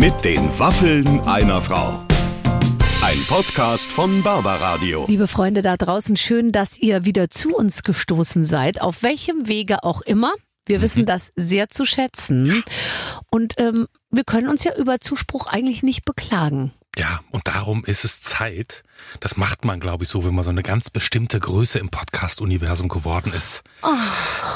Mit 0.00 0.24
den 0.24 0.58
Waffeln 0.58 1.20
einer 1.26 1.60
Frau. 1.60 2.06
Ein 3.02 3.22
Podcast 3.28 3.92
von 3.92 4.22
Barbaradio. 4.22 5.04
Liebe 5.06 5.28
Freunde 5.28 5.60
da 5.60 5.76
draußen, 5.76 6.16
schön, 6.16 6.52
dass 6.52 6.78
ihr 6.78 7.04
wieder 7.04 7.28
zu 7.28 7.54
uns 7.54 7.82
gestoßen 7.82 8.46
seid, 8.46 8.80
auf 8.80 9.02
welchem 9.02 9.46
Wege 9.46 9.84
auch 9.84 10.00
immer. 10.00 10.32
Wir 10.64 10.80
wissen 10.80 11.04
das 11.04 11.32
sehr 11.36 11.68
zu 11.68 11.84
schätzen. 11.84 12.64
Und 13.30 13.56
ähm, 13.58 13.88
wir 14.10 14.24
können 14.24 14.48
uns 14.48 14.64
ja 14.64 14.74
über 14.74 15.00
Zuspruch 15.00 15.48
eigentlich 15.48 15.82
nicht 15.82 16.06
beklagen. 16.06 16.72
Ja, 16.96 17.20
und 17.30 17.46
darum 17.46 17.84
ist 17.84 18.06
es 18.06 18.22
Zeit. 18.22 18.84
Das 19.20 19.36
macht 19.36 19.64
man, 19.64 19.80
glaube 19.80 20.04
ich, 20.04 20.10
so, 20.10 20.24
wenn 20.24 20.34
man 20.34 20.44
so 20.44 20.50
eine 20.50 20.62
ganz 20.62 20.90
bestimmte 20.90 21.40
Größe 21.40 21.78
im 21.78 21.88
Podcast-Universum 21.90 22.88
geworden 22.88 23.32
ist. 23.32 23.62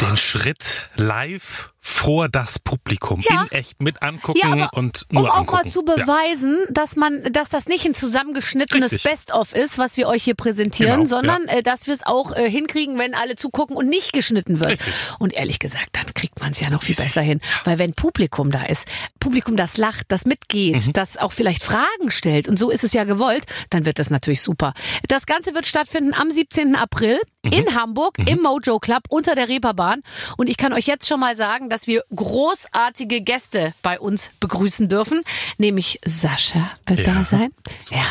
Den 0.01 0.17
Schritt 0.17 0.89
live 0.97 1.71
vor 1.87 2.31
das 2.31 2.59
Publikum 2.59 3.21
Ja. 3.29 3.43
in 3.43 3.53
echt 3.53 3.83
mit 3.83 4.03
angucken 4.03 4.39
Ja, 4.43 4.53
aber 4.53 4.71
und 4.79 5.05
Um 5.11 5.17
nur 5.21 5.31
auch 5.31 5.37
angucken. 5.41 5.65
mal 5.67 5.71
zu 5.71 5.85
Ja. 5.87 5.97
beweisen, 5.97 6.65
dass 6.71 6.97
man, 6.97 7.23
dass 7.31 7.51
das 7.51 7.67
nicht 7.67 7.85
ein 7.85 7.95
zusammengeschnittenes. 7.95 9.03
Best-of 9.03 9.55
ist, 9.55 9.77
was 9.77 9.99
wir 9.99 10.09
euch 10.09 10.25
hier 10.25 10.35
präsentieren, 10.35 11.01
Genau, 11.05 11.07
sondern 11.11 11.45
äh, 11.47 11.63
dass 11.63 11.87
wir 11.87 11.93
es 11.93 12.05
auch 12.07 12.35
äh, 12.35 12.51
hinkriegen, 12.51 12.99
wenn 12.99 13.15
alle 13.15 13.37
zugucken 13.37 13.77
und 13.77 13.89
nicht 13.91 14.15
geschnitten 14.15 14.61
wird. 14.61 14.71
Richtig. 14.73 14.95
Und 15.19 15.35
ehrlich 15.35 15.59
gesagt, 15.59 15.89
dann 15.93 16.07
kriegt 16.15 16.41
man 16.41 16.53
es 16.53 16.61
ja 16.61 16.71
noch 16.71 16.83
viel 16.83 16.95
besser 16.97 17.21
hin, 17.21 17.41
weil 17.65 17.79
wenn 17.79 17.93
Publikum 17.93 18.51
da 18.51 18.63
ist, 18.65 18.87
Publikum 19.21 19.57
das 19.57 19.77
lacht, 19.77 20.07
das 20.09 20.25
mitgeht, 20.25 20.87
Mhm. 20.87 20.93
das 20.95 21.19
auch 21.19 21.33
vielleicht 21.33 21.63
Fragen 21.63 22.11
stellt 22.11 22.49
und 22.49 22.59
so 22.59 22.71
ist 22.71 22.83
es 22.85 22.95
ja 22.95 23.05
gewollt, 23.05 23.45
dann 23.69 23.85
wird 23.85 23.99
das 23.99 24.09
natürlich 24.09 24.34
super. 24.43 24.75
Das 25.09 25.27
Ganze 25.27 25.55
wird 25.55 25.67
stattfinden 25.67 26.15
am 26.15 26.31
17. 26.31 26.75
April 26.77 27.19
Mhm. 27.45 27.53
in 27.53 27.75
Hamburg 27.75 28.17
im 28.27 28.41
Mojo 28.41 28.79
Club 28.79 29.03
unter 29.11 29.35
der 29.35 29.49
Reeperbahn 29.49 30.01
und 30.39 30.49
ich 30.49 30.57
kann 30.57 30.73
euch 30.73 30.87
jetzt 30.87 31.07
schon 31.07 31.21
mal 31.21 31.37
sagen, 31.37 31.69
dass 31.69 31.87
wir 31.87 32.03
großartige 32.15 33.21
Gäste 33.21 33.75
bei 33.83 34.01
uns 34.01 34.31
begrüßen 34.41 34.89
dürfen, 34.89 35.23
nämlich 35.59 36.01
Sascha 36.07 36.71
wird 36.87 37.01
Ja. 37.01 37.13
da 37.15 37.25
sein. 37.25 37.51
Ja. 37.91 38.05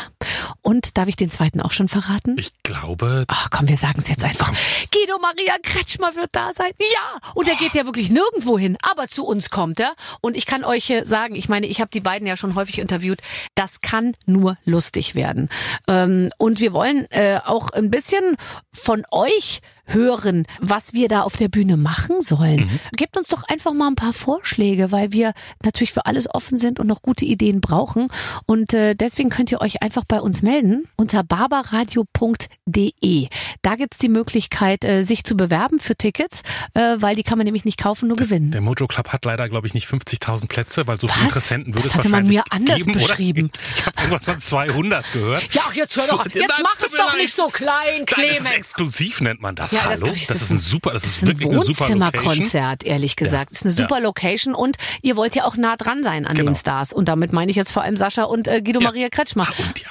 Und 0.61 0.97
darf 0.99 1.07
ich 1.07 1.15
den 1.15 1.31
zweiten 1.31 1.61
auch 1.61 1.71
schon 1.71 1.89
verraten? 1.89 2.35
Ich 2.37 2.51
glaube, 2.61 3.25
Ach 3.27 3.49
komm, 3.49 3.67
wir 3.67 3.77
sagen 3.77 3.95
es 3.97 4.07
jetzt 4.07 4.23
einfach. 4.23 4.51
Guido 4.91 5.17
Maria 5.19 5.55
Kretschmer 5.63 6.15
wird 6.15 6.29
da 6.33 6.53
sein. 6.53 6.71
Ja, 6.93 7.31
und 7.33 7.47
er 7.47 7.55
geht 7.55 7.73
ja 7.73 7.85
wirklich 7.85 8.11
nirgendwo 8.11 8.59
hin, 8.59 8.77
aber 8.83 9.07
zu 9.07 9.25
uns 9.25 9.49
kommt 9.49 9.79
er. 9.79 9.93
Und 10.21 10.37
ich 10.37 10.45
kann 10.45 10.63
euch 10.63 10.89
äh, 10.91 11.05
sagen, 11.05 11.33
ich 11.35 11.49
meine, 11.49 11.65
ich 11.67 11.81
habe 11.81 11.89
die 11.91 12.01
beiden 12.01 12.27
ja 12.27 12.37
schon 12.37 12.53
häufig 12.55 12.77
interviewt, 12.79 13.19
das 13.55 13.81
kann 13.81 14.15
nur 14.27 14.57
lustig 14.65 15.15
werden. 15.15 15.49
Ähm, 15.87 16.12
und 16.37 16.59
wir 16.59 16.73
wollen 16.73 17.07
äh, 17.11 17.39
auch 17.43 17.69
ein 17.71 17.89
bisschen 17.89 18.35
von 18.71 19.03
euch 19.11 19.61
hören, 19.85 20.45
was 20.61 20.93
wir 20.93 21.07
da 21.09 21.21
auf 21.21 21.37
der 21.37 21.49
Bühne 21.49 21.77
machen 21.77 22.21
sollen. 22.21 22.69
Gebt 22.93 23.17
uns 23.17 23.27
doch 23.27 23.43
einfach 23.43 23.73
mal 23.73 23.87
ein 23.87 23.95
paar 23.95 24.13
Vorschläge, 24.13 24.91
weil 24.91 25.11
wir 25.11 25.33
natürlich 25.63 25.91
für 25.93 26.05
alles 26.05 26.27
offen 26.33 26.57
sind 26.57 26.79
und 26.79 26.87
noch 26.87 27.01
gute 27.01 27.25
Ideen 27.25 27.61
brauchen. 27.61 28.07
Und 28.45 28.73
äh, 28.73 28.95
deswegen 28.95 29.29
könnt 29.29 29.51
ihr 29.51 29.61
euch 29.61 29.81
einfach 29.83 30.03
bei 30.07 30.19
uns 30.21 30.41
melden 30.41 30.87
unter 30.95 31.23
barbaradio.de. 31.23 33.27
Da 33.61 33.75
gibt's 33.75 33.97
die 33.97 34.09
Möglichkeit, 34.09 34.83
äh, 34.83 35.03
sich 35.03 35.23
zu 35.23 35.35
bewerben 35.35 35.79
für 35.79 35.95
Tickets, 35.95 36.41
äh, 36.73 36.97
weil 36.99 37.15
die 37.15 37.23
kann 37.23 37.37
man 37.37 37.45
nämlich 37.45 37.65
nicht 37.65 37.79
kaufen, 37.79 38.07
nur 38.07 38.17
das, 38.17 38.29
gewinnen. 38.29 38.51
der 38.51 38.61
Mojo 38.61 38.87
Club 38.87 39.09
hat 39.09 39.25
leider, 39.25 39.49
glaube 39.49 39.67
ich, 39.67 39.73
nicht 39.73 39.87
50.000 39.87 40.47
Plätze, 40.47 40.87
weil 40.87 40.99
so 40.99 41.07
viele 41.07 41.25
Interessenten 41.25 41.73
würde 41.73 41.83
Das 41.83 41.91
es 41.91 41.95
hatte 41.97 42.09
man 42.09 42.29
wahrscheinlich 42.29 42.37
mir 42.37 42.43
anders 42.51 42.77
geben, 42.77 42.93
beschrieben. 42.93 43.45
Oder? 43.45 43.53
Ich 43.75 43.85
habe 43.85 43.97
irgendwas 43.97 44.23
von 44.25 44.39
200 44.39 45.11
gehört. 45.13 45.53
Ja, 45.53 45.61
jetzt 45.73 45.95
hör 45.97 46.07
doch, 46.07 46.23
So, 46.23 46.29
jetzt 46.39 46.49
das 46.49 46.59
mach 46.61 46.75
es 46.79 46.91
doch 46.91 47.15
nicht 47.17 47.33
so 47.35 47.45
klein, 47.47 47.73
Nein, 47.75 48.05
das 48.05 48.17
ist 48.17 48.25
Clemens. 48.37 48.51
exklusiv, 48.51 49.21
nennt 49.21 49.41
man 49.41 49.55
das. 49.55 49.71
Ja, 49.73 49.79
das 49.81 49.89
Hallo? 49.89 50.03
glaub 50.03 50.15
ich, 50.15 50.27
das, 50.27 50.41
ist 50.41 50.49
ein 50.51 50.57
super, 50.59 50.91
das 50.93 51.03
ist, 51.03 51.21
ein 51.23 51.27
wirklich 51.27 51.49
Location. 51.51 51.99
Wohnzimmerkonzert, 52.01 52.83
ehrlich 52.83 53.15
gesagt. 53.15 53.51
Das 53.51 53.59
ist 53.59 53.65
eine 53.65 53.73
Ja. 53.75 53.81
super 53.81 53.99
Location 53.99 54.53
und 54.55 54.77
ihr 55.01 55.15
wollt 55.15 55.35
ja 55.35 55.45
auch 55.45 55.55
nah 55.57 55.75
dran 55.77 56.03
sein 56.03 56.25
an 56.25 56.35
Genau. 56.35 56.51
den 56.51 56.55
Stars. 56.55 56.93
Und 56.93 57.07
damit 57.07 57.33
meine 57.33 57.49
ich 57.51 57.57
jetzt 57.57 57.71
vor 57.71 57.83
allem 57.83 57.97
Sascha 57.97 58.23
und 58.23 58.47
äh, 58.47 58.61
Guido 58.61 58.79
Ja. 58.79 58.87
Maria 58.89 59.09
Kretschmer. 59.09 59.47
Ah, 59.49 59.53
und 59.67 59.79
ja, 59.79 59.89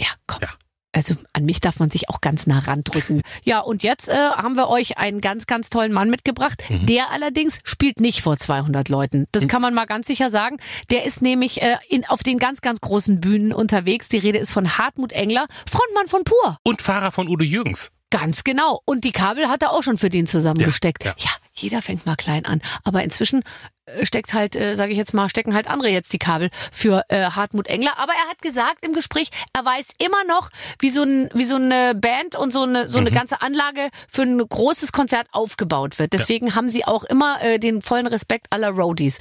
Ja, 0.00 0.08
komm. 0.26 0.40
Ja. 0.42 0.48
Also 0.96 1.16
an 1.32 1.44
mich 1.44 1.60
darf 1.60 1.80
man 1.80 1.90
sich 1.90 2.08
auch 2.08 2.20
ganz 2.20 2.46
nah 2.46 2.60
randrücken. 2.60 3.20
Ja, 3.42 3.58
und 3.60 3.82
jetzt 3.82 4.08
äh, 4.08 4.14
haben 4.14 4.54
wir 4.56 4.68
euch 4.68 4.96
einen 4.96 5.20
ganz, 5.20 5.46
ganz 5.46 5.68
tollen 5.68 5.92
Mann 5.92 6.08
mitgebracht. 6.08 6.62
Mhm. 6.68 6.86
Der 6.86 7.10
allerdings 7.10 7.58
spielt 7.64 8.00
nicht 8.00 8.22
vor 8.22 8.36
200 8.36 8.88
Leuten. 8.88 9.26
Das 9.32 9.48
kann 9.48 9.60
man 9.60 9.74
mal 9.74 9.86
ganz 9.86 10.06
sicher 10.06 10.30
sagen. 10.30 10.58
Der 10.90 11.04
ist 11.04 11.20
nämlich 11.20 11.60
äh, 11.62 11.76
in, 11.88 12.06
auf 12.06 12.22
den 12.22 12.38
ganz, 12.38 12.60
ganz 12.60 12.80
großen 12.80 13.20
Bühnen 13.20 13.52
unterwegs. 13.52 14.08
Die 14.08 14.18
Rede 14.18 14.38
ist 14.38 14.52
von 14.52 14.78
Hartmut 14.78 15.10
Engler, 15.12 15.46
Frontmann 15.68 16.06
von 16.06 16.22
Pur. 16.24 16.58
und 16.62 16.80
Fahrer 16.80 17.10
von 17.12 17.28
Udo 17.28 17.44
Jürgens. 17.44 17.90
Ganz 18.10 18.44
genau. 18.44 18.80
Und 18.84 19.04
die 19.04 19.12
Kabel 19.12 19.48
hat 19.48 19.62
er 19.62 19.72
auch 19.72 19.82
schon 19.82 19.98
für 19.98 20.08
den 20.10 20.26
zusammengesteckt. 20.26 21.04
Ja, 21.04 21.14
Ja, 21.18 21.24
ja. 21.24 21.30
jeder 21.52 21.82
fängt 21.82 22.06
mal 22.06 22.14
klein 22.16 22.44
an. 22.44 22.62
Aber 22.84 23.02
inzwischen 23.02 23.42
äh, 23.86 24.06
steckt 24.06 24.34
halt, 24.34 24.54
äh, 24.54 24.76
sage 24.76 24.92
ich 24.92 24.98
jetzt 24.98 25.14
mal, 25.14 25.28
stecken 25.28 25.52
halt 25.52 25.66
andere 25.68 25.88
jetzt 25.88 26.12
die 26.12 26.18
Kabel 26.18 26.50
für 26.70 27.02
äh, 27.08 27.24
Hartmut 27.30 27.66
Engler. 27.66 27.98
Aber 27.98 28.12
er 28.12 28.30
hat 28.30 28.40
gesagt 28.40 28.84
im 28.84 28.92
Gespräch, 28.92 29.30
er 29.52 29.64
weiß 29.64 29.88
immer 29.98 30.22
noch, 30.28 30.50
wie 30.78 30.90
so, 30.90 31.02
ein, 31.02 31.28
wie 31.34 31.44
so 31.44 31.56
eine 31.56 31.96
Band 31.96 32.36
und 32.36 32.52
so 32.52 32.62
eine, 32.62 32.88
so 32.88 32.98
eine 32.98 33.10
Mhm. 33.10 33.14
ganze 33.14 33.42
Anlage 33.42 33.90
für 34.08 34.22
ein 34.22 34.38
großes 34.38 34.92
Konzert 34.92 35.26
aufgebaut 35.32 35.98
wird. 35.98 36.12
Deswegen 36.12 36.54
haben 36.54 36.68
sie 36.68 36.84
auch 36.84 37.02
immer 37.02 37.42
äh, 37.42 37.58
den 37.58 37.82
vollen 37.82 38.06
Respekt 38.06 38.46
aller 38.50 38.70
Roadies. 38.70 39.18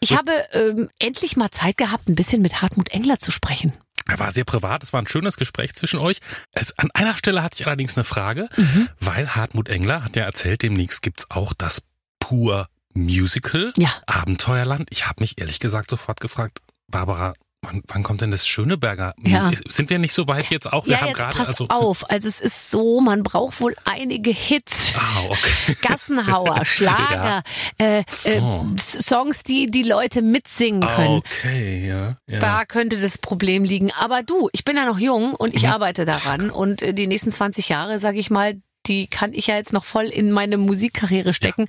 Ich 0.00 0.16
habe 0.16 0.32
ähm, 0.52 0.90
endlich 0.98 1.36
mal 1.36 1.50
Zeit 1.52 1.76
gehabt, 1.76 2.08
ein 2.08 2.16
bisschen 2.16 2.42
mit 2.42 2.60
Hartmut 2.60 2.88
Engler 2.88 3.18
zu 3.20 3.30
sprechen. 3.30 3.72
Er 4.08 4.18
war 4.18 4.32
sehr 4.32 4.44
privat, 4.44 4.82
es 4.82 4.92
war 4.92 5.00
ein 5.02 5.06
schönes 5.08 5.36
Gespräch 5.36 5.74
zwischen 5.74 5.98
euch. 5.98 6.18
Es, 6.52 6.78
an 6.78 6.90
einer 6.92 7.16
Stelle 7.16 7.42
hatte 7.42 7.56
ich 7.60 7.66
allerdings 7.66 7.96
eine 7.96 8.04
Frage, 8.04 8.48
Mhm. 8.56 8.88
weil 9.00 9.28
Hartmut 9.36 9.68
Engler 9.68 10.04
hat 10.04 10.16
ja 10.16 10.24
erzählt, 10.24 10.62
demnächst 10.62 11.02
gibt's 11.02 11.30
auch 11.30 11.52
das 11.52 11.82
Pur 12.20 12.68
Musical 12.94 13.72
Ja. 13.76 13.90
Abenteuerland. 14.06 14.88
Ich 14.90 15.06
habe 15.08 15.20
mich 15.22 15.38
ehrlich 15.40 15.60
gesagt 15.60 15.90
sofort 15.90 16.20
gefragt, 16.20 16.60
Barbara, 16.88 17.32
wann, 17.62 17.82
wann 17.88 18.02
kommt 18.02 18.20
denn 18.20 18.30
das 18.30 18.46
Schöneberger? 18.46 19.14
Ja. 19.22 19.50
Sind 19.68 19.90
wir 19.90 19.98
nicht 19.98 20.12
so 20.12 20.26
weit 20.28 20.50
jetzt 20.50 20.72
auch? 20.72 20.84
Wir 20.86 20.92
ja, 20.94 21.00
haben 21.00 21.08
jetzt 21.08 21.16
gerade 21.18 21.36
pass 21.36 21.48
also 21.48 21.68
auf. 21.68 22.10
Also 22.10 22.28
es 22.28 22.40
ist 22.40 22.70
so, 22.70 23.00
man 23.00 23.22
braucht 23.22 23.60
wohl 23.60 23.74
einige 23.84 24.30
Hits. 24.30 24.94
Ah, 24.96 25.22
okay. 25.28 25.76
Gassenhauer, 25.82 26.64
Schlager, 26.64 27.42
äh, 27.78 28.02
So. 28.10 28.66
äh, 28.74 28.78
Songs, 28.78 29.42
die 29.42 29.70
die 29.70 29.82
Leute 29.84 30.22
mitsingen 30.22 30.80
können. 30.88 31.18
Okay, 31.18 31.86
ja. 31.88 32.16
ja. 32.26 32.40
Da 32.40 32.64
könnte 32.64 33.00
das 33.00 33.18
Problem 33.18 33.64
liegen. 33.64 33.90
Aber 33.92 34.22
du, 34.22 34.48
ich 34.52 34.64
bin 34.64 34.76
ja 34.76 34.84
noch 34.84 34.98
jung 34.98 35.34
und 35.34 35.54
ich 35.54 35.62
Mhm. 35.62 35.68
arbeite 35.70 36.04
daran. 36.04 36.50
Und 36.50 36.82
äh, 36.82 36.92
die 36.94 37.06
nächsten 37.06 37.30
20 37.30 37.68
Jahre, 37.68 37.98
sage 37.98 38.18
ich 38.18 38.30
mal, 38.30 38.60
die 38.86 39.06
kann 39.06 39.32
ich 39.32 39.46
ja 39.46 39.56
jetzt 39.56 39.72
noch 39.72 39.84
voll 39.84 40.06
in 40.06 40.32
meine 40.32 40.56
Musikkarriere 40.58 41.34
stecken. 41.34 41.66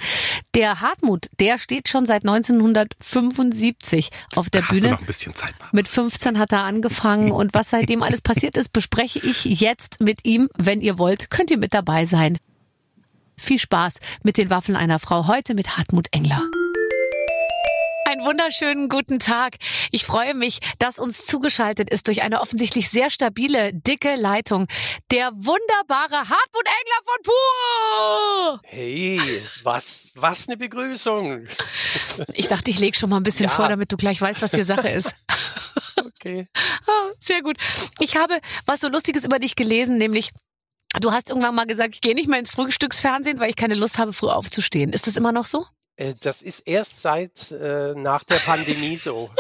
Der 0.56 0.82
Hartmut, 0.82 1.30
der 1.40 1.58
steht 1.58 1.90
schon 1.90 2.06
seit 2.06 2.24
1975 2.24 4.10
auf 4.36 4.50
der 4.50 4.62
hast 4.62 4.72
du 4.72 4.76
Bühne. 4.76 4.92
noch 4.92 5.00
ein 5.00 5.06
bisschen 5.06 5.36
Zeit. 5.36 5.54
Mit 5.72 5.88
15 5.88 6.40
hat 6.40 6.52
er 6.52 6.64
angefangen 6.64 7.32
und 7.32 7.54
was 7.54 7.70
seitdem 7.70 8.04
alles 8.04 8.22
passiert 8.22 8.58
ist, 8.58 8.74
bespreche 8.74 9.20
ich 9.20 9.46
jetzt 9.46 10.00
mit 10.02 10.26
ihm. 10.26 10.50
Wenn 10.58 10.82
ihr 10.82 10.98
wollt, 10.98 11.30
könnt 11.30 11.52
ihr 11.52 11.58
mit 11.58 11.74
dabei 11.74 12.06
sein. 12.06 12.38
Viel 13.38 13.60
Spaß 13.60 14.00
mit 14.24 14.38
den 14.38 14.50
Waffeln 14.50 14.76
einer 14.76 15.00
Frau 15.00 15.28
heute 15.28 15.54
mit 15.54 15.78
Hartmut 15.78 16.08
Engler. 16.12 16.42
Einen 18.06 18.26
wunderschönen 18.26 18.90
guten 18.90 19.20
Tag. 19.20 19.56
Ich 19.92 20.06
freue 20.06 20.34
mich, 20.34 20.60
dass 20.78 21.00
uns 21.00 21.26
zugeschaltet 21.26 21.90
ist 21.90 22.08
durch 22.08 22.22
eine 22.22 22.42
offensichtlich 22.42 22.90
sehr 22.90 23.10
stabile, 23.10 23.74
dicke 23.74 24.16
Leitung 24.16 24.68
der 25.10 25.32
wunderbare 25.34 26.18
Hartmut 26.18 26.66
Engler 26.66 27.02
von 27.06 27.24
Pur. 27.24 28.60
Hey, 28.66 29.42
was, 29.64 30.12
was 30.16 30.48
eine 30.48 30.58
Begrüßung. 30.58 31.48
Ich 32.34 32.48
dachte, 32.50 32.70
ich 32.72 32.80
lege 32.80 32.98
schon 32.98 33.10
mal 33.10 33.18
ein 33.18 33.24
bisschen 33.24 33.48
Ja. 33.48 33.52
vor, 33.56 33.70
damit 33.70 33.92
du 33.92 33.98
gleich 33.98 34.20
weißt, 34.22 34.42
was 34.42 34.52
hier 34.54 34.66
Sache 34.66 34.90
ist. 34.90 35.16
Okay. 35.96 36.48
Ah, 36.88 37.12
Sehr 37.20 37.42
gut. 37.42 37.58
Ich 38.00 38.18
habe 38.18 38.40
was 38.66 38.82
so 38.82 38.90
Lustiges 38.90 39.24
über 39.24 39.40
dich 39.40 39.56
gelesen, 39.56 39.98
nämlich 39.98 40.32
du 41.00 41.12
hast 41.12 41.30
irgendwann 41.30 41.56
mal 41.56 41.66
gesagt, 41.66 41.96
ich 41.96 42.02
gehe 42.02 42.16
nicht 42.16 42.28
mehr 42.28 42.40
ins 42.40 42.50
Frühstücksfernsehen, 42.52 43.40
weil 43.40 43.50
ich 43.50 43.56
keine 43.56 43.76
Lust 43.76 43.98
habe, 43.98 44.12
früh 44.14 44.28
aufzustehen. 44.28 44.92
Ist 44.92 45.08
das 45.08 45.16
immer 45.16 45.32
noch 45.32 45.46
so? 45.46 45.66
Äh, 45.96 46.14
Das 46.22 46.42
ist 46.42 46.60
erst 46.62 47.02
seit 47.02 47.52
äh, 47.52 47.94
nach 47.96 48.24
der 48.24 48.38
Pandemie 48.38 48.98
so. 48.98 49.32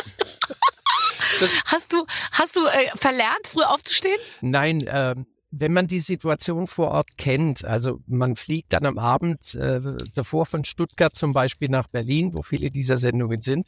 Hast 1.65 1.91
du, 1.91 2.05
hast 2.31 2.55
du 2.55 2.65
äh, 2.67 2.89
verlernt, 2.95 3.47
früh 3.47 3.63
aufzustehen? 3.63 4.19
Nein, 4.41 4.83
ähm, 4.87 5.25
wenn 5.51 5.73
man 5.73 5.87
die 5.87 5.99
Situation 5.99 6.67
vor 6.67 6.91
Ort 6.91 7.17
kennt, 7.17 7.63
also 7.65 7.99
man 8.07 8.35
fliegt 8.35 8.73
dann 8.73 8.85
am 8.85 8.97
Abend 8.97 9.53
äh, 9.55 9.79
davor 10.15 10.45
von 10.45 10.63
Stuttgart 10.63 11.15
zum 11.15 11.33
Beispiel 11.33 11.69
nach 11.69 11.87
Berlin, 11.87 12.31
wo 12.33 12.41
viele 12.41 12.69
dieser 12.69 12.97
Sendungen 12.97 13.41
sind. 13.41 13.67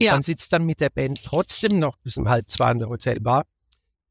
Ja. 0.00 0.12
Man 0.12 0.22
sitzt 0.22 0.52
dann 0.52 0.64
mit 0.64 0.80
der 0.80 0.90
Band 0.90 1.22
trotzdem 1.24 1.78
noch 1.78 1.96
bis 1.98 2.16
um 2.16 2.28
halb 2.28 2.48
zwei 2.50 2.70
in 2.72 2.78
der 2.78 2.88
Hotelbar, 2.88 3.44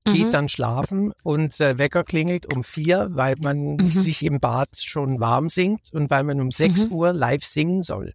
geht 0.05 0.27
Mhm. 0.27 0.31
dann 0.31 0.49
schlafen 0.49 1.13
und 1.23 1.59
äh, 1.61 1.77
Wecker 1.77 2.03
klingelt 2.03 2.53
um 2.53 2.63
vier, 2.63 3.07
weil 3.11 3.35
man 3.41 3.75
Mhm. 3.75 3.87
sich 3.89 4.23
im 4.23 4.39
Bad 4.39 4.69
schon 4.77 5.19
warm 5.19 5.49
singt 5.49 5.93
und 5.93 6.09
weil 6.09 6.23
man 6.23 6.41
um 6.41 6.51
sechs 6.51 6.85
Mhm. 6.85 6.91
Uhr 6.91 7.13
live 7.13 7.43
singen 7.45 7.81
soll. 7.81 8.13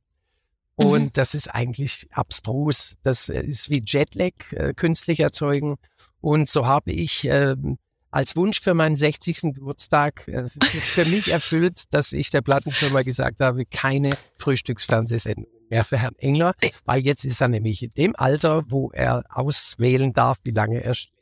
Mhm. 0.76 0.86
Und 0.86 1.16
das 1.16 1.34
ist 1.34 1.48
eigentlich 1.48 2.06
abstrus. 2.12 2.96
Das 3.02 3.28
äh, 3.28 3.40
ist 3.42 3.70
wie 3.70 3.82
Jetlag, 3.84 4.32
äh, 4.52 4.74
künstlich 4.74 5.20
erzeugen. 5.20 5.76
Und 6.20 6.48
so 6.48 6.66
habe 6.66 6.92
ich 6.92 7.24
ähm, 7.24 7.78
als 8.10 8.36
Wunsch 8.36 8.60
für 8.60 8.74
meinen 8.74 8.96
60. 8.96 9.54
Geburtstag 9.54 10.26
äh, 10.28 10.48
für 10.62 11.04
mich 11.04 11.32
erfüllt, 11.32 11.84
dass 11.90 12.12
ich 12.12 12.30
der 12.30 12.42
Plattenfirma 12.42 13.02
gesagt 13.02 13.40
habe, 13.40 13.64
keine 13.66 14.12
Frühstücksfernsehsendung 14.36 15.46
mehr 15.70 15.84
für 15.84 15.98
Herrn 15.98 16.14
Engler, 16.16 16.54
weil 16.86 17.02
jetzt 17.02 17.24
ist 17.24 17.40
er 17.42 17.48
nämlich 17.48 17.82
in 17.82 17.92
dem 17.94 18.16
Alter, 18.16 18.62
wo 18.68 18.90
er 18.90 19.24
auswählen 19.28 20.12
darf, 20.14 20.38
wie 20.44 20.50
lange 20.52 20.82
er 20.82 20.94
schläft. 20.94 21.12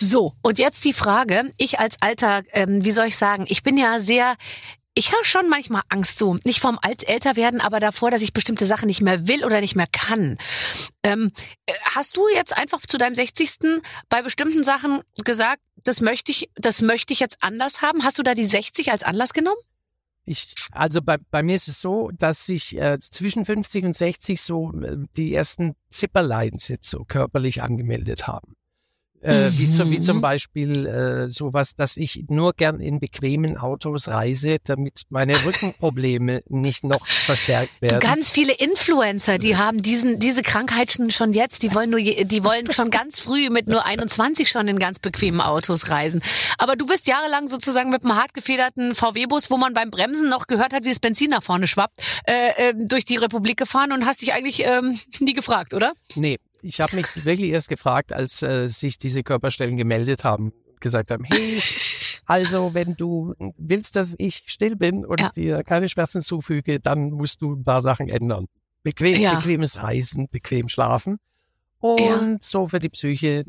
So, 0.00 0.34
und 0.42 0.58
jetzt 0.58 0.84
die 0.84 0.92
Frage, 0.92 1.52
ich 1.56 1.78
als 1.78 1.96
alter, 2.00 2.42
ähm, 2.52 2.84
wie 2.84 2.90
soll 2.90 3.06
ich 3.06 3.16
sagen, 3.16 3.44
ich 3.48 3.62
bin 3.62 3.78
ja 3.78 3.98
sehr, 3.98 4.36
ich 4.94 5.12
habe 5.12 5.24
schon 5.24 5.48
manchmal 5.48 5.82
Angst 5.88 6.18
so, 6.18 6.38
nicht 6.44 6.60
vom 6.60 6.78
alt 6.82 7.08
älter 7.08 7.36
werden, 7.36 7.60
aber 7.60 7.78
davor, 7.78 8.10
dass 8.10 8.22
ich 8.22 8.32
bestimmte 8.32 8.66
Sachen 8.66 8.86
nicht 8.86 9.00
mehr 9.00 9.28
will 9.28 9.44
oder 9.44 9.60
nicht 9.60 9.76
mehr 9.76 9.86
kann. 9.90 10.38
Ähm, 11.02 11.30
äh, 11.66 11.72
hast 11.94 12.16
du 12.16 12.28
jetzt 12.34 12.56
einfach 12.56 12.80
zu 12.80 12.98
deinem 12.98 13.14
60. 13.14 13.80
bei 14.08 14.22
bestimmten 14.22 14.64
Sachen 14.64 15.02
gesagt, 15.24 15.62
das 15.84 16.00
möchte 16.00 16.32
ich, 16.32 16.50
das 16.56 16.82
möchte 16.82 17.12
ich 17.12 17.20
jetzt 17.20 17.38
anders 17.42 17.80
haben? 17.80 18.04
Hast 18.04 18.18
du 18.18 18.22
da 18.22 18.34
die 18.34 18.44
60 18.44 18.90
als 18.90 19.04
Anlass 19.04 19.32
genommen? 19.32 19.60
Ich, 20.24 20.52
also 20.72 21.00
bei, 21.00 21.16
bei 21.30 21.42
mir 21.42 21.56
ist 21.56 21.68
es 21.68 21.80
so, 21.80 22.10
dass 22.12 22.44
sich 22.44 22.76
äh, 22.76 22.98
zwischen 23.00 23.46
50 23.46 23.84
und 23.84 23.96
60 23.96 24.42
so 24.42 24.72
äh, 24.82 24.96
die 25.16 25.32
ersten 25.32 25.74
Zipperlines 25.90 26.68
jetzt 26.68 26.90
so 26.90 27.04
körperlich 27.04 27.62
angemeldet 27.62 28.26
haben. 28.26 28.54
Äh, 29.20 29.50
wie, 29.52 29.68
zum, 29.68 29.90
wie 29.90 30.00
zum 30.00 30.18
Mhm. 30.18 30.20
Beispiel 30.20 30.86
äh, 30.86 31.28
sowas, 31.28 31.74
dass 31.74 31.96
ich 31.96 32.24
nur 32.28 32.52
gern 32.54 32.78
in 32.80 33.00
bequemen 33.00 33.56
Autos 33.58 34.06
reise, 34.08 34.58
damit 34.64 35.02
meine 35.10 35.34
Rückenprobleme 35.44 36.42
nicht 36.48 36.84
noch 36.84 37.04
verstärkt 37.06 37.72
Du, 37.80 37.88
werden. 37.88 38.00
ganz 38.00 38.30
viele 38.30 38.52
Influencer, 38.54 39.38
die 39.38 39.56
haben 39.56 39.82
diesen, 39.82 40.18
diese 40.20 40.42
Krankheiten 40.42 41.10
schon 41.10 41.32
jetzt, 41.32 41.62
die 41.62 41.74
wollen 41.74 41.90
nur, 41.90 41.98
je- 41.98 42.24
die 42.24 42.44
wollen 42.44 42.70
schon 42.72 42.90
ganz 42.90 43.18
früh 43.20 43.50
mit 43.50 43.68
nur 43.68 43.84
21 43.84 44.48
schon 44.48 44.68
in 44.68 44.78
ganz 44.78 44.98
bequemen 45.00 45.40
Autos 45.40 45.90
reisen. 45.90 46.20
Aber 46.58 46.76
du 46.76 46.86
bist 46.86 47.06
jahrelang 47.06 47.48
sozusagen 47.48 47.90
mit 47.90 48.04
einem 48.04 48.14
hart 48.16 48.34
gefederten 48.34 48.94
VW-Bus, 48.94 49.50
wo 49.50 49.56
man 49.56 49.74
beim 49.74 49.90
Bremsen 49.90 50.28
noch 50.28 50.46
gehört 50.46 50.72
hat, 50.72 50.84
wie 50.84 50.90
das 50.90 51.00
Benzin 51.00 51.30
nach 51.30 51.42
vorne 51.42 51.66
schwappt, 51.66 52.00
äh, 52.26 52.70
äh, 52.70 52.74
durch 52.78 53.04
die 53.04 53.16
Republik 53.16 53.56
gefahren 53.56 53.90
und 53.92 54.06
hast 54.06 54.22
dich 54.22 54.32
eigentlich 54.32 54.62
ähm, 54.64 54.96
nie 55.20 55.34
gefragt, 55.34 55.74
oder? 55.74 55.92
Nee, 56.14 56.38
ich 56.62 56.80
habe 56.80 56.96
mich 56.96 57.06
wirklich 57.24 57.50
erst 57.50 57.68
gefragt, 57.68 58.12
als 58.12 58.42
äh, 58.42 58.68
sich 58.68 58.98
diese 58.98 59.22
Körperstellen 59.22 59.76
gemeldet 59.76 60.24
haben 60.24 60.52
gesagt 60.80 61.10
haben, 61.10 61.24
hey, 61.24 61.60
also 62.26 62.74
wenn 62.74 62.94
du 62.94 63.34
willst, 63.56 63.96
dass 63.96 64.14
ich 64.18 64.44
still 64.46 64.76
bin 64.76 65.04
und 65.04 65.18
Ja. 65.20 65.30
dir 65.30 65.64
keine 65.64 65.88
Schmerzen 65.88 66.22
zufüge, 66.22 66.78
dann 66.80 67.10
musst 67.10 67.42
du 67.42 67.54
ein 67.54 67.64
paar 67.64 67.82
Sachen 67.82 68.08
ändern. 68.08 68.46
Bequem, 68.84 69.20
Ja. 69.20 69.34
Bequemes 69.36 69.82
Reisen, 69.82 70.28
bequem 70.30 70.68
schlafen 70.68 71.18
und 71.80 72.30
Ja. 72.32 72.38
so 72.40 72.68
für 72.68 72.78
die 72.78 72.90
Psyche 72.90 73.44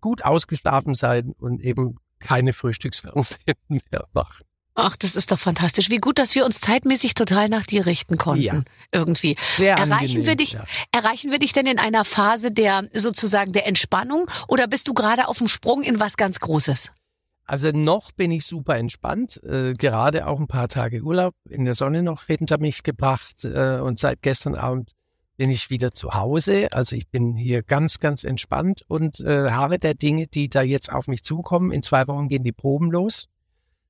gut 0.00 0.24
ausgeschlafen 0.24 0.94
sein 0.94 1.32
und 1.38 1.60
eben 1.60 1.96
keine 2.20 2.52
Frühstücksfernsehen 2.52 3.56
mehr 3.68 4.06
machen. 4.12 4.46
Ach, 4.74 4.96
das 4.96 5.16
ist 5.16 5.30
doch 5.32 5.38
fantastisch. 5.38 5.90
Wie 5.90 5.98
gut, 5.98 6.18
dass 6.18 6.34
wir 6.34 6.44
uns 6.44 6.60
zeitmäßig 6.60 7.14
total 7.14 7.48
nach 7.48 7.66
dir 7.66 7.86
richten 7.86 8.16
konnten. 8.16 8.42
Ja. 8.42 8.62
Irgendwie. 8.92 9.36
Sehr 9.56 9.74
Erreichen 9.76 9.92
angenehm, 9.92 10.26
wir 10.26 10.36
dich- 10.36 10.52
Ja. 10.52 10.64
Erreichen 10.92 11.30
wir 11.30 11.38
dich 11.38 11.52
denn 11.52 11.66
in 11.66 11.78
einer 11.78 12.04
Phase 12.04 12.50
der 12.52 12.88
sozusagen 12.92 13.52
der 13.52 13.66
Entspannung 13.66 14.26
oder 14.48 14.68
bist 14.68 14.88
du 14.88 14.94
gerade 14.94 15.28
auf 15.28 15.38
dem 15.38 15.48
Sprung 15.48 15.82
in 15.82 15.98
was 16.00 16.16
ganz 16.16 16.38
Großes? 16.38 16.92
Also 17.44 17.72
noch 17.72 18.12
bin 18.12 18.30
ich 18.30 18.46
super 18.46 18.76
entspannt, 18.76 19.42
äh, 19.42 19.72
gerade 19.74 20.28
auch 20.28 20.38
ein 20.38 20.46
paar 20.46 20.68
Tage 20.68 21.02
Urlaub 21.02 21.34
in 21.48 21.64
der 21.64 21.74
Sonne 21.74 22.02
noch 22.04 22.26
hinter 22.26 22.58
mich 22.58 22.84
gebracht 22.84 23.44
äh, 23.44 23.78
und 23.80 23.98
seit 23.98 24.22
gestern 24.22 24.54
Abend 24.54 24.92
bin 25.36 25.50
ich 25.50 25.68
wieder 25.68 25.92
zu 25.92 26.14
Hause. 26.14 26.68
Also 26.70 26.94
ich 26.94 27.08
bin 27.08 27.34
hier 27.34 27.64
ganz, 27.64 27.98
ganz 27.98 28.22
entspannt 28.22 28.84
und 28.86 29.18
äh, 29.20 29.50
habe 29.50 29.80
der 29.80 29.94
Dinge, 29.94 30.28
die 30.28 30.48
da 30.48 30.62
jetzt 30.62 30.92
auf 30.92 31.08
mich 31.08 31.24
zukommen. 31.24 31.72
In 31.72 31.82
zwei 31.82 32.06
Wochen 32.06 32.28
gehen 32.28 32.44
die 32.44 32.52
Proben 32.52 32.92
los 32.92 33.26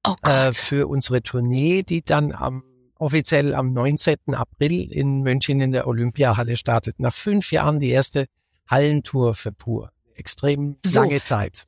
Oh 0.07 0.15
äh, 0.23 0.53
für 0.53 0.89
unsere 0.89 1.23
Tournee, 1.23 1.83
die 1.83 2.03
dann 2.03 2.33
am 2.33 2.63
offiziell 2.99 3.55
am 3.55 3.73
19. 3.73 4.17
April 4.35 4.93
in 4.93 5.23
München 5.23 5.61
in 5.61 5.73
der 5.73 5.87
Olympiahalle 5.87 6.57
startet. 6.57 7.01
Nach 7.01 7.15
fünf 7.15 7.51
Jahren 7.51 7.81
die 7.81 7.89
erste 7.91 8.27
Hallentour 8.69 9.35
für 9.35 9.53
Pur. 9.53 9.91
Extrem 10.15 10.77
So. 10.85 11.01
lange 11.01 11.23
Zeit. 11.23 11.67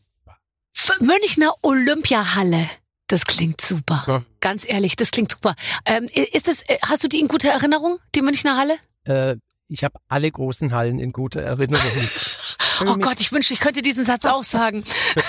Münchner 1.01 1.55
Olympiahalle. 1.63 2.67
Das 3.07 3.25
klingt 3.27 3.61
super. 3.61 4.05
Ja. 4.07 4.23
Ganz 4.41 4.69
ehrlich, 4.69 4.97
das 4.97 5.11
klingt 5.11 5.31
super. 5.33 5.55
Ähm, 5.85 6.09
ist 6.33 6.49
das, 6.49 6.63
äh, 6.63 6.79
hast 6.83 7.05
du 7.05 7.09
die 7.09 7.21
in 7.21 7.29
guter 7.29 7.51
Erinnerung, 7.51 7.99
die 8.15 8.23
Münchner 8.23 8.57
Halle? 8.57 8.77
Äh, 9.05 9.37
ich 9.69 9.85
habe 9.85 9.99
alle 10.09 10.31
großen 10.31 10.73
Hallen 10.73 10.99
in 10.99 11.13
guter 11.13 11.43
Erinnerung. 11.43 11.87
Oh 12.85 12.97
Gott, 12.97 13.21
ich 13.21 13.31
wünschte, 13.31 13.55
ich 13.55 13.61
könnte 13.61 13.81
diesen 13.81 14.05
Satz 14.05 14.25
auch 14.25 14.43
sagen. 14.43 14.83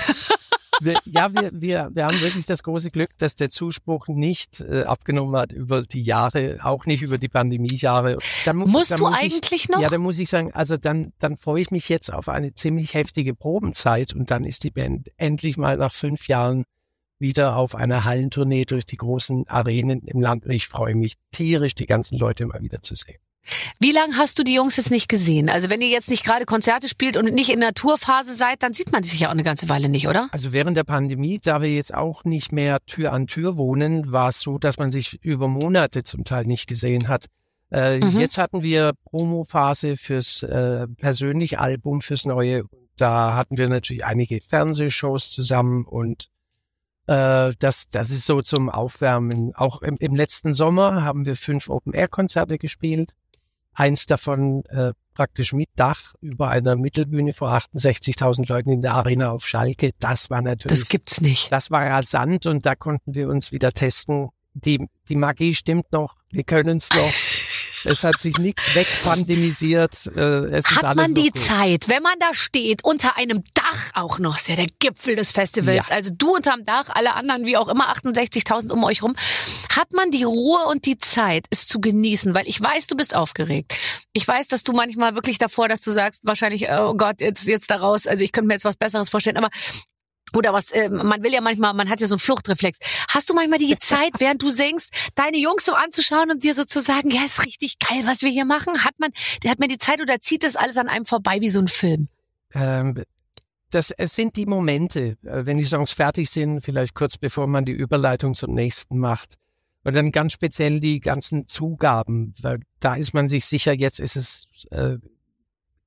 Wir, 0.82 1.00
ja, 1.06 1.34
wir, 1.34 1.52
wir, 1.54 1.90
wir 1.94 2.06
haben 2.06 2.20
wirklich 2.22 2.46
das 2.46 2.64
große 2.64 2.90
Glück, 2.90 3.12
dass 3.18 3.36
der 3.36 3.50
Zuspruch 3.50 4.08
nicht 4.08 4.62
äh, 4.62 4.84
abgenommen 4.84 5.36
hat 5.36 5.52
über 5.52 5.84
die 5.84 6.02
Jahre, 6.02 6.58
auch 6.62 6.86
nicht 6.86 7.02
über 7.02 7.18
die 7.18 7.30
Pandemiejahre. 7.30 8.18
Dann 8.46 8.58
muss, 8.58 8.70
Musst 8.70 8.92
dann 8.92 8.98
du 9.00 9.06
muss 9.06 9.18
eigentlich 9.18 9.64
ich, 9.66 9.70
noch? 9.70 9.82
Ja, 9.82 9.90
dann 9.90 10.02
muss 10.02 10.20
ich 10.20 10.30
sagen, 10.30 10.52
also 10.54 10.78
dann, 10.78 11.14
dann 11.20 11.38
freue 11.38 11.62
ich 11.62 11.72
mich 11.72 11.90
jetzt 11.90 12.12
auf 12.12 12.30
eine 12.30 12.54
ziemlich 12.54 12.94
heftige 12.94 13.36
Probenzeit 13.36 14.14
und 14.14 14.32
dann 14.32 14.44
ist 14.44 14.64
die 14.64 14.72
Band 14.72 15.10
endlich 15.18 15.58
mal 15.58 15.78
nach 15.78 15.94
fünf 15.94 16.28
Jahren 16.28 16.66
wieder 17.24 17.56
auf 17.56 17.74
einer 17.74 18.04
Hallentournee 18.04 18.66
durch 18.66 18.86
die 18.86 18.98
großen 18.98 19.48
Arenen 19.48 20.04
im 20.04 20.22
Land 20.22 20.46
und 20.46 20.52
ich 20.52 20.68
freue 20.68 20.94
mich 20.94 21.16
tierisch, 21.32 21.74
die 21.74 21.88
ganzen 21.88 22.20
Leute 22.20 22.46
mal 22.46 22.62
wieder 22.62 22.84
zu 22.84 22.94
sehen. 22.94 23.18
Wie 23.80 23.92
lange 23.92 24.16
hast 24.18 24.38
du 24.40 24.44
die 24.44 24.54
Jungs 24.54 24.78
jetzt 24.78 24.92
nicht 24.92 25.10
gesehen? 25.10 25.50
Also 25.50 25.70
wenn 25.70 25.82
ihr 25.82 25.90
jetzt 25.90 26.10
nicht 26.10 26.24
gerade 26.24 26.46
Konzerte 26.46 26.88
spielt 26.88 27.18
und 27.18 27.34
nicht 27.34 27.50
in 27.50 27.60
der 27.60 27.74
Tourphase 27.74 28.34
seid, 28.36 28.62
dann 28.64 28.74
sieht 28.74 28.92
man 28.92 29.04
sich 29.04 29.20
ja 29.20 29.30
auch 29.30 29.34
eine 29.34 29.44
ganze 29.44 29.68
Weile 29.68 29.90
nicht, 29.90 30.08
oder? 30.08 30.30
Also 30.32 30.54
während 30.54 30.78
der 30.78 30.84
Pandemie, 30.84 31.40
da 31.44 31.62
wir 31.62 31.70
jetzt 31.70 31.94
auch 31.94 32.24
nicht 32.24 32.52
mehr 32.52 32.80
Tür 32.86 33.12
an 33.12 33.28
Tür 33.28 33.58
wohnen, 33.58 34.12
war 34.12 34.30
es 34.30 34.40
so, 34.40 34.58
dass 34.58 34.78
man 34.78 34.92
sich 34.92 35.22
über 35.24 35.48
Monate 35.48 36.04
zum 36.04 36.24
Teil 36.24 36.46
nicht 36.46 36.68
gesehen 36.68 37.08
hat. 37.08 37.26
Äh, 37.72 38.00
Mhm. 38.00 38.20
Jetzt 38.20 38.38
hatten 38.38 38.64
wir 38.64 38.94
Promophase 39.06 39.98
fürs 39.98 40.44
äh, 40.44 40.88
persönliche 40.88 41.60
Album, 41.60 42.02
fürs 42.02 42.26
neue. 42.26 42.64
Da 42.96 43.34
hatten 43.36 43.58
wir 43.58 43.68
natürlich 43.68 44.06
einige 44.06 44.40
Fernsehshows 44.40 45.32
zusammen 45.32 45.86
und 45.86 46.30
äh, 47.08 47.54
das, 47.60 47.90
das 47.90 48.12
ist 48.12 48.26
so 48.26 48.42
zum 48.42 48.70
Aufwärmen. 48.70 49.54
Auch 49.56 49.82
im, 49.82 49.98
im 49.98 50.16
letzten 50.16 50.54
Sommer 50.54 51.04
haben 51.04 51.26
wir 51.26 51.36
fünf 51.36 51.70
Open-Air-Konzerte 51.70 52.58
gespielt. 52.58 53.14
Eins 53.74 54.06
davon 54.06 54.64
äh, 54.66 54.94
praktisch 55.14 55.54
mit 55.54 55.70
Dach 55.76 56.14
über 56.22 56.50
einer 56.50 56.76
Mittelbühne 56.76 57.34
vor 57.34 57.50
68.000 57.52 58.48
Leuten 58.48 58.72
in 58.72 58.82
der 58.82 58.94
Arena 58.94 59.32
auf 59.32 59.46
Schalke. 59.46 59.92
Das 60.00 60.30
war 60.30 60.42
natürlich, 60.42 60.80
Das 60.80 60.90
gibt's 60.90 61.22
nicht. 61.22 61.52
das 61.52 61.72
war 61.72 61.86
rasant 61.86 62.46
und 62.46 62.66
da 62.66 62.76
konnten 62.76 63.16
wir 63.16 63.30
uns 63.30 63.52
wieder 63.52 63.72
testen. 63.72 64.30
Die, 64.54 64.88
die 65.10 65.16
Magie 65.16 65.56
stimmt 65.56 65.92
noch, 65.92 66.16
wir 66.30 66.44
können 66.44 66.78
es 66.78 66.90
noch. 66.92 67.12
es 67.86 68.04
hat 68.04 68.18
sich 68.20 68.38
nichts 68.38 68.76
wegpandemisiert. 68.76 70.08
Äh, 70.16 70.20
es 70.56 70.70
ist 70.70 70.82
Hat 70.82 70.96
man 70.96 71.14
die 71.14 71.30
gut. 71.32 71.42
Zeit, 71.42 71.88
wenn 71.88 72.04
man 72.04 72.14
da 72.20 72.34
steht, 72.34 72.84
unter 72.84 73.18
einem 73.18 73.44
Dach 73.54 73.92
auch 73.94 74.20
noch, 74.20 74.38
ist 74.38 74.50
ja 74.50 74.56
der 74.56 74.68
Gipfel 74.80 75.16
des 75.16 75.32
Festivals, 75.32 75.90
Ja. 75.90 75.96
also 75.96 76.12
du 76.16 76.36
unterm 76.36 76.66
Dach, 76.66 76.90
alle 76.90 77.14
anderen 77.14 77.46
wie 77.46 77.58
auch 77.58 77.68
immer, 77.68 77.90
68.000 77.96 78.72
um 78.72 78.84
euch 78.84 79.04
rum, 79.04 79.16
hat 79.76 79.94
man 79.94 80.12
die 80.12 80.24
Ruhe 80.24 80.66
und 80.70 80.86
die 80.86 80.98
Zeit, 80.98 81.46
es 81.50 81.68
zu 81.68 81.80
genießen, 81.80 82.34
weil 82.34 82.48
ich 82.48 82.60
weiß, 82.62 82.88
du 82.88 82.96
bist 82.96 83.16
aufgeregt. 83.16 83.78
Ich 84.14 84.28
weiß, 84.28 84.48
dass 84.48 84.64
du 84.64 84.74
manchmal 84.74 85.16
wirklich 85.16 85.38
davor, 85.38 85.68
dass 85.70 85.82
du 85.82 85.92
sagst, 85.92 86.22
wahrscheinlich, 86.26 86.68
oh 86.70 86.94
Gott, 86.96 87.20
jetzt, 87.22 87.48
jetzt 87.48 87.70
da 87.72 87.78
raus, 87.78 88.08
also 88.08 88.24
ich 88.24 88.32
könnte 88.32 88.48
mir 88.48 88.54
jetzt 88.56 88.66
was 88.66 88.76
Besseres 88.76 89.10
vorstellen, 89.10 89.38
aber 89.38 89.50
oder 90.36 90.54
was, 90.54 90.72
äh, 90.72 90.90
man 90.90 91.24
will 91.24 91.34
ja 91.34 91.42
manchmal, 91.42 91.74
man 91.74 91.90
hat 91.90 92.02
ja 92.02 92.08
so 92.08 92.16
einen 92.16 92.20
Fluchtreflex. 92.20 92.80
Hast 93.10 93.30
du 93.30 93.34
manchmal 93.34 93.60
die 93.60 93.78
Zeit, 93.80 94.12
während 94.20 94.42
du 94.42 94.50
singst, 94.50 94.90
deine 95.16 95.38
Jungs 95.38 95.66
so 95.66 95.74
anzuschauen 95.74 96.32
und 96.32 96.44
dir 96.44 96.54
so 96.54 96.66
zu 96.66 96.82
sagen, 96.82 97.10
ja, 97.10 97.24
ist 97.26 97.46
richtig 97.46 97.80
geil, 97.80 98.02
was 98.06 98.22
wir 98.22 98.30
hier 98.30 98.46
machen? 98.46 98.84
Hat 98.84 98.96
man, 99.00 99.12
hat 99.46 99.60
man 99.60 99.70
die 99.70 99.78
Zeit 99.78 100.02
oder 100.02 100.20
zieht 100.20 100.44
das 100.44 100.56
alles 100.56 100.78
an 100.78 100.88
einem 100.88 101.06
vorbei 101.06 101.42
wie 101.42 101.50
so 101.50 101.60
ein 101.60 101.68
Film? 101.68 102.08
Ähm, 102.54 103.04
das, 103.70 103.92
es 103.92 104.16
sind 104.16 104.36
die 104.36 104.46
Momente, 104.46 105.18
äh, 105.24 105.46
wenn 105.46 105.58
die 105.58 105.66
Songs 105.66 105.92
fertig 105.92 106.30
sind, 106.30 106.62
vielleicht 106.62 106.94
kurz 106.94 107.18
bevor 107.18 107.48
man 107.48 107.66
die 107.66 107.72
Überleitung 107.72 108.34
zum 108.34 108.54
nächsten 108.54 108.98
macht. 108.98 109.36
Und 109.84 109.96
dann 109.96 110.12
ganz 110.12 110.34
speziell 110.34 110.80
die 110.80 111.02
ganzen 111.02 111.48
Zugaben, 111.48 112.34
weil 112.42 112.60
da 112.80 112.96
ist 112.96 113.14
man 113.14 113.28
sich 113.28 113.46
sicher, 113.46 113.74
jetzt 113.74 114.00
ist 114.00 114.16
es 114.16 114.48
äh, 114.72 114.98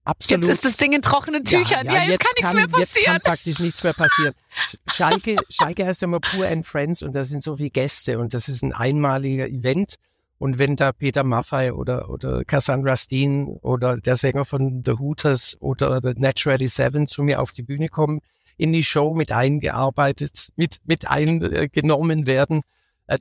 absolut. 0.07 0.45
Jetzt 0.45 0.55
ist 0.55 0.65
das 0.65 0.77
Ding 0.77 0.93
in 0.93 1.03
trockenen 1.03 1.45
Tüchern. 1.45 1.87
Ja, 1.87 2.03
jetzt, 2.03 2.21
kann 2.21 2.33
nichts 2.37 2.53
mehr 2.55 2.63
Jetzt 2.63 2.73
kann 2.73 2.81
passieren. 2.81 3.21
praktisch 3.23 3.59
nichts 3.59 3.83
mehr 3.85 3.93
passieren. 3.93 4.35
Schalke, 4.93 5.37
Schalke 5.51 5.87
heißt 5.87 6.03
ja 6.03 6.07
immer 6.07 6.21
Pure 6.21 6.49
and 6.49 6.67
Friends 6.67 7.03
und 7.03 7.15
da 7.15 7.25
sind 7.25 7.43
so 7.43 7.57
viele 7.57 7.71
Gäste 7.71 8.19
und 8.19 8.33
das 8.33 8.49
ist 8.49 8.63
ein 8.63 8.73
einmaliger 8.73 9.47
Event. 9.47 9.97
Und 10.39 10.59
wenn 10.59 10.77
da 10.77 10.93
Peter 10.93 11.25
Maffay 11.25 11.71
oder, 11.71 12.11
oder 12.11 12.45
Cassandra 12.45 12.97
Steen 12.97 13.47
oder 13.63 13.97
der 13.97 14.17
Sänger 14.17 14.45
von 14.45 14.83
The 14.85 14.93
Hooters 14.93 15.57
oder 15.61 16.01
The 16.03 16.13
Naturally 16.17 16.69
Seven 16.69 17.07
zu 17.07 17.23
mir 17.23 17.41
auf 17.41 17.53
die 17.53 17.63
Bühne 17.63 17.89
kommen, 17.89 18.21
in 18.59 18.73
die 18.73 18.83
Show 18.83 19.15
mit 19.15 19.33
eingearbeitet, 19.33 20.49
mit, 20.57 20.79
mit 20.85 21.07
eingenommen 21.07 22.27
werden, 22.27 22.63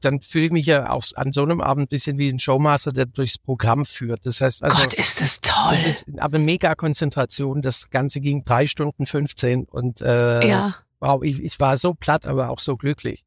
dann 0.01 0.20
fühle 0.22 0.46
ich 0.46 0.51
mich 0.51 0.65
ja 0.65 0.89
auch 0.89 1.04
an 1.15 1.32
so 1.32 1.44
einem 1.44 1.62
Abend 1.62 1.86
ein 1.86 1.88
bisschen 1.89 2.18
wie 2.18 2.30
ein 2.30 2.39
Showmaster, 2.39 2.92
der 2.92 3.06
durchs 3.06 3.38
Programm 3.38 3.86
führt. 3.86 4.25
Das 4.25 4.42
heißt 4.42 4.63
also, 4.63 4.77
Gott, 4.82 4.94
ist 4.94 5.22
das 5.22 5.42
toll. 5.42 5.75
das 5.84 6.01
ist 6.01 6.06
aber 6.20 6.39
mega 6.39 6.74
Konzentration. 6.75 7.62
Das 7.62 7.89
Ganze 7.89 8.20
ging 8.20 8.44
drei 8.46 8.65
Stunden 8.68 9.06
15 9.06 9.65
und 9.65 10.01
äh, 10.01 10.48
ja. 10.48 10.75
wow, 11.00 11.22
ich, 11.24 11.39
ich 11.42 11.60
war 11.60 11.77
so 11.77 11.94
platt, 11.94 12.25
aber 12.25 12.50
auch 12.50 12.60
so 12.60 12.77
glücklich. 12.77 13.24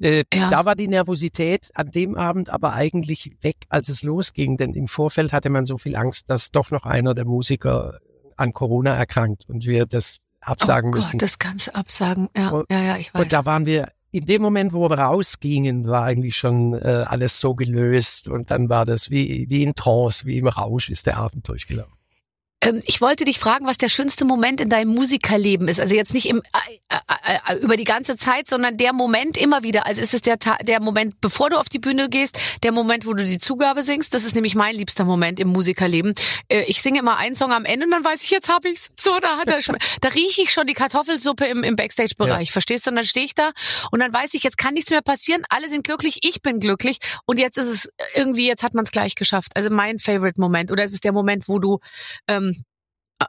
Äh, 0.00 0.24
Ja. 0.34 0.50
Da 0.50 0.64
war 0.64 0.74
die 0.74 0.88
Nervosität 0.88 1.70
an 1.74 1.90
dem 1.90 2.16
Abend 2.16 2.48
aber 2.50 2.72
eigentlich 2.74 3.36
weg, 3.40 3.56
als 3.68 3.88
es 3.88 4.02
losging, 4.02 4.56
denn 4.56 4.74
im 4.74 4.86
Vorfeld 4.88 5.32
hatte 5.32 5.50
man 5.50 5.66
so 5.66 5.78
viel 5.78 5.96
Angst, 5.96 6.30
dass 6.30 6.50
doch 6.50 6.70
noch 6.70 6.84
einer 6.86 7.14
der 7.14 7.24
Musiker 7.24 7.98
an 8.36 8.52
Corona 8.52 8.94
erkrankt 8.94 9.48
und 9.48 9.66
wir 9.66 9.86
das 9.86 10.18
absagen 10.40 10.92
oh 10.92 10.96
müssen. 10.96 11.12
Gott, 11.12 11.22
das 11.22 11.38
Ganze 11.38 11.74
absagen. 11.74 12.28
Ja, 12.36 12.50
Und- 12.50 12.70
ja, 12.70 12.80
ja, 12.80 12.96
ich 12.96 13.14
weiß. 13.14 13.22
Und 13.22 13.32
da 13.32 13.44
waren 13.44 13.66
wir, 13.66 13.88
in 14.12 14.26
dem 14.26 14.42
Moment, 14.42 14.74
wo 14.74 14.88
wir 14.88 14.98
rausgingen, 14.98 15.86
war 15.88 16.04
eigentlich 16.04 16.36
schon 16.36 16.74
äh, 16.74 17.04
alles 17.06 17.40
so 17.40 17.54
gelöst 17.54 18.28
und 18.28 18.50
dann 18.50 18.68
war 18.68 18.84
das 18.84 19.10
wie, 19.10 19.46
wie 19.48 19.62
in 19.62 19.74
Trance, 19.74 20.26
wie 20.26 20.36
im 20.36 20.46
Rausch 20.46 20.90
ist 20.90 21.06
der 21.06 21.16
Abend 21.16 21.48
durchgelaufen. 21.48 22.01
Ähm, 22.62 22.80
ich 22.86 23.00
wollte 23.00 23.24
dich 23.24 23.38
fragen, 23.38 23.66
was 23.66 23.76
der 23.76 23.88
schönste 23.88 24.24
Moment 24.24 24.60
in 24.60 24.68
deinem 24.68 24.94
Musikerleben 24.94 25.68
ist. 25.68 25.80
Also 25.80 25.94
jetzt 25.94 26.14
nicht 26.14 26.26
im, 26.26 26.38
äh, 26.38 26.94
äh, 26.96 27.54
äh, 27.54 27.56
über 27.58 27.76
die 27.76 27.84
ganze 27.84 28.16
Zeit, 28.16 28.48
sondern 28.48 28.76
der 28.76 28.92
Moment 28.92 29.36
immer 29.36 29.62
wieder. 29.62 29.86
Also 29.86 30.00
ist 30.00 30.14
es 30.14 30.22
der, 30.22 30.38
Ta 30.38 30.56
der 30.62 30.80
Moment, 30.80 31.20
bevor 31.20 31.50
du 31.50 31.58
auf 31.58 31.68
die 31.68 31.80
Bühne 31.80 32.08
gehst, 32.08 32.38
der 32.62 32.72
Moment, 32.72 33.06
wo 33.06 33.14
du 33.14 33.24
die 33.24 33.38
Zugabe 33.38 33.82
singst. 33.82 34.14
Das 34.14 34.24
ist 34.24 34.34
nämlich 34.34 34.54
mein 34.54 34.74
liebster 34.74 35.04
Moment 35.04 35.40
im 35.40 35.48
Musikerleben. 35.48 36.14
Äh, 36.48 36.62
ich 36.68 36.80
singe 36.80 37.00
immer 37.00 37.16
einen 37.16 37.34
Song 37.34 37.52
am 37.52 37.64
Ende 37.64 37.86
und 37.86 37.92
dann 37.92 38.04
weiß 38.04 38.22
ich, 38.22 38.30
jetzt 38.30 38.48
hab 38.48 38.64
ich's. 38.64 38.90
So, 38.98 39.18
da, 39.20 39.38
hat 39.38 39.48
er, 39.48 39.58
da 40.00 40.08
rieche 40.08 40.42
ich 40.42 40.52
schon 40.52 40.66
die 40.66 40.74
Kartoffelsuppe 40.74 41.46
im, 41.46 41.64
im 41.64 41.76
Backstage-Bereich. 41.76 42.52
Verstehst 42.52 42.86
du? 42.86 42.90
Und 42.90 42.96
dann 42.96 43.04
stehe 43.04 43.26
ich 43.26 43.34
da 43.34 43.50
und 43.90 44.00
dann 44.00 44.12
weiß 44.12 44.34
ich, 44.34 44.42
jetzt 44.44 44.58
kann 44.58 44.74
nichts 44.74 44.90
mehr 44.90 45.02
passieren. 45.02 45.42
Alle 45.48 45.68
sind 45.68 45.84
glücklich, 45.84 46.18
ich 46.22 46.42
bin 46.42 46.58
glücklich 46.58 46.98
und 47.26 47.38
jetzt 47.38 47.58
ist 47.58 47.66
es 47.66 47.88
irgendwie, 48.14 48.46
jetzt 48.46 48.62
hat 48.62 48.74
man 48.74 48.84
es 48.84 48.90
gleich 48.90 49.14
geschafft. 49.14 49.52
Also 49.54 49.70
mein 49.70 49.98
Favorite-Moment. 49.98 50.70
Oder 50.70 50.84
ist 50.84 50.92
es 50.92 51.00
der 51.00 51.12
Moment, 51.12 51.48
wo 51.48 51.58
du 51.58 51.78
ähm, 52.28 52.51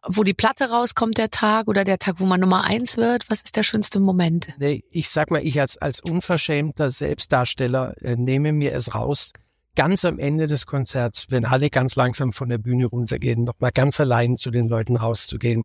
wo 0.08 0.24
die 0.24 0.34
Platte 0.34 0.70
rauskommt, 0.70 1.18
der 1.18 1.30
Tag 1.30 1.68
oder 1.68 1.84
der 1.84 2.00
Tag, 2.00 2.20
wo 2.20 2.26
man 2.26 2.40
Nummer 2.40 2.64
eins 2.64 2.98
wird? 2.98 3.30
Was 3.30 3.42
ist 3.42 3.56
der 3.56 3.64
schönste 3.64 4.00
Moment? 4.00 4.50
Nee, 4.58 4.84
ich 4.92 5.10
sag 5.10 5.32
mal, 5.32 5.46
ich 5.46 5.60
als, 5.60 5.78
als 5.78 6.00
unverschämter 6.02 6.90
Selbstdarsteller 6.90 7.96
äh, 8.02 8.16
nehme 8.16 8.54
mir 8.54 8.74
es 8.74 8.94
raus, 8.96 9.32
ganz 9.76 10.06
am 10.06 10.20
Ende 10.20 10.48
des 10.48 10.66
Konzerts, 10.66 11.28
wenn 11.30 11.46
alle 11.46 11.70
ganz 11.70 11.96
langsam 11.96 12.34
von 12.34 12.50
der 12.50 12.58
Bühne 12.58 12.86
runtergehen, 12.86 13.44
nochmal 13.44 13.72
ganz 13.72 14.00
allein 14.00 14.38
zu 14.38 14.52
den 14.52 14.68
Leuten 14.68 14.96
rauszugehen 14.96 15.64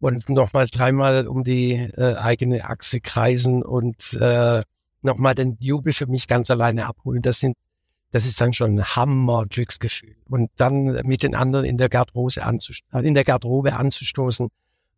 und 0.00 0.28
nochmal 0.28 0.66
dreimal 0.66 1.26
um 1.26 1.44
die 1.44 1.72
äh, 1.72 2.16
eigene 2.16 2.68
Achse 2.68 3.00
kreisen 3.00 3.62
und 3.62 4.14
äh, 4.14 4.62
nochmal 5.02 5.34
den 5.34 5.56
Jubel 5.60 5.92
für 5.92 6.06
mich 6.06 6.26
ganz 6.26 6.50
alleine 6.50 6.86
abholen. 6.86 7.22
Das 7.22 7.38
sind 7.38 7.56
das 8.16 8.24
ist 8.24 8.40
dann 8.40 8.54
schon 8.54 8.78
ein 8.78 8.84
Hammer-Glücksgefühl. 8.96 10.16
Und 10.30 10.50
dann 10.56 10.98
mit 11.04 11.22
den 11.22 11.34
anderen 11.34 11.66
in 11.66 11.76
der 11.76 11.90
Garderobe, 11.90 12.42
anzust 12.42 12.82
in 12.94 13.12
der 13.12 13.24
Garderobe 13.24 13.74
anzustoßen 13.74 14.48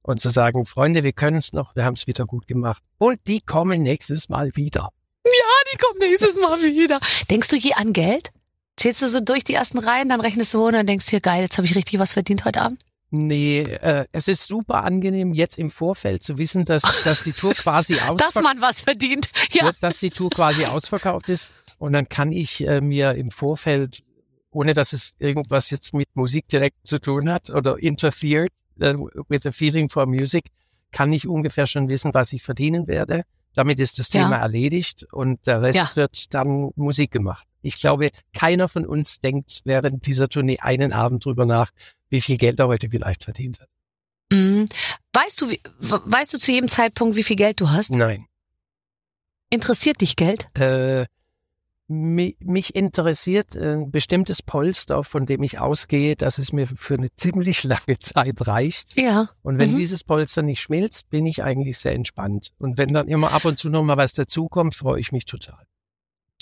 und 0.02 0.20
zu 0.20 0.28
sagen, 0.28 0.64
Freunde, 0.64 1.02
wir 1.02 1.12
können 1.12 1.38
es 1.38 1.52
noch, 1.52 1.75
wir 1.75 1.84
haben 1.84 1.94
es 1.94 2.06
wieder 2.06 2.26
gut 2.26 2.46
gemacht. 2.46 2.80
Und 2.98 3.18
die 3.26 3.40
kommen 3.40 3.82
nächstes 3.82 4.28
Mal 4.28 4.52
wieder. 4.54 4.90
Die 5.26 5.78
kommt 5.78 5.98
nächstes 5.98 6.37
Mal 6.37 6.62
wieder. 6.62 7.00
Denkst 7.28 7.48
du 7.48 7.56
je 7.56 7.72
an 7.72 7.92
Geld? 7.92 8.30
Zählst 8.76 9.02
du 9.02 9.08
so 9.08 9.18
durch 9.18 9.42
die 9.42 9.54
ersten 9.54 9.78
Reihen, 9.78 10.08
dann 10.08 10.20
rechnest 10.20 10.54
du 10.54 10.64
und 10.64 10.75
dann 10.75 10.87
denkst 10.87 11.06
dir, 11.06 11.20
geil, 11.20 11.42
jetzt 11.42 11.58
habe 11.58 11.66
ich 11.66 11.75
richtig 11.75 11.98
was 11.98 12.12
verdient 12.12 12.44
heute 12.44 12.62
Abend? 12.62 12.84
Nee, 13.10 13.60
äh, 13.62 14.04
es 14.12 14.28
ist 14.28 14.46
super 14.48 14.84
angenehm, 14.84 15.32
jetzt 15.32 15.58
im 15.58 15.70
Vorfeld 15.70 16.22
zu 16.22 16.36
wissen, 16.36 16.64
dass, 16.66 16.82
dass 17.04 17.22
die 17.24 17.32
Tour 17.32 17.54
quasi 17.54 17.94
Dass 17.96 18.08
ausverkauft 18.08 18.42
man 18.44 18.60
was 18.60 18.80
verdient. 18.82 19.30
Ja. 19.52 19.72
dass 19.80 19.98
die 19.98 20.10
Tour 20.10 20.28
quasi 20.30 20.66
ausverkauft 20.66 21.28
ist. 21.30 21.48
Und 21.78 21.94
dann 21.94 22.08
kann 22.08 22.32
ich 22.32 22.66
äh, 22.66 22.80
mir 22.82 23.12
im 23.14 23.30
Vorfeld, 23.30 24.02
ohne 24.50 24.74
dass 24.74 24.92
es 24.92 25.14
irgendwas 25.18 25.70
jetzt 25.70 25.94
mit 25.94 26.08
Musik 26.14 26.48
direkt 26.48 26.86
zu 26.86 26.98
tun 27.00 27.30
hat 27.30 27.48
oder 27.50 27.78
interfered 27.78 28.52
äh, 28.80 28.94
with 29.28 29.40
the 29.42 29.52
feeling 29.52 29.88
for 29.88 30.04
music, 30.06 30.46
kann 30.92 31.12
ich 31.12 31.26
ungefähr 31.26 31.66
schon 31.66 31.88
wissen, 31.88 32.12
was 32.12 32.32
ich 32.34 32.42
verdienen 32.42 32.86
werde. 32.88 33.22
Damit 33.54 33.78
ist 33.78 33.98
das 33.98 34.12
Ja. 34.12 34.24
Thema 34.24 34.36
erledigt 34.36 35.06
und 35.12 35.46
der 35.46 35.62
Rest 35.62 35.76
Ja. 35.76 35.96
wird 35.96 36.34
dann 36.34 36.72
Musik 36.76 37.10
gemacht. 37.10 37.46
Ich 37.62 37.78
glaube, 37.78 38.10
keiner 38.34 38.68
von 38.68 38.84
uns 38.86 39.20
denkt 39.20 39.62
während 39.64 40.06
dieser 40.06 40.28
Tournee 40.28 40.58
einen 40.60 40.92
Abend 40.92 41.24
drüber 41.24 41.46
nach, 41.46 41.70
wie 42.10 42.20
viel 42.20 42.36
Geld 42.38 42.58
er 42.58 42.68
heute 42.68 42.88
vielleicht 42.90 43.24
verdient 43.24 43.60
hat. 43.60 43.68
Mhm. 44.32 44.68
Weißt 45.12 45.40
du, 45.40 45.50
wie, 45.50 45.60
weißt 45.78 46.34
du 46.34 46.38
zu 46.38 46.52
jedem 46.52 46.68
Zeitpunkt, 46.68 47.16
wie 47.16 47.22
viel 47.22 47.36
Geld 47.36 47.60
du 47.60 47.70
hast? 47.70 47.90
Nein. 47.90 48.26
Interessiert 49.50 50.00
dich 50.02 50.16
Geld? 50.16 50.48
Äh, 50.58 51.06
mi- 51.88 52.36
mich 52.40 52.74
interessiert 52.74 53.56
ein 53.56 53.90
bestimmtes 53.90 54.42
Polster, 54.42 55.02
von 55.04 55.24
dem 55.24 55.42
ich 55.42 55.58
ausgehe, 55.58 56.16
dass 56.16 56.36
es 56.36 56.52
mir 56.52 56.66
für 56.66 56.94
eine 56.94 57.10
ziemlich 57.16 57.64
lange 57.64 57.98
Zeit 57.98 58.46
reicht. 58.46 59.00
Ja. 59.00 59.30
Und 59.42 59.58
wenn 59.58 59.72
Mhm. 59.72 59.78
dieses 59.78 60.04
Polster 60.04 60.42
nicht 60.42 60.60
schmilzt, 60.60 61.08
bin 61.08 61.24
ich 61.24 61.42
eigentlich 61.42 61.78
sehr 61.78 61.92
entspannt. 61.94 62.52
Und 62.58 62.76
wenn 62.76 62.92
dann 62.92 63.08
immer 63.08 63.32
ab 63.32 63.46
und 63.46 63.56
zu 63.58 63.70
noch 63.70 63.82
mal 63.82 63.96
was 63.96 64.12
dazukommt, 64.12 64.74
freue 64.74 65.00
ich 65.00 65.12
mich 65.12 65.24
total. 65.24 65.64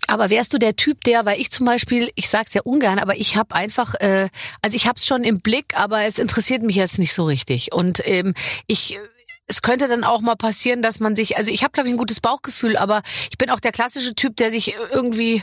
Aber 0.07 0.31
wärst 0.31 0.53
du 0.53 0.59
der 0.59 0.77
Typ, 0.77 1.03
der, 1.05 1.27
weil 1.27 1.41
ich 1.41 1.51
zum 1.51 1.67
Beispiel, 1.67 2.11
ich 2.15 2.29
sag's 2.29 2.55
ja 2.55 2.63
ungern, 2.63 2.99
aber 2.99 3.17
ich 3.17 3.37
habe 3.37 3.55
einfach, 3.55 3.95
äh, 3.95 4.29
also 4.63 4.77
ich 4.77 4.87
hab's 4.87 5.07
schon 5.07 5.25
im 5.25 5.41
Blick, 5.41 5.79
aber 5.79 6.05
es 6.05 6.19
interessiert 6.19 6.63
mich 6.63 6.77
jetzt 6.77 6.99
nicht 6.99 7.13
so 7.13 7.25
richtig. 7.25 7.73
Und 7.73 8.01
ähm, 8.05 8.35
ich, 8.67 8.99
es 9.47 9.63
könnte 9.63 9.89
dann 9.89 10.05
auch 10.05 10.21
mal 10.21 10.37
passieren, 10.37 10.83
dass 10.83 11.01
man 11.01 11.17
sich, 11.17 11.37
also 11.37 11.51
ich 11.51 11.63
habe 11.63 11.73
glaube 11.73 11.89
ich 11.89 11.95
ein 11.95 11.99
gutes 11.99 12.21
Bauchgefühl, 12.21 12.77
aber 12.77 13.03
ich 13.31 13.39
bin 13.39 13.51
auch 13.51 13.61
der 13.61 13.73
klassische 13.73 14.15
Typ, 14.15 14.37
der 14.37 14.51
sich 14.51 14.77
irgendwie 14.91 15.43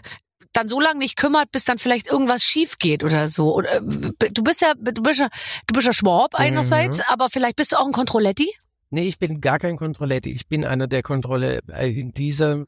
dann 0.54 0.68
so 0.68 0.80
lange 0.80 1.00
nicht 1.00 1.18
kümmert, 1.18 1.52
bis 1.52 1.66
dann 1.66 1.80
vielleicht 1.80 2.08
irgendwas 2.08 2.44
schief 2.44 2.78
geht 2.78 3.04
oder 3.04 3.28
so. 3.28 3.56
Oder, 3.56 3.78
äh, 3.78 4.32
du 4.32 4.44
bist 4.44 4.62
ja, 4.62 4.74
du 4.76 5.02
bist 5.02 5.20
ja, 5.20 5.30
du 5.68 5.74
bist 5.74 5.88
ja 5.88 5.94
Schwab 5.94 6.36
einerseits, 6.36 7.00
aber 7.10 7.30
vielleicht 7.30 7.56
bist 7.56 7.72
du 7.72 7.78
auch 7.78 7.86
ein 7.86 7.92
Kontrolletti. 7.92 8.54
Nee, 8.92 9.08
ich 9.08 9.18
bin 9.18 9.42
gar 9.42 9.58
kein 9.58 9.76
Kontrolletti. 9.76 10.32
Ich 10.32 10.48
bin 10.48 10.64
einer, 10.64 10.86
der 10.86 11.02
Kontrolle 11.02 11.62
äh, 11.68 11.92
in 11.92 12.14
dieser, 12.14 12.66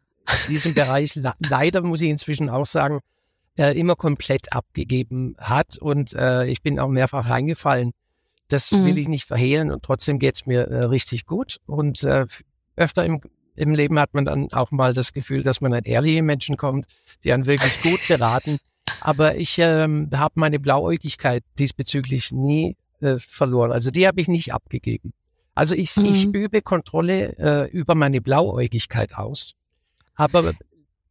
diesem 0.47 0.73
Bereich 0.73 1.15
le- 1.15 1.33
leider, 1.39 1.81
muss 1.81 2.01
ich 2.01 2.09
inzwischen 2.09 2.49
auch 2.49 2.65
sagen, 2.65 2.99
äh, 3.57 3.77
immer 3.77 3.95
komplett 3.95 4.51
abgegeben 4.53 5.35
hat. 5.37 5.77
Und 5.77 6.13
äh, 6.13 6.45
ich 6.47 6.61
bin 6.61 6.79
auch 6.79 6.87
mehrfach 6.89 7.29
reingefallen. 7.29 7.91
Das 8.47 8.71
Mhm. 8.71 8.85
will 8.85 8.97
ich 8.97 9.07
nicht 9.07 9.27
verhehlen 9.27 9.71
und 9.71 9.83
trotzdem 9.83 10.19
geht's 10.19 10.45
mir 10.45 10.67
äh, 10.67 10.83
richtig 10.85 11.25
gut. 11.25 11.57
Und 11.65 12.03
äh, 12.03 12.25
öfter 12.75 13.05
im, 13.05 13.21
im 13.55 13.73
Leben 13.73 13.97
hat 13.99 14.13
man 14.13 14.25
dann 14.25 14.51
auch 14.53 14.71
mal 14.71 14.93
das 14.93 15.13
Gefühl, 15.13 15.41
dass 15.43 15.61
man 15.61 15.73
an 15.73 15.83
ehrliche 15.83 16.21
Menschen 16.21 16.57
kommt, 16.57 16.85
die 17.23 17.33
einen 17.33 17.45
wirklich 17.45 17.81
gut 17.81 17.99
beraten. 18.07 18.57
Aber 18.99 19.35
ich 19.35 19.57
ähm, 19.59 20.09
habe 20.13 20.33
meine 20.39 20.59
Blauäugigkeit 20.59 21.43
diesbezüglich 21.57 22.31
nie 22.31 22.75
äh, 23.01 23.15
verloren. 23.19 23.71
Also 23.71 23.89
die 23.91 24.05
habe 24.07 24.21
ich 24.21 24.27
nicht 24.27 24.53
abgegeben. 24.53 25.13
Also 25.53 25.73
ich, 25.73 25.95
ich 25.97 26.25
Mhm. 26.27 26.31
übe 26.33 26.61
Kontrolle 26.61 27.37
äh, 27.37 27.69
über 27.71 27.95
meine 27.95 28.19
Blauäugigkeit 28.21 29.15
aus, 29.15 29.53
aber 30.15 30.53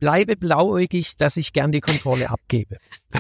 bleibe 0.01 0.37
blauäugig, 0.37 1.17
dass 1.17 1.37
ich 1.37 1.53
gern 1.53 1.73
die 1.73 1.81
Kontrolle 1.81 2.29
abgebe. 2.31 2.77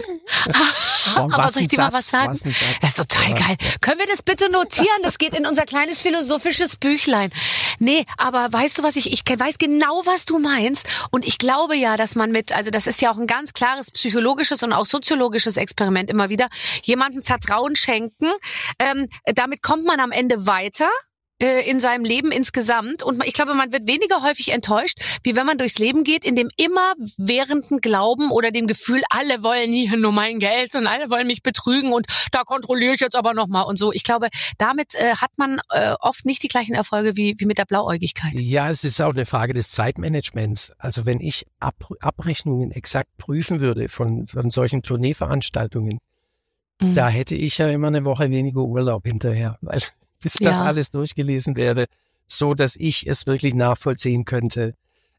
Boah, 1.15 1.33
aber 1.33 1.49
soll 1.51 1.63
ich 1.63 1.69
dir 1.69 1.79
mal 1.79 1.93
was 1.93 2.09
sagen? 2.11 2.39
Das 2.81 2.91
ist 2.91 2.97
total 2.97 3.31
Ja. 3.31 3.35
geil. 3.47 3.57
Können 3.81 3.99
wir 3.99 4.07
das 4.07 4.23
bitte 4.23 4.51
notieren? 4.51 4.99
Das 5.03 5.19
geht 5.19 5.35
in 5.35 5.47
unser 5.47 5.65
kleines 5.65 6.01
philosophisches 6.01 6.77
Büchlein. 6.77 7.31
Nee, 7.79 8.05
aber 8.17 8.53
weißt 8.53 8.79
du 8.79 8.83
was, 8.83 8.97
ich, 8.97 9.13
ich 9.13 9.23
weiß 9.25 9.59
genau, 9.59 10.03
was 10.05 10.25
du 10.25 10.39
meinst. 10.39 10.87
Und 11.11 11.25
ich 11.25 11.39
glaube 11.39 11.77
ja, 11.77 11.97
dass 11.97 12.15
man 12.17 12.33
mit, 12.33 12.53
also 12.53 12.71
das 12.71 12.87
ist 12.87 13.01
ja 13.01 13.13
auch 13.13 13.19
ein 13.19 13.27
ganz 13.27 13.53
klares 13.53 13.91
psychologisches 13.91 14.63
und 14.63 14.73
auch 14.73 14.87
soziologisches 14.87 15.57
Experiment 15.57 16.11
immer 16.11 16.29
wieder, 16.29 16.49
jemandem 16.83 17.23
Vertrauen 17.23 17.77
schenken. 17.77 18.31
Ähm, 18.79 19.09
damit 19.35 19.63
kommt 19.63 19.85
man 19.85 20.01
am 20.01 20.11
Ende 20.13 20.47
weiter 20.47 20.89
in 21.39 21.81
seinem 21.81 22.05
Leben 22.05 22.31
insgesamt. 22.31 23.03
Und 23.03 23.25
ich 23.27 23.33
glaube, 23.33 23.55
man 23.55 23.73
wird 23.73 23.89
weniger 23.89 24.23
häufig 24.23 24.53
enttäuscht, 24.53 24.99
wie 25.25 25.35
wenn 25.35 25.47
man 25.47 25.59
durchs 25.59 25.79
Leben 25.79 26.05
geht, 26.05 26.25
in 26.25 26.37
dem 26.37 26.49
immer 26.57 26.95
währenden 27.19 27.81
Glauben 27.81 28.31
oder 28.31 28.51
dem 28.51 28.67
Gefühl, 28.67 29.03
alle 29.11 29.43
wollen 29.43 29.73
hier 29.73 29.97
nur 29.97 30.13
mein 30.13 30.39
Geld 30.39 30.75
und 30.75 30.87
alle 30.87 31.11
wollen 31.11 31.27
mich 31.27 31.43
betrügen 31.43 31.93
und 31.93 32.07
da 32.31 32.45
kontrolliere 32.45 32.95
ich 32.95 33.01
jetzt 33.01 33.17
aber 33.17 33.35
nochmal 33.35 33.65
und 33.65 33.79
so. 33.79 33.93
Ich 33.93 34.05
glaube, 34.05 34.29
damit 34.59 34.95
äh, 34.95 35.17
hat 35.17 35.33
man 35.37 35.61
äh, 35.71 35.95
oft 36.01 36.25
nicht 36.25 36.43
die 36.43 36.49
gleichen 36.49 36.75
Erfolge 36.75 37.17
wie, 37.17 37.35
wie 37.39 37.47
mit 37.47 37.59
der 37.59 37.65
Blauäugigkeit. 37.65 38.35
Ja, 38.35 38.71
es 38.71 38.85
ist 38.85 39.01
auch 39.01 39.13
eine 39.13 39.27
Frage 39.27 39.55
des 39.55 39.71
Zeitmanagements. 39.71 40.73
Also 40.79 41.05
wenn 41.05 41.21
ich 41.21 41.47
Ab 41.59 41.75
Abrechnungen 42.01 42.71
exakt 42.71 43.17
prüfen 43.17 43.61
würde 43.61 43.89
von, 43.89 44.27
von 44.27 44.51
solchen 44.51 44.83
Tourneeveranstaltungen, 44.83 45.99
Mhm. 46.81 46.95
da 46.97 47.09
hätte 47.09 47.37
ich 47.37 47.59
ja 47.59 47.69
immer 47.69 47.87
eine 47.87 48.05
Woche 48.05 48.31
weniger 48.31 48.61
Urlaub 48.63 49.07
hinterher, 49.07 49.59
weil 49.61 49.79
bis 50.25 50.33
das 50.35 50.59
Ja. 50.59 50.65
alles 50.65 50.91
durchgelesen 50.91 51.55
wäre, 51.55 51.85
so 52.27 52.55
dass 52.55 52.75
ich 52.75 53.07
es 53.07 53.27
wirklich 53.29 53.55
nachvollziehen 53.55 54.25
könnte. 54.25 54.75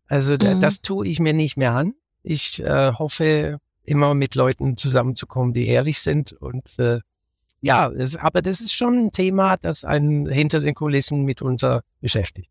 Also 0.08 0.34
Mhm. 0.34 0.60
das 0.60 0.82
tue 0.82 1.08
ich 1.08 1.20
mir 1.20 1.34
nicht 1.34 1.56
mehr 1.56 1.72
an. 1.74 1.94
Ich 2.24 2.60
äh, 2.62 2.92
hoffe, 2.94 3.60
immer 3.84 4.14
mit 4.16 4.36
Leuten 4.36 4.76
zusammenzukommen, 4.78 5.54
die 5.54 5.68
ehrlich 5.68 6.00
sind 6.00 6.34
und 6.34 6.78
äh, 6.80 7.00
ja, 7.62 7.90
es, 7.90 8.16
aber 8.18 8.42
das 8.42 8.60
ist 8.62 8.74
schon 8.74 9.06
ein 9.06 9.12
Thema, 9.12 9.58
das 9.58 9.86
einen 9.86 10.28
hinter 10.30 10.60
den 10.60 10.76
Kulissen 10.76 11.24
mitunter 11.24 11.82
beschäftigt. 12.02 12.50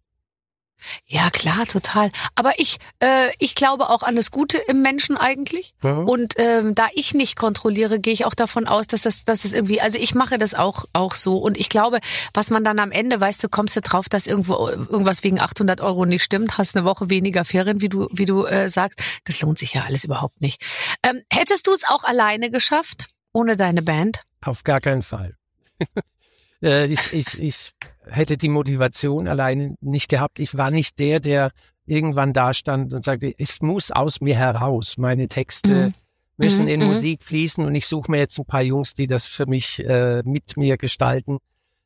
Ja, 1.07 1.31
klar, 1.31 1.67
total. 1.67 2.11
Aber 2.35 2.59
ich, 2.59 2.79
äh, 3.01 3.31
ich 3.39 3.55
glaube 3.55 3.89
auch 3.89 4.03
an 4.03 4.17
das 4.17 4.31
Gute 4.31 4.59
im 4.59 4.83
Menschen 4.83 5.17
eigentlich. 5.17 5.75
Mhm. 5.83 6.09
Und 6.09 6.35
ähm, 6.37 6.75
da 6.75 6.89
ich 6.95 7.15
nicht 7.15 7.37
kontrolliere, 7.37 8.01
gehe 8.01 8.13
ich 8.13 8.25
auch 8.25 8.35
davon 8.35 8.67
aus, 8.67 8.87
dass 8.87 9.03
das, 9.03 9.25
dass 9.25 9.45
es 9.45 9.53
irgendwie, 9.53 9.81
also 9.81 9.99
ich 9.99 10.15
mache 10.15 10.39
das 10.39 10.55
auch 10.55 10.85
auch 10.93 11.15
so. 11.15 11.39
Und 11.39 11.59
ich 11.59 11.69
glaube, 11.69 12.01
was 12.33 12.51
man 12.51 12.65
dann 12.65 12.79
am 12.79 12.91
Ende, 12.91 13.21
weißt 13.21 13.43
du, 13.45 13.49
kommst 13.49 13.77
du 13.77 13.81
drauf, 13.81 14.09
dass 14.09 14.27
irgendwo 14.27 14.69
irgendwas 14.69 15.23
wegen 15.23 15.41
800 15.41 15.81
Euro 15.81 16.05
nicht 16.05 16.23
stimmt, 16.23 16.59
hast 16.59 16.77
eine 16.77 16.85
Woche 16.85 17.11
weniger 17.11 17.45
Ferien, 17.45 17.81
wie 17.81 17.89
du 17.89 18.09
wie 18.13 18.27
du 18.27 18.45
äh, 18.45 18.69
sagst. 18.69 19.01
Das 19.25 19.41
lohnt 19.41 19.59
sich 19.59 19.75
ja 19.75 19.85
alles 19.85 20.05
überhaupt 20.05 20.41
nicht. 20.41 20.63
Ähm, 21.03 21.23
hättest 21.31 21.67
du 21.67 21.73
es 21.73 21.85
auch 21.89 22.05
alleine 22.05 22.51
geschafft 22.51 23.09
ohne 23.33 23.57
deine 23.57 23.83
Band? 23.83 24.23
Auf 24.43 24.65
gar 24.65 24.81
keinen 24.81 25.03
Fall. 25.03 25.37
äh, 26.63 26.87
ich, 26.87 27.13
ich, 27.13 27.39
ich 27.41 27.75
hätte 28.09 28.37
die 28.37 28.49
Motivation 28.49 29.29
alleine 29.29 29.77
nicht 29.81 30.09
gehabt. 30.09 30.39
Ich 30.39 30.57
war 30.57 30.71
nicht 30.71 30.99
der, 30.99 31.21
der 31.21 31.51
irgendwann 31.87 32.33
da 32.33 32.55
stand 32.55 32.93
und 32.95 33.05
sagte, 33.05 33.33
es 33.39 33.61
muss 33.61 33.91
aus 33.91 34.21
mir 34.21 34.37
heraus. 34.37 34.97
Meine 34.97 35.29
Texte 35.29 35.89
Mhm. 35.89 35.95
müssen 36.37 36.63
Mhm, 36.63 36.69
in 36.69 36.81
mhm. 36.81 36.87
Musik 36.87 37.23
fließen 37.23 37.65
und 37.65 37.75
ich 37.75 37.87
suche 37.87 38.11
mir 38.11 38.19
jetzt 38.19 38.39
ein 38.39 38.47
paar 38.47 38.63
Jungs, 38.63 38.95
die 38.95 39.07
das 39.07 39.27
für 39.27 39.47
mich 39.47 39.85
äh, 39.85 40.23
mit 40.25 40.57
mir 40.57 40.77
gestalten. 40.77 41.39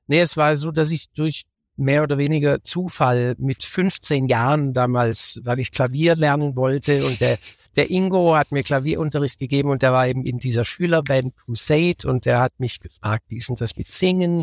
Nee, 0.06 0.20
es 0.20 0.36
war 0.36 0.56
so, 0.56 0.70
dass 0.70 0.90
ich 0.90 1.10
durch 1.10 1.42
mehr 1.76 2.02
oder 2.02 2.18
weniger 2.18 2.62
Zufall 2.64 3.34
mit 3.38 3.62
15 3.62 4.26
Jahren 4.26 4.72
damals, 4.72 5.40
weil 5.44 5.60
ich 5.60 5.70
Klavier 5.70 6.16
lernen 6.16 6.56
wollte 6.56 7.04
und 7.06 7.20
der, 7.20 7.38
der 7.76 7.90
Ingo 7.90 8.34
hat 8.34 8.50
mir 8.50 8.64
Klavierunterricht 8.64 9.38
gegeben 9.38 9.70
und 9.70 9.82
der 9.82 9.92
war 9.92 10.08
eben 10.08 10.24
in 10.24 10.38
dieser 10.38 10.64
Schülerband 10.64 11.36
Crusade 11.36 12.06
und 12.08 12.24
der 12.24 12.40
hat 12.40 12.58
mich 12.58 12.80
gefragt, 12.80 13.24
wie 13.28 13.36
ist 13.36 13.48
denn 13.48 13.56
das 13.56 13.76
mit 13.76 13.92
Singen? 13.92 14.42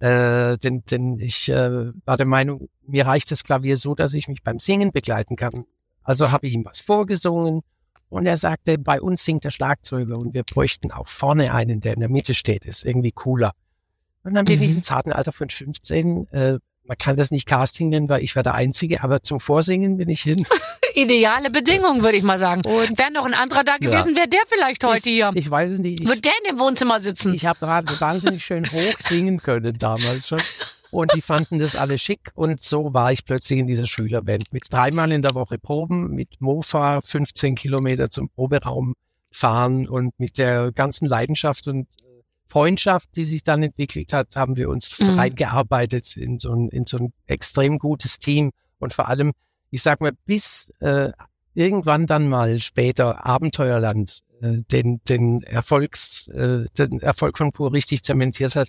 Äh, 0.00 0.56
denn, 0.58 0.82
denn 0.90 1.18
ich 1.18 1.48
äh, 1.50 1.92
war 2.06 2.16
der 2.16 2.26
Meinung, 2.26 2.68
mir 2.86 3.06
reicht 3.06 3.30
das 3.30 3.44
Klavier 3.44 3.76
so, 3.76 3.94
dass 3.94 4.14
ich 4.14 4.28
mich 4.28 4.42
beim 4.42 4.58
Singen 4.58 4.92
begleiten 4.92 5.36
kann. 5.36 5.66
Also 6.02 6.32
habe 6.32 6.46
ich 6.46 6.54
ihm 6.54 6.64
was 6.64 6.80
vorgesungen 6.80 7.60
und 8.08 8.26
er 8.26 8.38
sagte, 8.38 8.78
bei 8.78 9.00
uns 9.00 9.22
singt 9.24 9.44
der 9.44 9.50
Schlagzeuger 9.50 10.18
und 10.18 10.32
wir 10.32 10.42
bräuchten 10.42 10.90
auch 10.90 11.06
vorne 11.06 11.52
einen, 11.52 11.80
der 11.80 11.94
in 11.94 12.00
der 12.00 12.08
Mitte 12.08 12.32
steht, 12.34 12.64
ist 12.64 12.84
irgendwie 12.84 13.12
cooler. 13.12 13.52
Und 14.24 14.34
dann 14.34 14.46
bin 14.46 14.60
ich 14.62 14.70
Mhm. 14.70 14.76
im 14.76 14.82
zarten 14.82 15.12
Alter 15.12 15.32
von 15.32 15.48
15, 15.50 16.26
äh, 16.28 16.58
man 16.90 16.98
kann 16.98 17.14
das 17.14 17.30
nicht 17.30 17.46
Casting 17.46 17.90
nennen, 17.90 18.08
weil 18.08 18.24
ich 18.24 18.34
war 18.34 18.42
der 18.42 18.56
Einzige, 18.56 19.04
aber 19.04 19.22
zum 19.22 19.38
Vorsingen 19.38 19.96
bin 19.96 20.08
ich 20.08 20.22
hin. 20.22 20.44
Ideale 20.96 21.48
Bedingungen, 21.48 22.02
würde 22.02 22.16
ich 22.16 22.24
mal 22.24 22.36
sagen. 22.36 22.62
Und 22.66 22.98
Wäre 22.98 23.12
noch 23.12 23.26
ein 23.26 23.32
anderer 23.32 23.62
da 23.62 23.76
gewesen, 23.76 24.16
wäre 24.16 24.26
der 24.26 24.40
vielleicht 24.48 24.82
heute 24.82 25.08
ich, 25.08 25.14
hier. 25.14 25.30
Ich 25.34 25.48
weiß 25.48 25.70
es 25.70 25.78
nicht. 25.78 26.00
Ich, 26.00 26.08
Würde 26.08 26.20
der 26.20 26.32
in 26.42 26.50
dem 26.50 26.58
Wohnzimmer 26.58 26.98
sitzen? 26.98 27.32
ich 27.32 27.46
habe 27.46 27.60
gerade 27.60 28.00
wahnsinnig 28.00 28.44
schön 28.44 28.64
hoch 28.64 28.98
singen 28.98 29.38
können 29.38 29.78
damals 29.78 30.26
schon. 30.26 30.40
Und 30.90 31.14
die 31.14 31.20
fanden 31.20 31.60
das 31.60 31.76
alle 31.76 31.96
schick. 31.96 32.32
Und 32.34 32.60
so 32.60 32.92
war 32.92 33.12
ich 33.12 33.24
plötzlich 33.24 33.60
in 33.60 33.68
dieser 33.68 33.86
Schülerband 33.86 34.52
mit 34.52 34.64
dreimal 34.68 35.12
in 35.12 35.22
der 35.22 35.36
Woche 35.36 35.58
Proben, 35.58 36.10
mit 36.10 36.40
Mofa 36.40 37.02
15 37.02 37.54
Kilometer 37.54 38.10
zum 38.10 38.30
Proberaum 38.30 38.94
fahren 39.30 39.88
und 39.88 40.18
mit 40.18 40.38
der 40.38 40.72
ganzen 40.72 41.06
Leidenschaft 41.06 41.68
und 41.68 41.86
Freundschaft, 42.50 43.10
die 43.16 43.24
sich 43.24 43.42
dann 43.44 43.62
entwickelt 43.62 44.12
hat, 44.12 44.34
haben 44.36 44.56
wir 44.56 44.68
uns 44.68 44.98
Mhm. 44.98 45.18
reingearbeitet 45.18 46.16
in 46.16 46.38
so, 46.38 46.52
ein, 46.52 46.68
in 46.68 46.84
so 46.86 46.98
ein 46.98 47.12
extrem 47.26 47.78
gutes 47.78 48.18
Team. 48.18 48.50
Und 48.78 48.92
vor 48.92 49.08
allem, 49.08 49.32
ich 49.70 49.82
sag 49.82 50.00
mal, 50.00 50.12
bis 50.26 50.72
äh, 50.80 51.12
irgendwann 51.54 52.06
dann 52.06 52.28
mal 52.28 52.60
später 52.60 53.24
Abenteuerland 53.24 54.20
äh, 54.42 54.58
den, 54.72 55.00
den 55.08 55.42
Erfolgs, 55.42 56.28
äh, 56.28 56.66
den 56.76 57.00
Erfolg 57.00 57.38
von 57.38 57.52
Pur 57.52 57.72
richtig 57.72 58.02
zementiert 58.02 58.56
hat. 58.56 58.68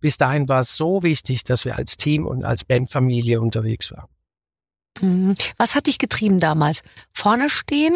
Bis 0.00 0.16
dahin 0.16 0.48
war 0.48 0.60
es 0.60 0.76
so 0.76 1.02
wichtig, 1.02 1.44
dass 1.44 1.64
wir 1.64 1.76
als 1.76 1.96
Team 1.96 2.26
und 2.26 2.44
als 2.44 2.64
Bandfamilie 2.64 3.40
unterwegs 3.40 3.90
waren. 3.90 4.08
Mhm. 5.00 5.36
Was 5.56 5.74
hat 5.74 5.86
dich 5.86 5.98
getrieben 5.98 6.38
damals? 6.40 6.82
Vorne 7.12 7.48
stehen 7.48 7.94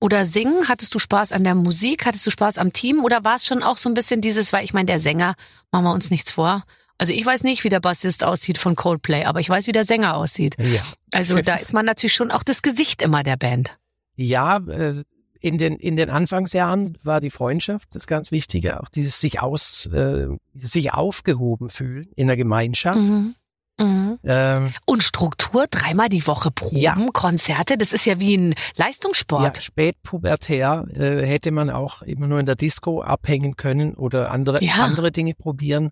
oder 0.00 0.24
singen? 0.24 0.68
Hattest 0.68 0.94
du 0.94 0.98
Spaß 0.98 1.32
an 1.32 1.44
der 1.44 1.54
Musik? 1.54 2.06
Hattest 2.06 2.26
du 2.26 2.30
Spaß 2.30 2.58
am 2.58 2.72
Team? 2.72 3.04
Oder 3.04 3.24
war 3.24 3.34
es 3.36 3.46
schon 3.46 3.62
auch 3.62 3.76
so 3.76 3.88
ein 3.88 3.94
bisschen 3.94 4.20
dieses, 4.20 4.52
weil 4.52 4.64
ich 4.64 4.72
meine, 4.72 4.86
der 4.86 5.00
Sänger, 5.00 5.34
machen 5.70 5.84
wir 5.84 5.92
uns 5.92 6.10
nichts 6.10 6.30
vor. 6.30 6.64
Also 6.98 7.12
ich 7.12 7.24
weiß 7.24 7.44
nicht, 7.44 7.62
wie 7.64 7.68
der 7.68 7.80
Bassist 7.80 8.24
aussieht 8.24 8.58
von 8.58 8.74
Coldplay, 8.74 9.24
aber 9.24 9.40
ich 9.40 9.48
weiß, 9.48 9.68
wie 9.68 9.72
der 9.72 9.84
Sänger 9.84 10.16
aussieht. 10.16 10.56
Ja, 10.58 10.82
Also 11.12 11.40
da 11.42 11.56
ist 11.56 11.72
man 11.72 11.86
natürlich 11.86 12.14
schon 12.14 12.30
auch 12.32 12.42
das 12.42 12.62
Gesicht 12.62 13.02
immer 13.02 13.22
der 13.22 13.36
Band. 13.36 13.78
ja 14.16 14.56
äh, 14.56 15.04
in, 15.40 15.58
den, 15.58 15.76
in 15.76 15.94
den 15.94 16.10
Anfangsjahren 16.10 16.98
war 17.04 17.20
die 17.20 17.30
Freundschaft 17.30 17.88
das 17.94 18.06
ganz 18.06 18.32
Wichtige, 18.32 18.80
auch 18.80 18.88
dieses 18.88 19.20
sich 19.20 19.40
aus, 19.40 19.86
äh, 19.86 20.26
sich 20.54 20.92
aufgehoben 20.92 21.70
fühlen 21.70 22.08
in 22.16 22.26
der 22.26 22.36
Gemeinschaft. 22.36 22.98
Mhm. 22.98 23.34
Mhm. 23.78 24.18
Ähm, 24.24 24.72
Und 24.86 25.02
Struktur, 25.02 25.66
dreimal 25.70 26.08
die 26.08 26.26
Woche 26.26 26.50
Proben, 26.50 26.78
Ja. 26.78 26.96
Konzerte, 27.12 27.78
das 27.78 27.92
ist 27.92 28.06
ja 28.06 28.18
wie 28.18 28.36
ein 28.36 28.50
Ja, 28.50 28.56
Leistungssport. 28.86 29.62
spätpubertär 29.62 30.84
äh, 30.94 31.24
hätte 31.24 31.50
man 31.50 31.70
auch 31.70 32.02
immer 32.02 32.26
nur 32.26 32.40
in 32.40 32.46
der 32.46 32.56
Disco 32.56 33.02
abhängen 33.02 33.56
können 33.56 33.94
oder 33.94 34.30
andere, 34.30 34.62
Ja. 34.62 34.74
andere 34.84 35.12
Dinge 35.12 35.34
probieren. 35.34 35.90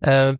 Äh, 0.00 0.34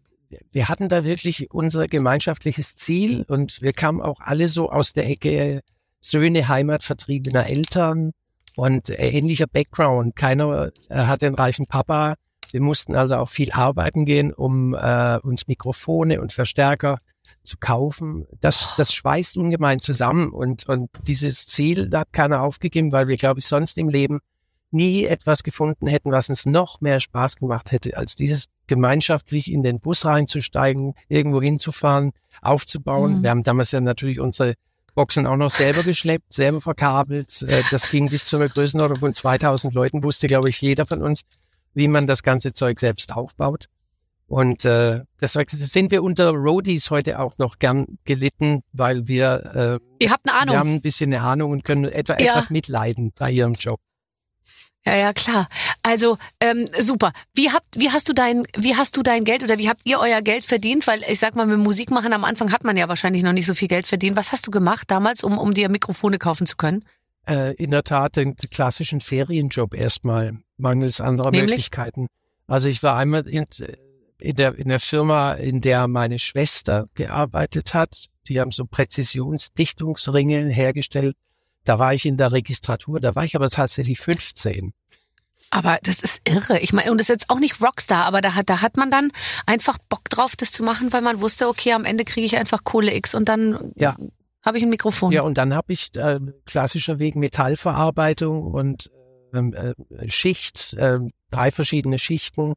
wir 0.51 0.69
hatten 0.69 0.89
da 0.89 1.05
wirklich 1.05 1.51
unser 1.51 1.89
gemeinschaftliches 1.89 2.75
Ziel 2.75 3.25
und 3.29 3.61
wir 3.61 3.73
kamen 3.73 4.01
auch 4.01 4.19
alle 4.21 4.49
so 4.49 4.71
aus 4.71 4.93
der 4.93 5.09
Ecke 5.09 5.61
Söhne 6.01 6.49
heimatvertriebener 6.49 7.47
Eltern 7.47 8.13
und 8.57 8.89
äh, 8.89 9.11
ähnlicher 9.11 9.47
Background. 9.47 10.17
Keiner 10.17 10.71
äh, 10.89 10.95
hat 10.97 11.23
den 11.23 11.35
reichen 11.35 11.67
Papa. 11.67 12.15
Wir 12.53 12.61
mussten 12.61 12.95
also 12.95 13.17
auch 13.17 13.29
viel 13.29 13.51
arbeiten 13.53 14.05
gehen, 14.05 14.33
um 14.33 14.75
äh, 14.75 15.19
uns 15.23 15.47
Mikrofone 15.47 16.21
und 16.21 16.33
Verstärker 16.33 16.99
zu 17.43 17.57
kaufen. 17.59 18.27
Das, 18.41 18.75
das 18.77 18.93
schweißt 18.93 19.37
ungemein 19.37 19.81
zusammen 19.81 20.31
und, 20.31 20.69
und 20.69 20.91
dieses 21.07 21.47
Ziel 21.47 21.89
da 21.89 22.01
hat 22.01 22.13
keiner 22.13 22.43
aufgegeben, 22.43 22.93
weil 22.93 23.09
wir, 23.09 23.17
glaube 23.17 23.41
ich, 23.41 23.47
sonst 23.47 23.79
im 23.79 23.89
Leben 23.89 24.21
nie 24.71 25.05
etwas 25.05 25.43
gefunden 25.43 25.87
hätten, 25.87 26.13
was 26.13 26.29
uns 26.29 26.47
noch 26.47 26.81
mehr 26.81 27.01
Spaß 27.01 27.37
gemacht 27.37 27.73
hätte, 27.73 27.97
als 27.97 28.17
dieses 28.17 28.47
gemeinschaftlich 28.67 29.51
in 29.51 29.63
den 29.63 29.81
Bus 29.81 30.05
reinzusteigen, 30.05 30.95
irgendwo 31.09 31.43
hinzufahren, 31.43 32.13
aufzubauen. 32.41 33.19
Mhm. 33.19 33.23
Wir 33.23 33.31
haben 33.31 33.43
damals 33.43 33.73
ja 33.73 33.81
natürlich 33.81 34.19
unsere 34.19 34.55
Boxen 34.95 35.27
auch 35.27 35.37
noch 35.37 35.51
selber 35.51 35.83
geschleppt, 35.83 36.33
selber 36.33 36.61
verkabelt. 36.61 37.43
Äh, 37.43 37.63
Das 37.71 37.91
ging 37.91 38.09
bis 38.09 38.27
zu 38.27 38.37
einer 38.37 38.49
Größenordnung 38.49 38.99
von 38.99 39.13
2000 39.13 39.75
Leuten, 39.75 40.03
wusste, 40.03 40.27
glaube 40.27 40.49
ich, 40.49 40.61
jeder 40.61 40.87
von 40.87 41.03
uns, 41.03 41.23
wie 41.75 41.89
man 41.89 42.07
das 42.07 42.23
ganze 42.23 42.53
Zeug 42.53 42.81
selbst 42.81 43.13
aufbaut. 43.13 43.67
Und 44.27 44.65
äh, 44.65 45.01
deshalb 45.21 45.51
sind 45.51 45.91
wir 45.91 46.03
unter 46.03 46.31
Roadies 46.31 46.91
heute 46.91 47.19
auch 47.19 47.37
noch 47.37 47.59
gern 47.59 47.99
gelitten, 48.05 48.63
weil 48.73 49.07
wir, 49.07 49.81
äh, 50.01 50.05
Ihr 50.05 50.11
habt 50.11 50.27
eine 50.29 50.35
wir 50.37 50.41
Ahnung. 50.41 50.57
haben 50.57 50.75
ein 50.77 50.81
bisschen 50.81 51.13
eine 51.13 51.23
Ahnung 51.23 51.51
und 51.51 51.65
können 51.65 51.85
etwa 51.85 52.15
Ja. 52.19 52.33
etwas 52.33 52.49
mitleiden 52.49 53.13
bei 53.19 53.31
ihrem 53.31 53.53
Job. 53.53 53.79
Ja, 54.85 54.97
ja, 54.97 55.13
klar. 55.13 55.49
Also 55.83 56.19
ähm, 56.41 56.67
super. 56.79 57.13
Wie 57.35 57.51
habt, 57.53 57.67
wie 57.77 57.91
hast 57.91 58.09
du 58.09 58.13
dein, 58.15 58.43
wie 58.57 58.75
hast 58.75 58.97
du 58.97 59.03
dein 59.03 59.23
Geld 59.25 59.45
oder 59.45 59.59
wie 59.59 59.69
habt 59.69 59.83
ihr 59.85 60.01
euer 60.01 60.23
Geld 60.23 60.45
verdient? 60.45 60.87
Weil 60.89 61.05
ich 61.09 61.21
sag 61.21 61.37
mal, 61.37 61.47
mit 61.47 61.59
Musik 61.59 61.91
machen 61.93 62.13
am 62.13 62.25
Anfang 62.25 62.53
hat 62.53 62.65
man 62.65 62.77
ja 62.77 62.89
wahrscheinlich 62.89 63.23
noch 63.23 63.33
nicht 63.33 63.47
so 63.47 63.55
viel 63.55 63.69
Geld 63.69 63.87
verdient. 63.87 64.17
Was 64.17 64.33
hast 64.33 64.47
du 64.47 64.51
gemacht 64.51 64.91
damals, 64.91 65.23
um 65.23 65.39
um 65.39 65.55
dir 65.55 65.69
Mikrofone 65.69 66.19
kaufen 66.19 66.47
zu 66.47 66.57
können? 66.57 66.85
Äh, 67.27 67.55
in 67.55 67.71
der 67.71 67.85
Tat 67.85 68.17
den 68.17 68.37
klassischen 68.37 69.01
Ferienjob 69.01 69.75
erstmal, 69.75 70.39
mangels 70.57 71.01
anderer 71.01 71.31
Nämlich? 71.31 71.51
Möglichkeiten. 71.51 72.09
Also 72.47 72.69
ich 72.69 72.83
war 72.83 72.97
einmal 72.97 73.29
in, 73.29 73.45
in, 74.19 74.35
der, 74.35 74.57
in 74.57 74.69
der 74.69 74.81
Firma, 74.81 75.33
in 75.35 75.61
der 75.61 75.87
meine 75.89 76.19
Schwester 76.19 76.89
gearbeitet 76.95 77.75
hat. 77.75 78.07
Die 78.29 78.41
haben 78.41 78.51
so 78.51 78.65
Präzisionsdichtungsringe 78.65 80.49
hergestellt. 80.49 81.17
Da 81.65 81.79
war 81.79 81.95
ich 81.95 82.07
in 82.07 82.17
der 82.17 82.33
Registratur, 82.33 82.99
da 82.99 83.15
war 83.15 83.25
ich 83.25 83.37
aber 83.37 83.49
tatsächlich 83.51 84.01
15. 84.01 84.73
Aber 85.51 85.79
das 85.83 86.01
ist 86.01 86.23
irre. 86.27 86.59
Ich 86.61 86.73
meine, 86.73 86.91
und 86.91 86.99
das 86.99 87.05
ist 87.05 87.09
jetzt 87.09 87.31
auch 87.31 87.39
nicht 87.39 87.61
Rockstar, 87.63 88.05
aber 88.05 88.21
da 88.21 88.35
hat, 88.35 88.49
da 88.49 88.63
hat 88.63 88.77
man 88.77 88.91
dann 88.91 89.13
einfach 89.45 89.79
Bock 89.89 90.09
drauf, 90.09 90.35
das 90.35 90.51
zu 90.51 90.63
machen, 90.63 90.93
weil 90.93 91.03
man 91.03 91.21
wusste, 91.21 91.47
okay, 91.47 91.73
am 91.73 91.85
Ende 91.85 92.05
kriege 92.05 92.25
ich 92.25 92.37
einfach 92.37 92.65
Kohle 92.65 92.95
X 92.95 93.15
und 93.15 93.29
dann 93.29 93.73
Ja. 93.77 93.97
Habe 94.43 94.59
ich 94.59 94.65
ein 94.65 94.71
Mikrofon. 94.71 95.13
Ja, 95.13 95.23
und 95.23 95.39
dann 95.39 95.55
habe 95.55 95.73
ich 95.73 95.95
äh, 95.97 96.19
klassischer 96.47 96.99
Weg 96.99 97.17
Metallverarbeitung 97.17 98.43
und 98.43 98.91
ähm, 99.33 99.55
äh, 99.55 99.75
Schicht, 100.11 100.75
äh, 100.75 100.99
drei 101.31 101.51
verschiedene 101.51 101.99
Schichten, 101.99 102.55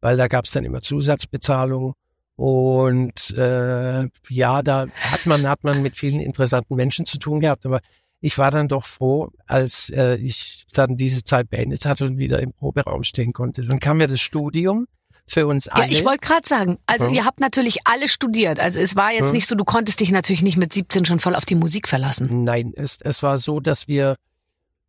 weil 0.00 0.16
da 0.16 0.28
gab 0.28 0.46
es 0.46 0.52
dann 0.52 0.64
immer 0.64 0.80
Zusatzbezahlung. 0.80 1.94
Und 2.36 3.30
äh, 3.36 4.04
ja, 4.28 4.62
da 4.62 4.86
hat 4.88 5.24
man, 5.24 5.48
hat 5.48 5.64
man 5.64 5.80
mit 5.82 5.96
vielen 5.96 6.20
interessanten 6.20 6.74
Menschen 6.74 7.06
zu 7.06 7.18
tun 7.18 7.40
gehabt, 7.40 7.64
aber 7.64 7.80
ich 8.20 8.36
war 8.36 8.50
dann 8.50 8.68
doch 8.68 8.84
froh, 8.84 9.30
als 9.46 9.90
äh, 9.90 10.16
ich 10.16 10.66
dann 10.72 10.96
diese 10.96 11.22
Zeit 11.22 11.48
beendet 11.48 11.84
hatte 11.84 12.04
und 12.04 12.18
wieder 12.18 12.40
im 12.42 12.52
Proberaum 12.52 13.04
stehen 13.04 13.32
konnte. 13.32 13.62
Dann 13.62 13.80
kam 13.80 14.00
ja 14.00 14.06
das 14.06 14.20
Studium 14.20 14.86
für 15.26 15.46
uns 15.46 15.68
alle. 15.68 15.86
Ja, 15.86 15.90
ich 15.92 16.04
wollte 16.04 16.26
gerade 16.26 16.46
sagen, 16.48 16.78
also 16.86 17.06
Ja. 17.06 17.12
ihr 17.12 17.24
habt 17.24 17.40
natürlich 17.40 17.78
alle 17.84 18.08
studiert. 18.08 18.60
Also 18.60 18.78
es 18.80 18.94
war 18.96 19.12
jetzt 19.12 19.26
Ja. 19.26 19.32
nicht 19.32 19.46
so, 19.48 19.54
du 19.56 19.64
konntest 19.64 20.00
dich 20.00 20.10
natürlich 20.12 20.42
nicht 20.42 20.56
mit 20.56 20.72
17 20.72 21.04
schon 21.04 21.18
voll 21.20 21.34
auf 21.34 21.44
die 21.44 21.54
Musik 21.56 21.88
verlassen. 21.88 22.44
Nein, 22.44 22.72
es, 22.76 22.98
es 23.02 23.22
war 23.22 23.38
so, 23.38 23.60
dass 23.60 23.88
wir 23.88 24.16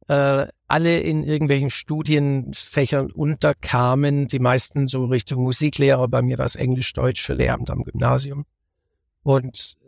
äh, 0.10 0.47
alle 0.67 1.00
in 1.00 1.23
irgendwelchen 1.23 1.69
Studienfächern 1.69 3.12
unterkamen, 3.12 4.28
die 4.28 4.39
meisten 4.39 4.88
so 4.88 5.06
Richtung 5.06 5.43
Musiklehrer, 5.43 6.08
bei 6.08 6.21
mir 6.21 6.38
war 6.38 6.45
es 6.45 6.56
Englisch, 6.56 6.93
Deutsch 6.93 7.21
für 7.21 7.34
Lehramt 7.34 7.69
am 7.69 7.84
Gymnasium. 7.84 8.45
Und 9.23 9.76
äh, 9.84 9.88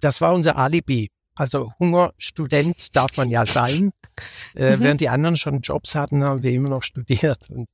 das 0.00 0.20
war 0.20 0.32
unser 0.34 0.56
Alibi. 0.56 1.10
Also 1.34 1.72
Hungerstudent 1.80 2.94
darf 2.94 3.16
man 3.16 3.28
ja 3.30 3.44
sein. 3.46 3.92
Äh, 4.54 4.76
Mhm. 4.76 4.80
Während 4.84 5.00
die 5.00 5.08
anderen 5.08 5.36
schon 5.36 5.60
Jobs 5.62 5.96
hatten, 5.96 6.22
haben 6.22 6.44
wir 6.44 6.52
immer 6.52 6.68
noch 6.68 6.84
studiert. 6.84 7.50
Und, 7.50 7.68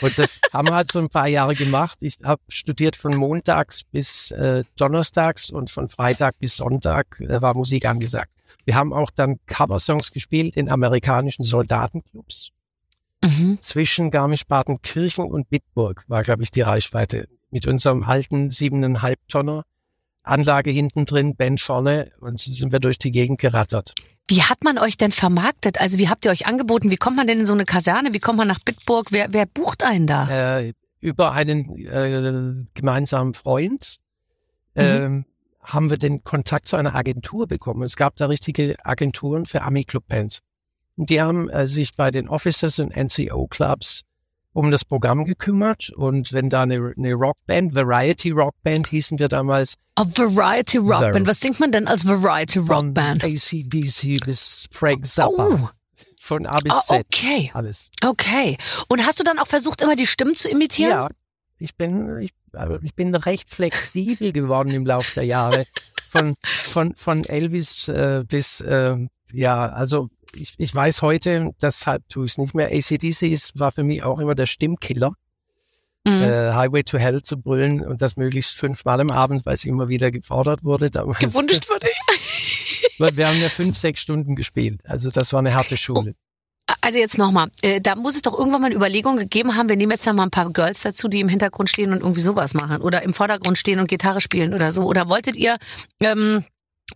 und 0.00 0.18
das 0.18 0.40
haben 0.52 0.68
wir 0.68 0.74
halt 0.74 0.92
so 0.92 0.98
ein 0.98 1.08
paar 1.08 1.28
Jahre 1.28 1.54
gemacht. 1.54 1.98
Ich 2.00 2.18
habe 2.22 2.42
studiert 2.48 2.96
von 2.96 3.16
montags 3.16 3.84
bis 3.84 4.30
äh, 4.30 4.64
donnerstags 4.76 5.50
und 5.50 5.70
von 5.70 5.88
Freitag 5.88 6.38
bis 6.38 6.56
Sonntag 6.56 7.20
äh, 7.20 7.40
war 7.40 7.54
Musik 7.54 7.86
angesagt. 7.86 8.30
Wir 8.64 8.74
haben 8.74 8.92
auch 8.92 9.10
dann 9.10 9.38
Coversongs 9.46 10.12
gespielt 10.12 10.56
in 10.56 10.68
amerikanischen 10.68 11.44
Soldatenclubs. 11.44 12.50
Mhm. 13.24 13.58
Zwischen 13.60 14.10
Garmisch-Partenkirchen 14.10 15.24
und 15.24 15.48
Bitburg 15.48 16.04
war, 16.08 16.22
glaube 16.22 16.42
ich, 16.42 16.50
die 16.50 16.60
Reichweite. 16.62 17.28
Mit 17.50 17.66
unserem 17.66 18.02
alten 18.02 18.50
siebeneinhalb 18.50 19.18
Tonner 19.28 19.64
Anlage 20.26 20.70
hinten 20.70 21.04
drin, 21.04 21.36
Band 21.36 21.60
vorne 21.60 22.10
und 22.20 22.40
so 22.40 22.50
sind 22.50 22.72
wir 22.72 22.80
durch 22.80 22.98
die 22.98 23.12
Gegend 23.12 23.38
gerattert. 23.38 23.94
Wie 24.28 24.42
hat 24.42 24.64
man 24.64 24.78
euch 24.78 24.96
denn 24.96 25.12
vermarktet? 25.12 25.80
Also 25.80 25.98
wie 25.98 26.08
habt 26.08 26.24
ihr 26.24 26.30
euch 26.32 26.46
angeboten? 26.46 26.90
Wie 26.90 26.96
kommt 26.96 27.16
man 27.16 27.26
denn 27.26 27.40
in 27.40 27.46
so 27.46 27.52
eine 27.54 27.64
Kaserne? 27.64 28.12
Wie 28.12 28.18
kommt 28.18 28.38
man 28.38 28.48
nach 28.48 28.58
Bitburg? 28.60 29.12
Wer, 29.12 29.32
wer 29.32 29.46
bucht 29.46 29.84
einen 29.84 30.06
da? 30.06 30.58
Äh, 30.58 30.72
über 31.00 31.32
einen 31.32 31.76
äh, 31.86 32.66
gemeinsamen 32.74 33.34
Freund 33.34 33.98
Mhm. 34.74 34.82
ähm, 34.82 35.24
haben 35.62 35.88
wir 35.90 35.96
den 35.96 36.22
Kontakt 36.22 36.68
zu 36.68 36.76
einer 36.76 36.94
Agentur 36.94 37.46
bekommen. 37.46 37.82
Es 37.82 37.96
gab 37.96 38.16
da 38.16 38.26
richtige 38.26 38.76
Agenturen 38.84 39.46
für 39.46 39.62
Ami-Club-Bands. 39.62 40.40
Und 40.96 41.08
die 41.10 41.20
haben 41.20 41.48
äh, 41.48 41.66
sich 41.66 41.96
bei 41.96 42.10
den 42.10 42.28
Officers 42.28 42.78
und 42.78 42.94
NCO-Clubs 42.94 44.02
um 44.56 44.70
das 44.70 44.86
Programm 44.86 45.26
gekümmert. 45.26 45.90
Und 45.90 46.32
wenn 46.32 46.48
da 46.48 46.62
eine, 46.62 46.94
eine 46.96 47.12
Rockband, 47.12 47.74
Variety 47.74 48.30
Rockband 48.30 48.86
hießen 48.86 49.18
wir 49.18 49.28
damals, 49.28 49.74
A 49.96 50.04
Variety 50.04 50.78
Rockband. 50.78 51.26
Was 51.26 51.40
singt 51.40 51.60
man 51.60 51.72
denn 51.72 51.86
als 51.86 52.06
Variety 52.06 52.60
von 52.60 52.86
Rockband? 52.86 53.22
ACDC 53.22 54.24
bis 54.24 54.66
Frank 54.70 55.04
Zappa, 55.04 55.48
Oh, 55.50 55.68
von 56.18 56.46
A 56.46 56.58
bis 56.60 56.72
ah, 56.72 56.82
Z, 56.86 57.06
okay, 57.06 57.50
alles. 57.52 57.90
okay. 58.02 58.56
Und 58.88 59.04
hast 59.04 59.20
du 59.20 59.24
dann 59.24 59.38
auch 59.38 59.46
versucht, 59.46 59.82
immer 59.82 59.94
die 59.94 60.06
Stimmen 60.06 60.34
zu 60.34 60.48
imitieren? 60.48 60.90
Ja, 60.90 61.08
ich 61.58 61.76
bin, 61.76 62.18
ich, 62.20 62.32
aber 62.54 62.82
ich 62.82 62.94
bin 62.94 63.14
recht 63.14 63.50
flexibel 63.50 64.32
geworden 64.32 64.70
im 64.70 64.86
Laufe 64.86 65.14
der 65.16 65.24
Jahre. 65.24 65.64
Von, 66.08 66.36
von, 66.40 66.94
von 66.96 67.24
Elvis 67.24 67.88
äh, 67.88 68.24
bis, 68.26 68.62
äh, 68.62 68.96
ja, 69.32 69.68
also 69.68 70.08
ich, 70.34 70.54
ich 70.58 70.74
weiß 70.74 71.02
heute, 71.02 71.50
deshalb 71.62 72.08
tue 72.08 72.26
ich 72.26 72.32
es 72.32 72.38
nicht 72.38 72.54
mehr. 72.54 72.68
ACDC 72.72 73.22
ist, 73.22 73.58
war 73.58 73.72
für 73.72 73.84
mich 73.84 74.02
auch 74.02 74.18
immer 74.18 74.34
der 74.34 74.46
Stimmkiller, 74.46 75.12
Mhm. 76.04 76.22
äh, 76.22 76.52
Highway 76.52 76.84
to 76.84 76.98
Hell 76.98 77.20
zu 77.22 77.36
brüllen 77.36 77.84
und 77.84 78.00
das 78.00 78.16
möglichst 78.16 78.56
fünfmal 78.56 79.00
am 79.00 79.10
Abend, 79.10 79.44
weil 79.44 79.54
es 79.54 79.64
immer 79.64 79.88
wieder 79.88 80.12
gefordert 80.12 80.62
wurde. 80.62 80.88
Damals. 80.88 81.18
Gewünscht 81.18 81.68
wurde. 81.68 81.88
Weil 82.98 83.16
Wir 83.16 83.26
haben 83.28 83.40
ja 83.40 83.48
fünf, 83.48 83.76
sechs 83.76 84.02
Stunden 84.02 84.36
gespielt. 84.36 84.80
Also 84.84 85.10
das 85.10 85.32
war 85.32 85.40
eine 85.40 85.54
harte 85.54 85.76
Schule. 85.76 86.14
Also 86.80 86.98
jetzt 86.98 87.18
nochmal, 87.18 87.48
äh, 87.62 87.80
da 87.80 87.96
muss 87.96 88.14
es 88.14 88.22
doch 88.22 88.38
irgendwann 88.38 88.60
mal 88.60 88.66
eine 88.68 88.76
Überlegung 88.76 89.16
gegeben 89.16 89.56
haben, 89.56 89.68
wir 89.68 89.76
nehmen 89.76 89.90
jetzt 89.90 90.06
da 90.06 90.12
mal 90.12 90.22
ein 90.22 90.30
paar 90.30 90.50
Girls 90.52 90.82
dazu, 90.82 91.08
die 91.08 91.20
im 91.20 91.28
Hintergrund 91.28 91.70
stehen 91.70 91.92
und 91.92 92.00
irgendwie 92.00 92.20
sowas 92.20 92.54
machen 92.54 92.82
oder 92.82 93.02
im 93.02 93.12
Vordergrund 93.12 93.58
stehen 93.58 93.80
und 93.80 93.88
Gitarre 93.88 94.20
spielen 94.20 94.54
oder 94.54 94.70
so. 94.70 94.82
Oder 94.84 95.08
wolltet 95.08 95.34
ihr, 95.36 95.58
ähm, 96.00 96.44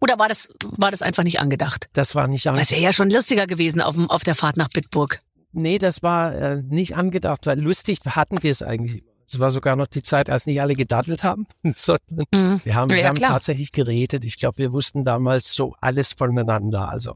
oder 0.01 0.19
war 0.19 0.29
das, 0.29 0.49
war 0.77 0.91
das 0.91 1.03
einfach 1.03 1.25
nicht 1.25 1.41
angedacht? 1.41 1.89
Das 1.93 2.15
war 2.15 2.29
nicht 2.29 2.47
Das 2.47 2.51
angedacht. 2.53 2.71
wäre 2.73 2.81
ja 2.83 2.93
schon 2.93 3.11
lustiger 3.11 3.47
gewesen 3.47 3.81
auf, 3.81 3.95
dem, 3.97 4.09
auf 4.11 4.23
der 4.23 4.35
Fahrt 4.35 4.57
nach 4.57 4.69
Bitburg. 4.69 5.21
Nee, 5.53 5.79
das 5.79 6.03
war 6.03 6.35
äh, 6.35 6.63
nicht 6.63 6.97
angedacht, 6.97 7.47
weil 7.47 7.59
lustig 7.61 7.99
hatten 8.07 8.43
wir 8.43 8.51
es 8.53 8.63
eigentlich. 8.63 9.03
Es 9.33 9.39
war 9.41 9.51
sogar 9.53 9.77
noch 9.77 9.87
die 9.87 10.03
Zeit, 10.03 10.29
als 10.31 10.47
nicht 10.47 10.61
alle 10.61 10.75
gedaddelt 10.75 11.23
haben, 11.25 11.47
sondern 11.75 12.25
Mhm. 12.33 12.61
wir 12.65 12.75
haben, 12.75 12.91
Ja, 12.91 12.97
wir 12.97 13.09
haben 13.09 13.17
klar. 13.17 13.31
tatsächlich 13.33 13.73
geredet. 13.73 14.25
Ich 14.25 14.39
glaube, 14.39 14.59
wir 14.59 14.73
wussten 14.73 15.05
damals 15.05 15.53
so 15.55 15.75
alles 15.81 16.13
voneinander, 16.13 16.89
also 16.89 17.15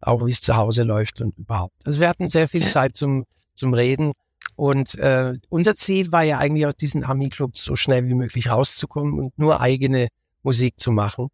auch 0.00 0.24
wie 0.26 0.30
es 0.30 0.40
zu 0.40 0.56
Hause 0.56 0.82
läuft 0.84 1.20
und 1.20 1.36
überhaupt. 1.38 1.74
Also 1.84 2.00
wir 2.00 2.08
hatten 2.08 2.28
sehr 2.30 2.48
viel. 2.48 2.66
Zeit 2.66 2.96
zum, 2.96 3.24
zum 3.54 3.74
Reden 3.74 4.12
und 4.56 4.94
äh, 4.96 5.34
unser 5.48 5.76
Ziel 5.76 6.10
war 6.10 6.22
ja 6.24 6.38
eigentlich 6.38 6.66
aus 6.66 6.74
diesen 6.76 7.04
Ami-Clubs 7.04 7.62
so 7.62 7.76
schnell 7.76 8.06
wie 8.08 8.14
möglich 8.14 8.50
rauszukommen 8.50 9.18
und 9.18 9.38
nur 9.38 9.60
eigene 9.60 10.08
Musik 10.42 10.80
zu 10.80 10.90
machen. 10.90 11.28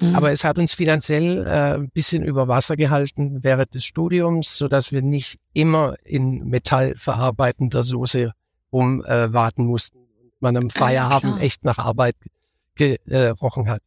Mhm. 0.00 0.14
Aber 0.16 0.32
es 0.32 0.44
hat 0.44 0.58
uns 0.58 0.74
finanziell 0.74 1.46
äh, 1.46 1.74
ein 1.74 1.88
bisschen 1.90 2.24
über 2.24 2.48
Wasser 2.48 2.76
gehalten 2.76 3.44
während 3.44 3.74
des 3.74 3.84
Studiums, 3.84 4.56
so 4.56 4.68
dass 4.68 4.90
wir 4.92 5.02
nicht 5.02 5.38
immer 5.52 5.94
in 6.04 6.44
metallverarbeitender 6.48 7.84
Soße 7.84 8.32
rumwarten 8.72 9.64
äh, 9.64 9.68
mussten 9.68 9.98
und 9.98 10.32
man 10.40 10.56
am 10.56 10.68
Ja, 10.68 10.70
Feierabend 10.74 11.34
klar. 11.34 11.40
echt 11.40 11.64
nach 11.64 11.78
Arbeit 11.78 12.16
gerochen 12.74 13.68
hat. 13.68 13.82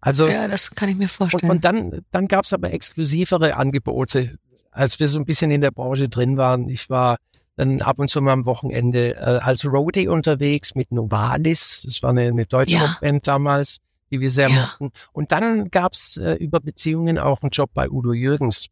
Also 0.00 0.26
ja, 0.26 0.48
das 0.48 0.70
kann 0.74 0.88
ich 0.88 0.96
mir 0.96 1.04
und, 1.04 1.10
vorstellen. 1.10 1.50
und 1.50 1.64
dann, 1.64 2.00
dann 2.10 2.28
gab 2.28 2.44
es 2.44 2.52
aber 2.52 2.72
exklusivere 2.72 3.56
Angebote, 3.56 4.38
als 4.70 4.98
wir 5.00 5.08
so 5.08 5.18
ein 5.18 5.24
bisschen 5.24 5.50
in 5.50 5.60
der 5.60 5.70
Branche 5.70 6.08
drin 6.08 6.36
waren. 6.36 6.68
Ich 6.68 6.90
war 6.90 7.16
dann 7.56 7.80
ab 7.82 7.98
und 7.98 8.08
zu 8.08 8.20
mal 8.20 8.32
am 8.32 8.46
Wochenende 8.46 9.14
äh, 9.16 9.20
als 9.20 9.64
Roadie 9.64 10.08
unterwegs 10.08 10.74
mit 10.74 10.90
Novalis. 10.90 11.82
Das 11.86 12.02
war 12.02 12.10
eine, 12.10 12.22
eine 12.22 12.46
deutsche 12.46 12.76
Ja. 13.00 13.18
Damals, 13.22 13.78
die 14.14 14.20
wir 14.20 14.30
sehr 14.30 14.48
Ja. 14.48 14.54
mochten. 14.62 14.92
Und 15.12 15.32
dann 15.32 15.70
gab 15.70 15.92
es 15.92 16.16
äh, 16.16 16.34
über 16.34 16.60
Beziehungen 16.60 17.18
auch 17.18 17.42
einen 17.42 17.50
Job 17.50 17.70
bei 17.74 17.90
Udo 17.90 18.12
Jürgens. 18.12 18.68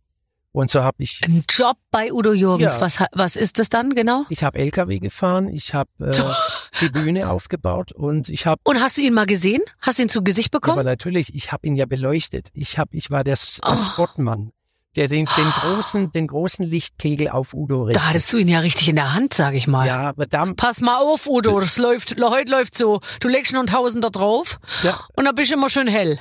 Und 0.54 0.70
so 0.70 0.84
habe 0.84 1.02
ich 1.02 1.20
Ein 1.24 1.44
Job 1.48 1.78
bei 1.90 2.12
Udo 2.12 2.32
Jürgens, 2.34 2.74
Ja. 2.74 2.80
was, 2.82 3.02
was 3.12 3.36
ist 3.36 3.58
das 3.58 3.70
dann 3.70 3.90
genau? 3.94 4.24
ich 4.28 4.44
habe 4.44 4.58
LKW 4.58 4.98
gefahren, 4.98 5.48
ich 5.48 5.72
habe 5.72 5.88
äh, 6.00 6.12
die 6.82 6.90
Bühne 6.90 7.30
aufgebaut 7.30 7.92
und 7.92 8.28
ich 8.28 8.44
habe 8.46 8.60
Und 8.64 8.78
hast 8.80 8.98
du 8.98 9.00
ihn 9.00 9.14
mal 9.14 9.24
gesehen? 9.26 9.62
Hast 9.80 9.98
du 9.98 10.02
ihn 10.02 10.08
zu 10.10 10.22
Gesicht 10.22 10.54
aber 10.54 10.60
bekommen? 10.60 10.84
natürlich, 10.84 11.34
ich 11.34 11.52
habe 11.52 11.66
ihn 11.66 11.74
ja 11.74 11.86
beleuchtet. 11.86 12.50
Ich 12.52 12.78
habe 12.78 12.94
ich 12.96 13.10
war 13.10 13.24
der, 13.24 13.36
der 13.64 13.72
Oh. 13.72 13.76
Spotmann, 13.76 14.52
der 14.96 15.08
den, 15.08 15.26
den 15.36 15.50
großen 15.50 16.12
den 16.12 16.26
großen 16.26 16.66
Lichtkegel 16.66 17.28
auf 17.28 17.54
Udo 17.54 17.84
richtet. 17.84 18.02
da 18.02 18.08
hattest 18.10 18.32
du 18.32 18.36
ihn 18.38 18.48
ja 18.48 18.60
richtig 18.60 18.88
in 18.88 18.96
der 18.96 19.14
Hand, 19.14 19.34
sag 19.34 19.54
ich 19.54 19.66
mal. 19.66 19.86
Ja, 19.86 20.08
aber 20.10 20.26
da, 20.26 20.44
Pass 20.54 20.80
mal 20.80 20.98
auf, 20.98 21.26
Udo, 21.26 21.60
das 21.60 21.78
läuft, 21.78 22.20
heute 22.20 22.50
läuft 22.50 22.74
so. 22.74 23.00
Du 23.20 23.28
legst 23.28 23.52
noch 23.52 23.64
Tausender 23.64 24.10
drauf 24.10 24.58
ja, 24.82 25.00
und 25.16 25.24
dann 25.24 25.34
bist 25.34 25.50
du 25.50 25.54
immer 25.54 25.70
schön 25.70 25.88
hell. 25.88 26.18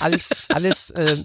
alles, 0.00 0.30
alles, 0.48 0.90
äh, 0.90 1.24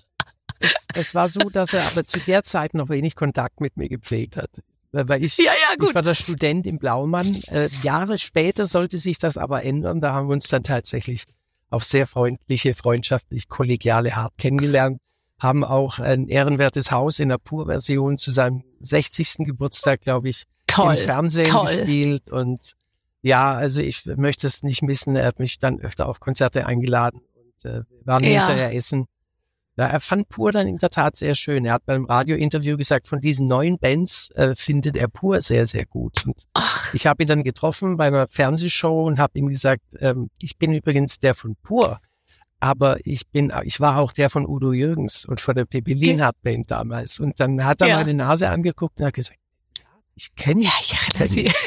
es, 0.60 0.76
es 0.94 1.16
war 1.16 1.30
so, 1.30 1.42
dass 1.50 1.74
er 1.74 1.86
aber 1.88 2.06
zu 2.06 2.20
der 2.20 2.44
Zeit 2.44 2.74
noch 2.74 2.90
wenig 2.90 3.16
Kontakt 3.16 3.60
mit 3.60 3.78
mir 3.78 3.90
gepflegt 3.90 4.38
hat. 4.38 4.50
Weil 4.92 5.24
ich, 5.24 5.38
Ja, 5.38 5.46
ja, 5.46 5.86
ich 5.86 5.94
war 5.94 6.02
der 6.02 6.16
Student 6.16 6.66
im 6.66 6.80
Blaumann. 6.80 7.40
Äh, 7.52 7.70
Jahre 7.84 8.18
später 8.18 8.66
sollte 8.66 8.98
sich 8.98 9.20
das 9.20 9.38
aber 9.38 9.64
ändern. 9.64 10.02
Da 10.02 10.14
haben 10.14 10.30
wir 10.30 10.34
uns 10.34 10.48
dann 10.48 10.64
tatsächlich 10.64 11.24
auf 11.70 11.84
sehr 11.84 12.08
freundliche, 12.08 12.74
freundschaftlich, 12.74 13.50
kollegiale 13.50 14.16
Art 14.16 14.34
kennengelernt. 14.38 15.00
Haben 15.40 15.64
auch 15.64 16.00
ein 16.00 16.28
ehrenwertes 16.28 16.90
Haus 16.92 17.20
in 17.20 17.30
der 17.30 17.38
Pur-Version 17.38 18.18
zu 18.18 18.32
seinem 18.32 18.64
60. 18.82 19.36
Geburtstag, 19.40 20.02
glaube 20.02 20.30
ich, 20.30 20.44
Toll. 20.68 20.96
im 20.96 21.04
Fernsehen 21.04 21.46
toll. 21.46 21.68
gespielt. 21.78 22.32
Und 22.32 22.74
ja, 23.22 23.54
also 23.54 23.82
ich 23.82 24.06
möchte 24.06 24.48
es 24.48 24.64
nicht 24.64 24.82
missen. 24.82 25.16
Er 25.16 25.26
hat 25.28 25.40
mich 25.40 25.60
dann 25.60 25.80
öfter 25.80 26.08
auf 26.08 26.20
Konzerte 26.20 26.66
eingeladen 26.66 27.22
und 27.36 27.66
äh, 27.70 27.82
wir 27.82 28.06
waren 28.06 28.24
Ja. 28.24 28.48
hinterher 28.48 28.74
essen. 28.76 29.06
Ja, 29.80 29.86
er 29.86 30.00
fand 30.00 30.28
Pur 30.30 30.52
dann 30.52 30.68
in 30.68 30.80
der 30.80 30.90
Tat 30.90 31.16
sehr 31.16 31.36
schön. 31.36 31.64
Er 31.66 31.74
hat 31.74 31.86
beim 31.86 32.06
Radiointerview 32.06 32.78
gesagt, 32.78 33.08
von 33.08 33.22
diesen 33.22 33.48
neuen 33.48 33.78
Bands 33.78 34.32
äh, 34.32 34.56
findet 34.56 34.96
er 34.98 35.08
Pur 35.08 35.40
sehr, 35.42 35.68
sehr 35.68 35.86
gut. 35.86 36.26
Und 36.26 36.36
Ach, 36.54 36.92
ich 36.96 37.06
habe 37.06 37.22
ihn 37.24 37.28
dann 37.28 37.44
getroffen 37.44 37.96
bei 37.96 38.08
einer 38.08 38.28
Fernsehshow 38.28 39.06
und 39.06 39.20
habe 39.20 39.38
ihm 39.38 39.50
gesagt, 39.50 39.84
ähm, 40.00 40.32
ich 40.42 40.58
bin 40.58 40.74
übrigens 40.74 41.20
der 41.20 41.36
von 41.36 41.56
Pur, 41.62 42.00
aber 42.60 42.98
ich 43.06 43.28
bin, 43.28 43.52
ich 43.64 43.80
war 43.80 43.98
auch 43.98 44.12
der 44.12 44.30
von 44.30 44.46
Udo 44.48 44.74
Jürgens 44.74 45.26
und 45.26 45.42
von 45.42 45.56
der 45.56 45.66
Pippi 45.66 45.94
Lienhardt 45.94 46.42
Band 46.42 46.72
damals. 46.72 47.20
Und 47.20 47.40
dann 47.40 47.64
hat 47.64 47.82
er 47.82 47.88
Ja. 47.88 47.98
meine 47.98 48.14
Nase 48.14 48.50
angeguckt 48.50 49.00
und 49.00 49.06
hat 49.06 49.14
gesagt, 49.14 49.40
ich 50.16 50.34
kenne 50.36 50.64
ja, 50.64 50.72
ich 50.82 50.94
erinnere 50.94 51.28
sie. 51.28 51.52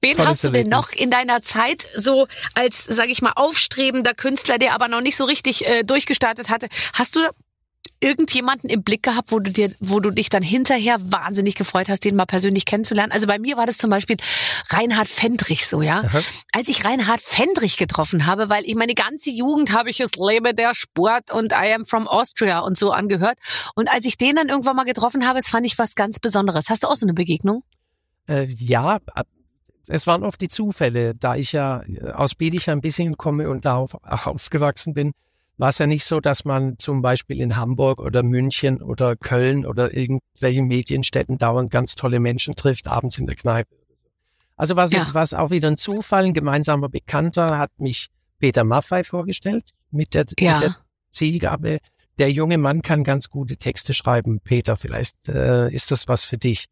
Wen 0.00 0.16
Tolles 0.16 0.28
hast 0.28 0.44
du 0.44 0.50
denn 0.50 0.68
noch 0.68 0.92
in 0.92 1.10
deiner 1.10 1.42
Zeit 1.42 1.88
so 1.94 2.26
als, 2.54 2.84
sag 2.84 3.08
ich 3.08 3.22
mal, 3.22 3.32
aufstrebender 3.34 4.14
Künstler, 4.14 4.58
der 4.58 4.74
aber 4.74 4.88
noch 4.88 5.00
nicht 5.00 5.16
so 5.16 5.24
richtig 5.24 5.66
äh, 5.66 5.82
durchgestartet 5.84 6.48
hatte? 6.50 6.68
Hast 6.92 7.16
du 7.16 7.20
irgendjemanden 8.06 8.70
im 8.70 8.82
Blick 8.82 9.02
gehabt, 9.02 9.32
wo 9.32 9.40
du 9.40 9.50
dir, 9.50 9.72
wo 9.80 9.98
du 9.98 10.10
dich 10.10 10.28
dann 10.28 10.42
hinterher 10.42 10.98
wahnsinnig 11.00 11.56
gefreut 11.56 11.88
hast, 11.88 12.04
den 12.04 12.14
mal 12.14 12.24
persönlich 12.24 12.64
kennenzulernen? 12.64 13.10
Also 13.10 13.26
bei 13.26 13.38
mir 13.38 13.56
war 13.56 13.66
das 13.66 13.78
zum 13.78 13.90
Beispiel 13.90 14.16
Reinhard 14.70 15.08
Fendrich 15.08 15.66
so, 15.66 15.82
ja. 15.82 16.04
Aha. 16.04 16.20
Als 16.52 16.68
ich 16.68 16.84
Reinhard 16.84 17.20
Fendrich 17.20 17.76
getroffen 17.76 18.26
habe, 18.26 18.48
weil 18.48 18.64
ich 18.64 18.76
meine 18.76 18.94
ganze 18.94 19.30
Jugend 19.30 19.72
habe 19.76 19.90
ich 19.90 20.00
es 20.00 20.12
Lebe 20.14 20.54
der 20.54 20.74
Sport 20.74 21.32
und 21.32 21.52
I 21.52 21.72
am 21.74 21.84
from 21.84 22.06
Austria 22.06 22.60
und 22.60 22.78
so 22.78 22.92
angehört. 22.92 23.38
Und 23.74 23.90
als 23.90 24.04
ich 24.04 24.16
den 24.16 24.36
dann 24.36 24.48
irgendwann 24.48 24.76
mal 24.76 24.84
getroffen 24.84 25.26
habe, 25.26 25.38
das 25.38 25.48
fand 25.48 25.66
ich 25.66 25.76
was 25.78 25.94
ganz 25.96 26.20
Besonderes. 26.20 26.70
Hast 26.70 26.84
du 26.84 26.88
auch 26.88 26.96
so 26.96 27.06
eine 27.06 27.14
Begegnung? 27.14 27.64
Äh, 28.28 28.44
ja, 28.44 28.98
es 29.88 30.06
waren 30.06 30.22
oft 30.22 30.40
die 30.40 30.48
Zufälle, 30.48 31.14
da 31.14 31.36
ich 31.36 31.52
ja 31.52 31.82
äh, 31.82 32.10
aus 32.10 32.34
Biedigheim 32.34 32.78
ein 32.78 32.80
bisschen 32.82 33.16
komme 33.16 33.48
und 33.50 33.64
da 33.64 33.76
auf, 33.76 33.94
aufgewachsen 34.02 34.94
bin, 34.94 35.12
war 35.58 35.70
es 35.70 35.78
ja 35.78 35.86
nicht 35.86 36.04
so, 36.04 36.20
dass 36.20 36.44
man 36.44 36.78
zum 36.78 37.02
Beispiel 37.02 37.40
in 37.40 37.56
Hamburg 37.56 38.00
oder 38.00 38.22
München 38.22 38.82
oder 38.82 39.16
Köln 39.16 39.64
oder 39.66 39.94
irgendwelchen 39.96 40.66
Medienstädten 40.68 41.38
dauernd 41.38 41.70
ganz 41.70 41.94
tolle 41.94 42.20
Menschen 42.20 42.54
trifft, 42.56 42.88
abends 42.88 43.18
in 43.18 43.26
der 43.26 43.36
Kneipe. 43.36 43.74
Also 44.56 44.76
war 44.76 44.84
es 44.84 44.92
Ja. 44.92 45.06
war 45.12 45.22
es 45.22 45.34
auch 45.34 45.50
wieder 45.50 45.68
ein 45.68 45.76
Zufall. 45.76 46.24
Ein 46.24 46.34
gemeinsamer 46.34 46.88
Bekannter 46.88 47.58
hat 47.58 47.70
mich 47.78 48.08
Peter 48.38 48.64
Maffei 48.64 49.04
vorgestellt 49.04 49.70
mit 49.90 50.14
der, 50.14 50.24
Ja. 50.38 50.60
mit 50.60 50.68
der 50.68 50.76
Zielgabe, 51.10 51.78
der 52.18 52.30
junge 52.30 52.58
Mann 52.58 52.82
kann 52.82 53.04
ganz 53.04 53.28
gute 53.30 53.56
Texte 53.56 53.92
schreiben. 53.94 54.40
Peter, 54.40 54.76
vielleicht 54.76 55.14
äh, 55.28 55.68
ist 55.72 55.90
das 55.90 56.08
was 56.08 56.24
für 56.24 56.38
dich. 56.38 56.66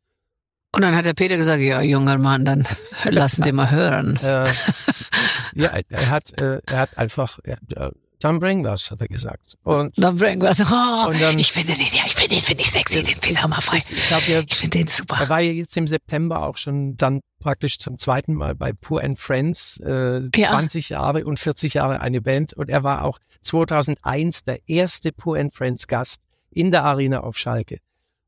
Und 0.75 0.83
dann 0.83 0.95
hat 0.97 1.05
der 1.05 1.15
Peter 1.15 1.37
gesagt, 1.37 1.61
ja, 1.63 1.81
junger 1.83 2.19
Mann, 2.19 2.45
dann 2.45 2.67
lassen 3.05 3.43
Sie 3.43 3.53
mal 3.53 3.71
hören. 3.71 4.17
Äh, 4.23 4.45
ja, 5.55 5.71
er 5.89 6.11
hat, 6.11 6.39
äh, 6.41 6.61
er 6.67 6.79
hat 6.79 6.99
einfach, 6.99 7.39
ja, 7.47 7.57
äh, 7.77 7.91
dann 8.25 8.41
bring 8.41 8.65
was, 8.65 8.91
hat 8.91 9.01
er 9.01 9.09
gesagt. 9.09 9.55
Und 9.63 9.97
Dann 10.03 10.17
bring 10.17 10.41
was. 10.43 10.59
Oh, 10.61 11.09
Und 11.11 11.21
dann- 11.21 11.39
ich 11.39 11.53
finde 11.53 11.75
den, 11.75 11.87
ja, 11.93 12.03
ich 12.07 12.15
finde 12.15 12.35
den, 12.37 12.43
finde 12.43 12.63
ich 12.63 12.71
sexy, 12.71 13.03
den 13.03 13.19
Peter 13.21 13.47
Maffei. 13.49 13.83
ich 13.91 14.11
ja 14.29 14.41
Ich 14.41 14.55
finde 14.55 14.79
den 14.79 14.87
Er 14.87 14.93
super. 14.93 15.29
war 15.29 15.41
ja 15.41 15.53
jetzt 15.53 15.77
im 15.77 15.87
September 15.87 16.43
auch 16.47 16.57
schon 16.57 16.97
dann 16.97 17.21
praktisch 17.41 17.79
zum 17.79 17.99
zweiten 17.99 18.35
Mal 18.35 18.55
bei 18.55 18.73
Pure 18.73 19.05
and 19.05 19.19
Friends, 19.19 19.79
äh, 19.85 20.21
Ja. 20.35 20.49
20 20.49 20.89
Jahre 20.89 21.25
und 21.27 21.39
40 21.39 21.75
Jahre 21.75 22.01
eine 22.01 22.21
Band. 22.23 22.55
Und 22.55 22.71
er 22.71 22.83
war 22.83 23.05
auch 23.05 23.19
2001 23.41 24.45
der 24.45 24.61
erste 24.69 25.13
Pure 25.13 25.41
and 25.41 25.55
Friends 25.55 25.87
Gast 25.87 26.21
in 26.51 26.71
der 26.71 26.85
Arena 26.85 27.21
auf 27.21 27.37
Schalke. 27.37 27.79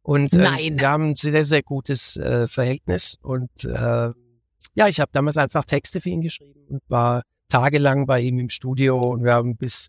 Und 0.02 0.32
äh, 0.34 0.38
Nein. 0.38 0.78
wir 0.78 0.88
haben 0.90 1.04
ein 1.10 1.16
sehr, 1.16 1.44
sehr 1.44 1.62
gutes 1.62 2.16
äh, 2.16 2.46
Verhältnis. 2.46 3.16
Und 3.22 3.50
äh, 3.64 4.10
ja, 4.74 4.88
ich 4.88 5.00
habe 5.00 5.10
damals 5.12 5.36
einfach 5.36 5.64
Texte 5.64 6.00
für 6.00 6.10
ihn 6.10 6.20
geschrieben 6.20 6.60
und 6.68 6.82
war 6.88 7.22
tagelang 7.48 8.06
bei 8.06 8.20
ihm 8.20 8.38
im 8.38 8.48
Studio 8.48 8.98
und 8.98 9.24
wir 9.24 9.34
haben 9.34 9.56
bis 9.56 9.88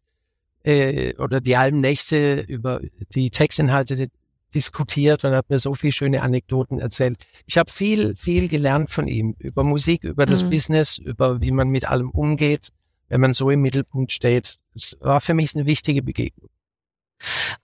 äh, 0.63 1.15
oder 1.17 1.41
die 1.41 1.57
halben 1.57 1.79
Nächte 1.79 2.41
über 2.41 2.81
die 3.13 3.29
Textinhalte 3.29 4.09
diskutiert 4.53 5.23
und 5.25 5.33
hat 5.33 5.49
mir 5.49 5.59
so 5.59 5.73
viele 5.75 5.93
schöne 5.93 6.21
Anekdoten 6.21 6.79
erzählt. 6.79 7.25
Ich 7.45 7.57
habe 7.57 7.71
viel, 7.71 8.15
viel 8.15 8.47
gelernt 8.47 8.89
von 8.89 9.07
ihm 9.07 9.35
über 9.39 9.63
Musik, 9.63 10.03
über 10.03 10.25
das 10.25 10.43
Mhm. 10.43 10.49
Business, 10.49 10.97
über 10.97 11.41
wie 11.41 11.51
man 11.51 11.69
mit 11.69 11.89
allem 11.89 12.09
umgeht, 12.09 12.69
wenn 13.09 13.21
man 13.21 13.33
so 13.33 13.49
im 13.49 13.61
Mittelpunkt 13.61 14.11
steht. 14.11 14.57
Das 14.73 14.97
war 14.99 15.21
für 15.21 15.33
mich 15.33 15.55
eine 15.55 15.65
wichtige 15.65 16.01
Begegnung. 16.01 16.49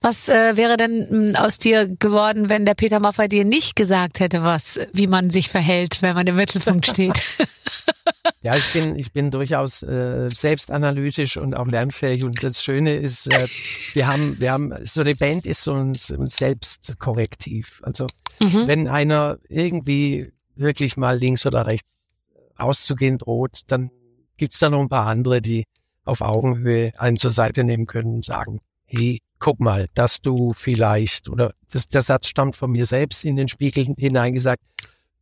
Was 0.00 0.28
äh, 0.28 0.56
wäre 0.56 0.76
denn 0.76 1.06
mh, 1.30 1.40
aus 1.40 1.58
dir 1.58 1.88
geworden, 1.88 2.48
wenn 2.48 2.66
der 2.66 2.74
Peter 2.74 3.00
Maffei 3.00 3.28
dir 3.28 3.44
nicht 3.44 3.76
gesagt 3.76 4.20
hätte, 4.20 4.42
was, 4.42 4.80
wie 4.92 5.06
man 5.06 5.30
sich 5.30 5.48
verhält, 5.48 6.02
wenn 6.02 6.14
man 6.14 6.26
im 6.26 6.36
Mittelpunkt 6.36 6.86
steht? 6.86 7.22
Ja, 8.42 8.56
ich 8.56 8.72
bin, 8.74 8.98
ich 8.98 9.12
bin 9.12 9.30
durchaus 9.30 9.82
äh, 9.82 10.28
selbstanalytisch 10.28 11.38
und 11.38 11.54
auch 11.54 11.66
lernfähig. 11.66 12.24
Und 12.24 12.42
das 12.42 12.62
Schöne 12.62 12.94
ist, 12.94 13.26
äh, 13.26 13.46
wir 13.94 14.06
haben, 14.06 14.38
wir 14.38 14.52
haben, 14.52 14.74
so 14.84 15.00
eine 15.00 15.14
Band 15.14 15.46
ist 15.46 15.62
so 15.62 15.72
ein, 15.72 15.94
so 15.94 16.14
ein 16.14 16.26
Selbstkorrektiv. 16.26 17.80
Also 17.84 18.06
mhm. 18.40 18.66
wenn 18.66 18.88
einer 18.88 19.38
irgendwie 19.48 20.30
wirklich 20.56 20.98
mal 20.98 21.18
links 21.18 21.46
oder 21.46 21.66
rechts 21.66 21.90
rauszugehen 22.60 23.18
droht, 23.18 23.60
dann 23.68 23.90
gibt's 24.36 24.58
da 24.58 24.68
noch 24.68 24.80
ein 24.80 24.88
paar 24.90 25.06
andere, 25.06 25.40
die 25.40 25.64
auf 26.04 26.20
Augenhöhe 26.20 26.92
einen 26.98 27.16
zur 27.16 27.30
Seite 27.30 27.64
nehmen 27.64 27.86
können 27.86 28.16
und 28.16 28.24
sagen, 28.24 28.60
hey, 28.84 29.20
guck 29.44 29.60
mal, 29.60 29.88
dass 29.92 30.22
du 30.22 30.54
vielleicht, 30.54 31.28
oder 31.28 31.52
das, 31.70 31.86
der 31.86 32.00
Satz 32.00 32.28
stammt 32.28 32.56
von 32.56 32.70
mir 32.70 32.86
selbst 32.86 33.26
in 33.26 33.36
den 33.36 33.48
Spiegel 33.48 33.94
hineingesagt, 33.98 34.62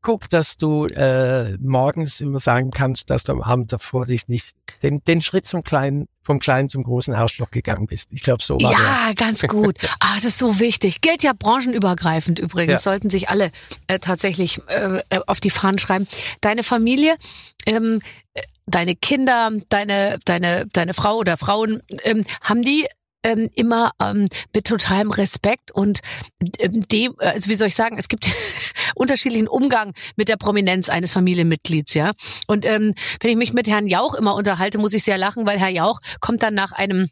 guck, 0.00 0.28
dass 0.28 0.56
du 0.56 0.86
äh, 0.86 1.56
morgens 1.58 2.20
immer 2.20 2.38
sagen 2.38 2.70
kannst, 2.70 3.10
dass 3.10 3.24
du 3.24 3.32
am 3.32 3.42
Abend 3.42 3.72
davor 3.72 4.06
dich 4.06 4.28
nicht 4.28 4.54
den, 4.84 5.02
den 5.02 5.22
Schritt 5.22 5.44
zum 5.44 5.64
kleinen, 5.64 6.06
vom 6.22 6.38
kleinen 6.38 6.68
zum 6.68 6.84
großen 6.84 7.12
Arschloch 7.12 7.50
gegangen 7.50 7.88
bist. 7.88 8.10
Ich 8.12 8.22
glaube, 8.22 8.44
so 8.44 8.60
war 8.60 8.70
der. 8.70 8.78
Ja, 8.78 9.12
ganz 9.16 9.42
gut. 9.48 9.78
Ah, 9.98 10.14
das 10.14 10.26
ist 10.26 10.38
so 10.38 10.60
wichtig. 10.60 11.00
Gilt 11.00 11.24
ja 11.24 11.32
branchenübergreifend 11.36 12.38
übrigens. 12.38 12.72
Ja. 12.72 12.78
Sollten 12.78 13.10
sich 13.10 13.28
alle 13.28 13.50
äh, 13.88 13.98
tatsächlich 13.98 14.60
äh, 14.68 15.02
äh, 15.08 15.20
auf 15.26 15.40
die 15.40 15.50
Fahnen 15.50 15.80
schreiben. 15.80 16.06
Deine 16.40 16.62
Familie, 16.62 17.16
ähm, 17.66 18.00
äh, 18.34 18.42
deine 18.66 18.94
Kinder, 18.94 19.50
deine, 19.68 20.20
deine, 20.24 20.68
deine 20.72 20.94
Frau 20.94 21.16
oder 21.16 21.36
Frauen, 21.36 21.82
ähm, 22.04 22.24
haben 22.40 22.62
die 22.62 22.86
ähm, 23.22 23.48
immer 23.54 23.92
ähm, 24.00 24.26
mit 24.54 24.66
totalem 24.66 25.10
Respekt 25.10 25.70
und 25.70 26.00
ähm, 26.58 26.86
dem, 26.88 27.14
also 27.18 27.48
wie 27.48 27.54
soll 27.54 27.68
ich 27.68 27.74
sagen, 27.74 27.96
es 27.98 28.08
gibt 28.08 28.30
unterschiedlichen 28.94 29.48
Umgang 29.48 29.94
mit 30.16 30.28
der 30.28 30.36
Prominenz 30.36 30.88
eines 30.88 31.12
Familienmitglieds, 31.12 31.94
ja. 31.94 32.12
Und 32.46 32.64
ähm, 32.64 32.94
wenn 33.20 33.30
ich 33.30 33.36
mich 33.36 33.52
mit 33.52 33.68
Herrn 33.68 33.86
Jauch 33.86 34.14
immer 34.14 34.34
unterhalte, 34.34 34.78
muss 34.78 34.92
ich 34.92 35.04
sehr 35.04 35.18
lachen, 35.18 35.46
weil 35.46 35.58
Herr 35.58 35.68
Jauch 35.68 36.00
kommt 36.20 36.42
dann 36.42 36.54
nach 36.54 36.72
einem 36.72 37.08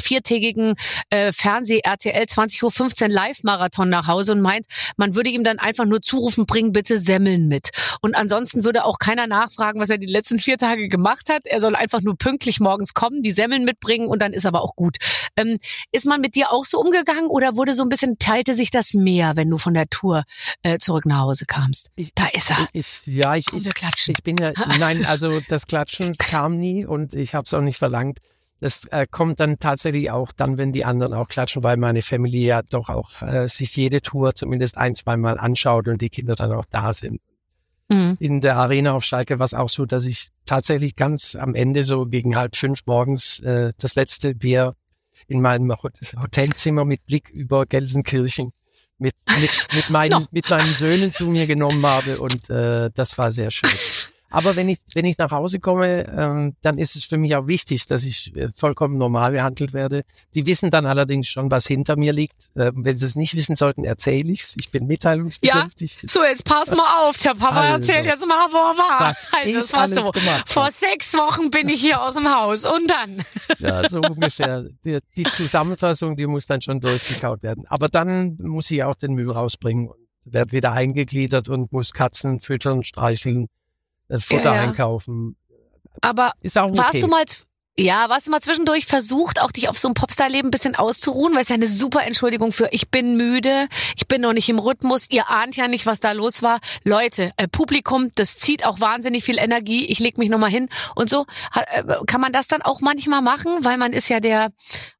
viertägigen 0.00 0.74
äh, 1.10 1.32
Fernseh-RTL 1.32 2.24
20.15 2.24 3.02
Uhr 3.02 3.08
Live-Marathon 3.08 3.88
nach 3.88 4.06
Hause 4.06 4.32
und 4.32 4.40
meint, 4.40 4.66
man 4.96 5.14
würde 5.14 5.30
ihm 5.30 5.44
dann 5.44 5.58
einfach 5.58 5.84
nur 5.84 6.02
zurufen, 6.02 6.46
bring 6.46 6.72
bitte 6.72 6.98
Semmeln 6.98 7.48
mit. 7.48 7.70
Und 8.00 8.14
ansonsten 8.14 8.64
würde 8.64 8.84
auch 8.84 8.98
keiner 8.98 9.26
nachfragen, 9.26 9.80
was 9.80 9.90
er 9.90 9.98
die 9.98 10.06
letzten 10.06 10.38
vier 10.38 10.58
Tage 10.58 10.88
gemacht 10.88 11.28
hat. 11.28 11.46
Er 11.46 11.60
soll 11.60 11.74
einfach 11.76 12.00
nur 12.00 12.16
pünktlich 12.16 12.60
morgens 12.60 12.94
kommen, 12.94 13.22
die 13.22 13.30
Semmeln 13.32 13.64
mitbringen 13.64 14.06
und 14.08 14.22
dann 14.22 14.32
ist 14.32 14.46
aber 14.46 14.62
auch 14.62 14.74
gut. 14.76 14.96
Ähm, 15.36 15.58
ist 15.92 16.06
man 16.06 16.20
mit 16.20 16.34
dir 16.34 16.52
auch 16.52 16.64
so 16.64 16.78
umgegangen 16.80 17.26
oder 17.26 17.56
wurde 17.56 17.74
so 17.74 17.82
ein 17.82 17.88
bisschen, 17.88 18.18
teilte 18.18 18.54
sich 18.54 18.70
das 18.70 18.94
mehr, 18.94 19.36
wenn 19.36 19.48
du 19.50 19.58
von 19.58 19.74
der 19.74 19.86
Tour 19.88 20.24
äh, 20.62 20.78
zurück 20.78 21.06
nach 21.06 21.20
Hause 21.20 21.44
kamst? 21.46 21.90
Ich- 21.96 22.12
Da 22.14 22.26
ist 22.32 22.50
er. 22.50 22.66
Ich, 22.72 23.00
ja, 23.06 23.34
ich, 23.36 23.46
ich. 23.52 23.68
Ich 24.06 24.22
bin 24.22 24.36
ja, 24.38 24.52
nein, 24.78 25.04
also 25.04 25.40
das 25.48 25.66
Klatschen 25.66 26.16
kam 26.18 26.58
nie 26.58 26.84
und 26.84 27.14
ich 27.14 27.34
habe 27.34 27.44
es 27.46 27.54
auch 27.54 27.60
nicht 27.60 27.78
verlangt. 27.78 28.18
Das 28.62 28.84
äh, 28.92 29.08
kommt 29.10 29.40
dann 29.40 29.58
tatsächlich 29.58 30.12
auch 30.12 30.30
dann, 30.30 30.56
wenn 30.56 30.70
die 30.70 30.84
anderen 30.84 31.14
auch 31.14 31.26
klatschen, 31.26 31.64
weil 31.64 31.76
meine 31.76 32.00
Familie 32.00 32.46
ja 32.46 32.62
doch 32.62 32.90
auch 32.90 33.20
äh, 33.20 33.48
sich 33.48 33.74
jede 33.74 34.00
Tour 34.00 34.36
zumindest 34.36 34.78
ein, 34.78 34.94
zweimal 34.94 35.36
anschaut 35.36 35.88
und 35.88 36.00
die 36.00 36.10
Kinder 36.10 36.36
dann 36.36 36.52
auch 36.52 36.66
da 36.70 36.92
sind. 36.92 37.20
Mhm. 37.90 38.16
In 38.20 38.40
der 38.40 38.56
Arena 38.56 38.92
auf 38.92 39.02
Schalke 39.02 39.40
war 39.40 39.46
es 39.46 39.52
auch 39.52 39.68
so, 39.68 39.84
dass 39.84 40.04
ich 40.04 40.28
tatsächlich 40.46 40.94
ganz 40.94 41.34
am 41.34 41.56
Ende 41.56 41.82
so 41.82 42.06
gegen 42.06 42.36
halb 42.36 42.54
fünf 42.54 42.82
morgens 42.86 43.40
äh, 43.40 43.72
das 43.78 43.96
letzte 43.96 44.32
Bier 44.36 44.74
in 45.26 45.40
meinem 45.40 45.72
Hot- 45.82 45.98
Hotelzimmer 46.16 46.84
mit 46.84 47.04
Blick 47.04 47.30
über 47.30 47.66
Gelsenkirchen 47.66 48.52
mit, 48.96 49.16
mit, 49.40 49.50
mit, 49.74 49.90
meinen, 49.90 50.12
No. 50.12 50.26
mit 50.30 50.48
meinen 50.48 50.74
Söhnen 50.76 51.12
zu 51.12 51.26
mir 51.26 51.48
genommen 51.48 51.84
habe 51.84 52.20
und 52.20 52.48
äh, 52.48 52.90
das 52.94 53.18
war 53.18 53.32
sehr 53.32 53.50
schön. 53.50 53.70
Aber 54.32 54.56
wenn 54.56 54.68
ich, 54.68 54.78
wenn 54.94 55.04
ich 55.04 55.18
nach 55.18 55.30
Hause 55.30 55.60
komme, 55.60 56.06
ähm, 56.08 56.56
dann 56.62 56.78
ist 56.78 56.96
es 56.96 57.04
für 57.04 57.18
mich 57.18 57.36
auch 57.36 57.46
wichtig, 57.46 57.86
dass 57.86 58.02
ich 58.04 58.34
äh, 58.34 58.48
vollkommen 58.56 58.96
normal 58.96 59.32
behandelt 59.32 59.72
werde. 59.72 60.04
Die 60.34 60.46
wissen 60.46 60.70
dann 60.70 60.86
allerdings 60.86 61.28
schon, 61.28 61.50
was 61.50 61.66
hinter 61.66 61.96
mir 61.96 62.12
liegt. 62.12 62.34
Ähm, 62.56 62.84
wenn 62.84 62.96
sie 62.96 63.04
es 63.04 63.14
nicht 63.14 63.34
wissen 63.34 63.56
sollten, 63.56 63.84
erzähle 63.84 64.32
ich's. 64.32 64.56
Ich 64.58 64.70
bin 64.70 64.86
mitteilungsbedürftig. 64.86 65.98
So, 66.04 66.24
jetzt 66.24 66.44
pass 66.44 66.70
mal 66.70 67.06
auf. 67.06 67.18
Der 67.18 67.34
Papa 67.34 67.60
Also. 67.60 67.74
erzählt 67.74 68.06
jetzt 68.06 68.26
mal, 68.26 68.48
wo 68.50 68.56
er 68.56 68.78
war. 68.78 69.08
Das 69.10 69.30
also, 69.32 69.58
es 69.58 69.72
war 69.72 69.88
so. 69.88 70.10
gemacht. 70.10 70.48
Vor 70.48 70.70
sechs 70.70 71.12
Wochen 71.14 71.50
bin 71.50 71.68
ich 71.68 71.80
hier 71.80 72.02
aus 72.02 72.14
dem 72.14 72.28
Haus. 72.28 72.64
Und 72.64 72.88
dann? 72.90 73.18
Ja, 73.58 73.88
so 73.88 74.00
ungefähr. 74.00 74.64
Die, 74.84 74.98
die 75.16 75.24
Zusammenfassung, 75.24 76.16
die 76.16 76.26
muss 76.26 76.46
dann 76.46 76.62
schon 76.62 76.80
durchgekaut 76.80 77.42
werden. 77.42 77.64
Aber 77.68 77.88
dann 77.88 78.36
muss 78.40 78.70
ich 78.70 78.82
auch 78.82 78.94
den 78.94 79.12
Müll 79.12 79.30
rausbringen 79.30 79.88
und 79.88 79.98
werde 80.24 80.52
wieder 80.52 80.72
eingegliedert 80.72 81.48
und 81.48 81.72
muss 81.72 81.92
Katzen 81.92 82.38
füttern, 82.40 82.84
streicheln, 82.84 83.44
äh, 83.44 83.48
Futter 84.20 84.44
Ja, 84.44 84.54
ja. 84.54 84.60
einkaufen. 84.62 85.36
Aber 86.00 86.32
Ist 86.40 86.58
auch 86.58 86.68
okay. 86.70 86.78
warst 86.78 87.02
du 87.02 87.06
mal, 87.06 87.24
ja, 87.78 88.10
warst 88.10 88.26
du 88.26 88.30
mal 88.30 88.40
zwischendurch 88.40 88.84
versucht, 88.84 89.40
auch 89.40 89.50
dich 89.50 89.68
auf 89.70 89.78
so 89.78 89.88
ein 89.88 89.94
Popstar-Leben 89.94 90.48
ein 90.48 90.50
bisschen 90.50 90.74
auszuruhen? 90.74 91.34
Weil 91.34 91.42
es 91.42 91.48
ja 91.48 91.54
eine 91.54 91.66
super 91.66 92.04
Entschuldigung 92.04 92.52
für, 92.52 92.68
ich 92.70 92.90
bin 92.90 93.16
müde, 93.16 93.66
ich 93.96 94.06
bin 94.06 94.20
noch 94.20 94.34
nicht 94.34 94.48
im 94.50 94.58
Rhythmus, 94.58 95.06
ihr 95.10 95.30
ahnt 95.30 95.56
ja 95.56 95.68
nicht, 95.68 95.86
was 95.86 95.98
da 95.98 96.12
los 96.12 96.42
war. 96.42 96.60
Leute, 96.84 97.32
äh, 97.38 97.48
Publikum, 97.48 98.10
das 98.14 98.36
zieht 98.36 98.66
auch 98.66 98.80
wahnsinnig 98.80 99.24
viel 99.24 99.38
Energie, 99.38 99.86
ich 99.86 100.00
leg 100.00 100.18
mich 100.18 100.28
nochmal 100.28 100.50
hin 100.50 100.68
und 100.94 101.08
so. 101.08 101.24
Äh, 101.54 101.84
Kann 102.06 102.20
man 102.20 102.32
das 102.32 102.46
dann 102.46 102.60
auch 102.60 102.82
manchmal 102.82 103.22
machen? 103.22 103.64
Weil 103.64 103.78
man 103.78 103.94
ist 103.94 104.10
ja 104.10 104.20
der, 104.20 104.50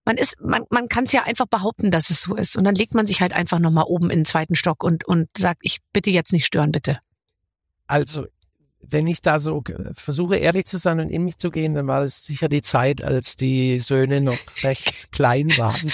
man 0.07 0.17
ist, 0.17 0.41
man, 0.41 0.65
man 0.71 0.89
kann 0.89 1.05
es 1.05 1.13
ja 1.13 1.25
einfach 1.25 1.47
behaupten, 1.47 1.91
dass 1.91 2.09
es 2.09 2.23
so 2.23 2.37
ist. 2.37 2.57
Und 2.57 2.65
dann 2.65 2.75
legt 2.75 2.95
man 2.95 3.07
sich 3.07 3.21
halt 3.21 3.35
einfach 3.35 3.59
nochmal 3.59 3.85
oben 3.87 4.09
in 4.09 4.21
den 4.21 4.25
zweiten 4.25 4.55
Stock 4.55 4.83
und, 4.83 5.07
und 5.07 5.29
sagt, 5.37 5.61
ich 5.63 5.81
bitte 5.93 6.11
jetzt 6.11 6.33
nicht 6.33 6.47
stören, 6.47 6.73
bitte. 6.73 7.01
Also, 7.87 8.25
wenn 8.83 9.07
ich 9.07 9.21
da 9.23 9.39
so 9.39 9.63
versuche, 9.95 10.37
ehrlich 10.37 10.67
zu 10.67 10.77
sein 10.77 11.01
und 11.01 11.09
in 11.09 11.25
mich 11.25 11.39
zu 11.39 11.51
gehen, 11.51 11.75
dann 11.75 11.87
war 11.87 12.03
es 12.03 12.25
sicher 12.25 12.49
die 12.49 12.63
Zeit, 12.63 13.03
als 13.03 13.37
die 13.37 13.79
Söhne 13.81 14.21
noch 14.21 14.39
recht 14.63 15.13
klein 15.13 15.49
waren. 15.57 15.93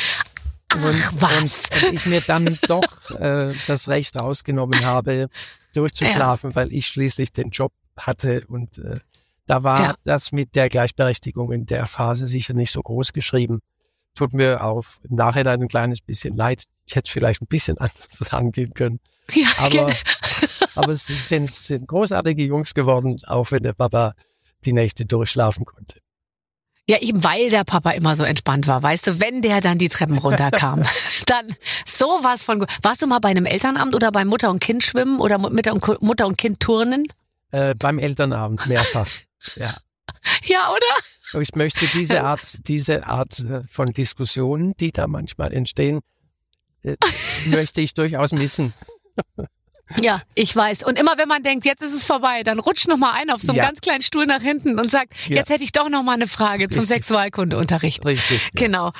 Ach, 0.70 1.12
was? 1.18 1.64
Und, 1.83 1.88
und 1.88 1.94
ich 1.94 2.07
mir 2.07 2.20
dann 2.20 2.59
doch 2.68 3.11
äh, 3.18 3.53
das 3.66 3.88
Recht 3.88 4.16
rausgenommen 4.22 4.85
habe, 4.85 5.29
durchzuschlafen, 5.74 6.55
weil 6.55 6.72
ich 6.72 6.87
schließlich 6.87 7.33
den 7.33 7.48
Job 7.51 7.72
hatte 7.96 8.44
und 8.48 8.79
äh, 8.79 8.98
da 9.46 9.62
war 9.64 9.81
Ja. 9.83 9.94
das 10.05 10.31
mit 10.33 10.55
der 10.55 10.68
Gleichberechtigung 10.68 11.53
in 11.53 11.64
der 11.66 11.87
Phase 11.87 12.27
sicher 12.29 12.53
nicht 12.53 12.70
so 12.70 12.83
groß 12.83 13.12
geschrieben. 13.14 13.61
Tut 14.14 14.35
mir 14.35 14.62
auch 14.62 14.85
im 15.09 15.16
Nachhinein 15.16 15.62
ein 15.62 15.68
kleines 15.68 16.01
bisschen 16.01 16.37
leid. 16.37 16.64
Ich 16.87 16.96
hätte 16.96 17.11
vielleicht 17.11 17.40
ein 17.40 17.46
bisschen 17.46 17.79
anders 17.79 18.31
angehen 18.31 18.74
können. 18.74 19.01
Ja, 19.33 19.48
Aber, 19.59 19.92
aber 20.79 20.93
es 20.93 21.07
sind, 21.07 21.55
sind 21.55 21.88
großartige 21.88 22.45
Jungs 22.45 22.73
geworden, 22.73 23.17
auch 23.27 23.51
wenn 23.51 23.62
der 23.62 23.73
Papa 23.73 24.14
die 24.64 24.73
Nächte 24.73 25.05
durchschlafen 25.07 25.64
konnte. 25.64 26.01
Ja, 26.88 26.99
eben 27.01 27.23
weil 27.23 27.51
der 27.51 27.64
Papa 27.64 27.91
immer 27.91 28.14
so 28.14 28.23
entspannt 28.23 28.67
war. 28.67 28.83
Weißt 28.83 29.07
du, 29.07 29.21
wenn 29.21 29.43
der 29.43 29.61
dann 29.61 29.77
die 29.77 29.91
Treppen 29.91 30.17
runterkam, 30.17 30.85
dann 31.27 31.55
sowas 31.85 32.45
von 32.45 32.61
gut. 32.61 32.71
Warst 32.83 33.03
du 33.03 33.07
mal 33.07 33.19
bei 33.19 33.29
einem 33.29 33.45
Elternamt 33.45 33.95
oder 33.95 34.11
bei 34.11 34.25
Mutter 34.25 34.49
und 34.51 34.61
Kind 34.61 34.83
schwimmen 34.83 35.21
oder 35.21 35.37
Mutter 35.37 35.75
und, 35.75 36.03
Mutter 36.03 36.27
und 36.27 36.38
Kind 36.38 36.61
turnen? 36.61 37.07
Äh, 37.51 37.75
beim 37.75 37.99
Elternabend 37.99 38.67
mehrfach. 38.67 39.09
ja. 39.57 39.75
Ja, 40.45 40.71
oder? 40.71 41.43
Ich 41.43 41.55
möchte 41.55 41.87
diese 41.88 42.23
Art, 42.25 42.67
diese 42.69 43.07
Art 43.07 43.38
äh, 43.41 43.62
von 43.71 43.87
Diskussionen, 43.87 44.75
die 44.79 44.93
da 44.93 45.07
manchmal 45.07 45.53
entstehen, 45.53 46.01
äh, 46.83 46.97
möchte 47.51 47.83
ich 47.83 47.93
durchaus 47.93 48.33
missen. 48.33 48.73
Ja, 50.01 50.20
ich 50.35 50.55
weiß. 50.55 50.85
Und 50.85 50.98
immer 50.98 51.16
wenn 51.16 51.29
man 51.29 51.42
denkt, 51.42 51.64
jetzt 51.64 51.83
ist 51.83 51.94
es 51.94 52.05
vorbei, 52.05 52.42
dann 52.42 52.59
rutscht 52.59 52.88
noch 52.88 52.98
mal 52.98 53.12
ein 53.12 53.31
auf 53.31 53.40
so 53.40 53.48
einem 53.53 53.59
Ja. 53.59 53.64
ganz 53.66 53.81
kleinen 53.81 54.03
Stuhl 54.03 54.27
nach 54.27 54.42
hinten 54.42 54.79
und 54.79 54.90
sagt, 54.90 55.14
Ja. 55.29 55.37
jetzt 55.37 55.51
hätte 55.51 55.64
ich 55.64 55.72
doch 55.72 55.88
noch 55.88 56.03
mal 56.03 56.12
eine 56.12 56.29
Frage 56.29 56.68
zum 56.68 56.81
Richtig. 56.81 56.96
Sexualkundeunterricht. 56.96 58.05
Richtig. 58.05 58.42
ja. 58.44 58.48
Genau. 58.55 58.92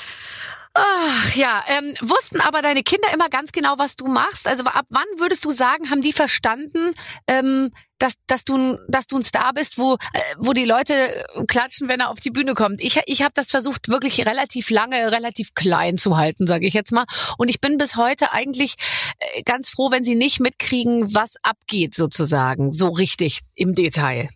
Ach 0.81 1.35
ja, 1.35 1.65
ähm, 1.67 1.95
wussten 2.01 2.41
aber 2.41 2.63
deine 2.63 2.85
Kinder 2.85 3.09
immer 3.13 3.29
ganz 3.29 3.51
genau, 3.51 3.75
was 3.79 3.97
du 3.97 4.07
machst? 4.07 4.47
Also 4.47 4.63
ab 4.65 4.87
wann 4.91 5.07
würdest 5.17 5.45
du 5.45 5.51
sagen, 5.51 5.91
haben 5.91 6.03
die 6.03 6.13
verstanden, 6.13 6.93
ähm, 7.27 7.73
dass, 7.99 8.15
dass, 8.29 8.45
du, 8.45 8.79
dass 8.87 9.09
du 9.09 9.17
ein 9.17 9.23
Star 9.23 9.53
bist, 9.55 9.79
wo, 9.79 9.95
äh, 9.95 10.21
wo 10.39 10.53
die 10.53 10.65
Leute 10.65 10.95
äh, 10.95 11.45
klatschen, 11.47 11.89
wenn 11.89 11.99
er 11.99 12.11
auf 12.11 12.21
die 12.21 12.31
Bühne 12.31 12.55
kommt? 12.55 12.81
Ich, 12.81 13.01
ich 13.07 13.23
habe 13.23 13.33
das 13.35 13.51
versucht, 13.51 13.89
wirklich 13.89 14.25
relativ 14.25 14.71
lange, 14.71 15.11
relativ 15.11 15.55
klein 15.55 15.99
zu 15.99 16.17
halten, 16.17 16.47
sage 16.47 16.67
ich 16.67 16.75
jetzt 16.75 16.93
mal. 16.93 17.07
Und 17.39 17.49
ich 17.49 17.61
bin 17.61 17.77
bis 17.77 17.97
heute 17.97 18.31
eigentlich 18.31 18.75
äh, 19.19 19.43
ganz 19.43 19.69
froh, 19.69 19.91
wenn 19.91 20.05
sie 20.05 20.15
nicht 20.15 20.39
mitkriegen, 20.39 21.13
was 21.13 21.35
abgeht 21.43 21.95
sozusagen, 21.95 22.71
so 22.71 22.89
richtig 22.91 23.41
im 23.55 23.75
Detail. 23.75 24.29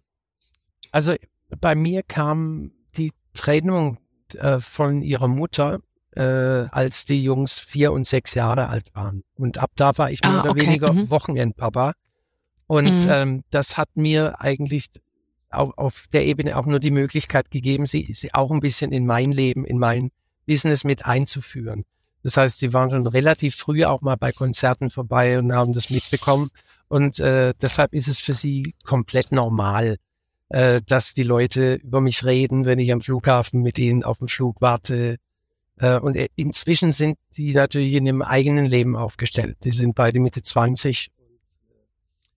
Also 0.91 1.15
bei 1.61 1.77
mir 1.77 2.03
kam 2.03 2.73
die 2.97 3.13
Trennung 3.33 3.99
äh, 4.35 4.59
von 4.59 5.03
ihrer 5.03 5.29
Mutter, 5.29 5.79
äh, 6.17 6.23
als 6.71 7.05
die 7.05 7.23
Jungs 7.23 7.59
vier 7.59 7.93
und 7.93 8.07
sechs 8.07 8.35
Jahre 8.35 8.69
alt 8.69 8.95
waren. 8.95 9.25
Und 9.37 9.59
ab 9.59 9.71
da 9.77 9.97
war 9.99 10.11
ich 10.11 10.23
mehr 10.23 10.33
Ah, 10.33 10.41
oder 10.41 10.51
okay, 10.51 10.63
weniger 10.67 10.93
mhm. 10.93 11.11
Wochenendpapa. 11.11 11.93
Und 12.67 13.05
Mhm. 13.05 13.11
ähm, 13.11 13.45
das 13.51 13.77
hat 13.77 13.89
mir 13.95 14.41
eigentlich 14.41 14.87
auf, 15.51 15.77
auf 15.77 16.07
der 16.13 16.25
Ebene 16.27 16.57
auch 16.57 16.67
nur 16.67 16.81
die 16.81 16.91
Möglichkeit 16.91 17.51
gegeben, 17.51 17.87
sie, 17.87 18.13
sie 18.15 18.33
auch 18.35 18.51
ein 18.51 18.61
bisschen 18.61 18.93
in 18.93 19.07
mein 19.07 19.33
Leben, 19.33 19.65
in 19.65 19.79
mein 19.79 20.11
Business 20.47 20.85
mit 20.85 21.05
einzuführen. 21.05 21.85
Das 22.23 22.37
heißt, 22.37 22.61
sie 22.61 22.73
waren 22.73 22.91
schon 22.91 23.07
relativ 23.07 23.57
früh 23.57 23.85
auch 23.85 24.01
mal 24.01 24.17
bei 24.17 24.33
Konzerten 24.33 24.91
vorbei 24.91 25.39
und 25.39 25.53
haben 25.53 25.73
das 25.73 25.91
mitbekommen. 25.91 26.51
Und 26.89 27.19
äh, 27.19 27.53
deshalb 27.61 27.95
ist 27.95 28.09
es 28.09 28.21
für 28.21 28.33
sie 28.33 28.75
komplett 28.85 29.33
normal, 29.33 29.97
äh, 30.51 30.81
dass 30.87 31.15
die 31.15 31.25
Leute 31.25 31.75
über 31.75 32.01
mich 32.01 32.25
reden, 32.25 32.65
wenn 32.65 32.79
ich 32.79 32.93
am 32.93 33.01
Flughafen 33.01 33.63
mit 33.63 33.79
ihnen 33.79 34.05
auf 34.05 34.19
dem 34.19 34.29
Flug 34.29 34.61
warte. 34.61 35.17
Äh, 35.83 35.99
und 35.99 36.17
äh, 36.17 36.29
inzwischen 36.37 36.93
sind 36.93 37.19
die 37.37 37.53
natürlich 37.53 37.95
in 37.95 38.07
ihrem 38.07 38.23
eigenen 38.23 38.67
Leben 38.67 38.95
aufgestellt. 38.97 39.57
Die 39.65 39.73
sind 39.73 39.95
beide 39.97 40.21
Mitte 40.21 40.43
20 40.43 41.11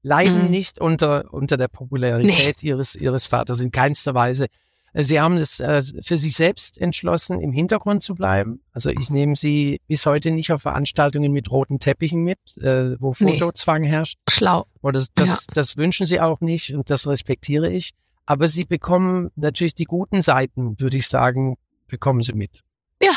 leiden 0.01 0.45
Mhm. 0.45 0.49
nicht 0.51 0.79
unter, 0.79 1.31
unter 1.33 1.57
der 1.57 1.67
Popularität 1.67 2.63
ihres, 2.63 2.95
ihres 2.95 3.27
Vaters 3.27 3.59
in 3.59 3.71
keinster 3.71 4.13
Weise. 4.13 4.47
Äh, 4.93 5.03
Sie 5.03 5.19
haben 5.19 5.37
es 5.37 5.59
äh, 5.59 5.81
für 6.03 6.17
sich 6.17 6.35
selbst 6.35 6.79
entschlossen, 6.79 7.39
im 7.39 7.51
Hintergrund 7.51 8.01
zu 8.01 8.15
bleiben. 8.15 8.61
Also 8.71 8.89
ich 8.89 9.09
nehme 9.11 9.35
sie 9.35 9.79
bis 9.87 10.05
heute 10.07 10.31
nicht 10.31 10.51
auf 10.51 10.61
Veranstaltungen 10.63 11.31
mit 11.31 11.51
roten 11.51 11.79
Teppichen 11.79 12.23
mit, 12.23 12.39
äh, 12.61 12.99
wo 12.99 13.13
Nee. 13.19 13.33
Fotozwang 13.33 13.83
herrscht. 13.83 14.17
Schlau. 14.29 14.65
Und 14.81 14.95
das, 14.95 15.07
das, 15.13 15.45
das 15.53 15.77
wünschen 15.77 16.07
sie 16.07 16.19
auch 16.19 16.39
nicht 16.41 16.73
und 16.73 16.89
das 16.89 17.05
respektiere 17.07 17.69
ich. 17.71 17.91
Aber 18.25 18.47
sie 18.47 18.65
bekommen 18.65 19.29
natürlich 19.35 19.75
die 19.75 19.83
guten 19.85 20.23
Seiten, 20.23 20.79
würde 20.79 20.97
ich 20.97 21.07
sagen, 21.07 21.57
bekommen 21.87 22.23
sie 22.23 22.33
mit. 22.33 22.61
Ja. 23.01 23.11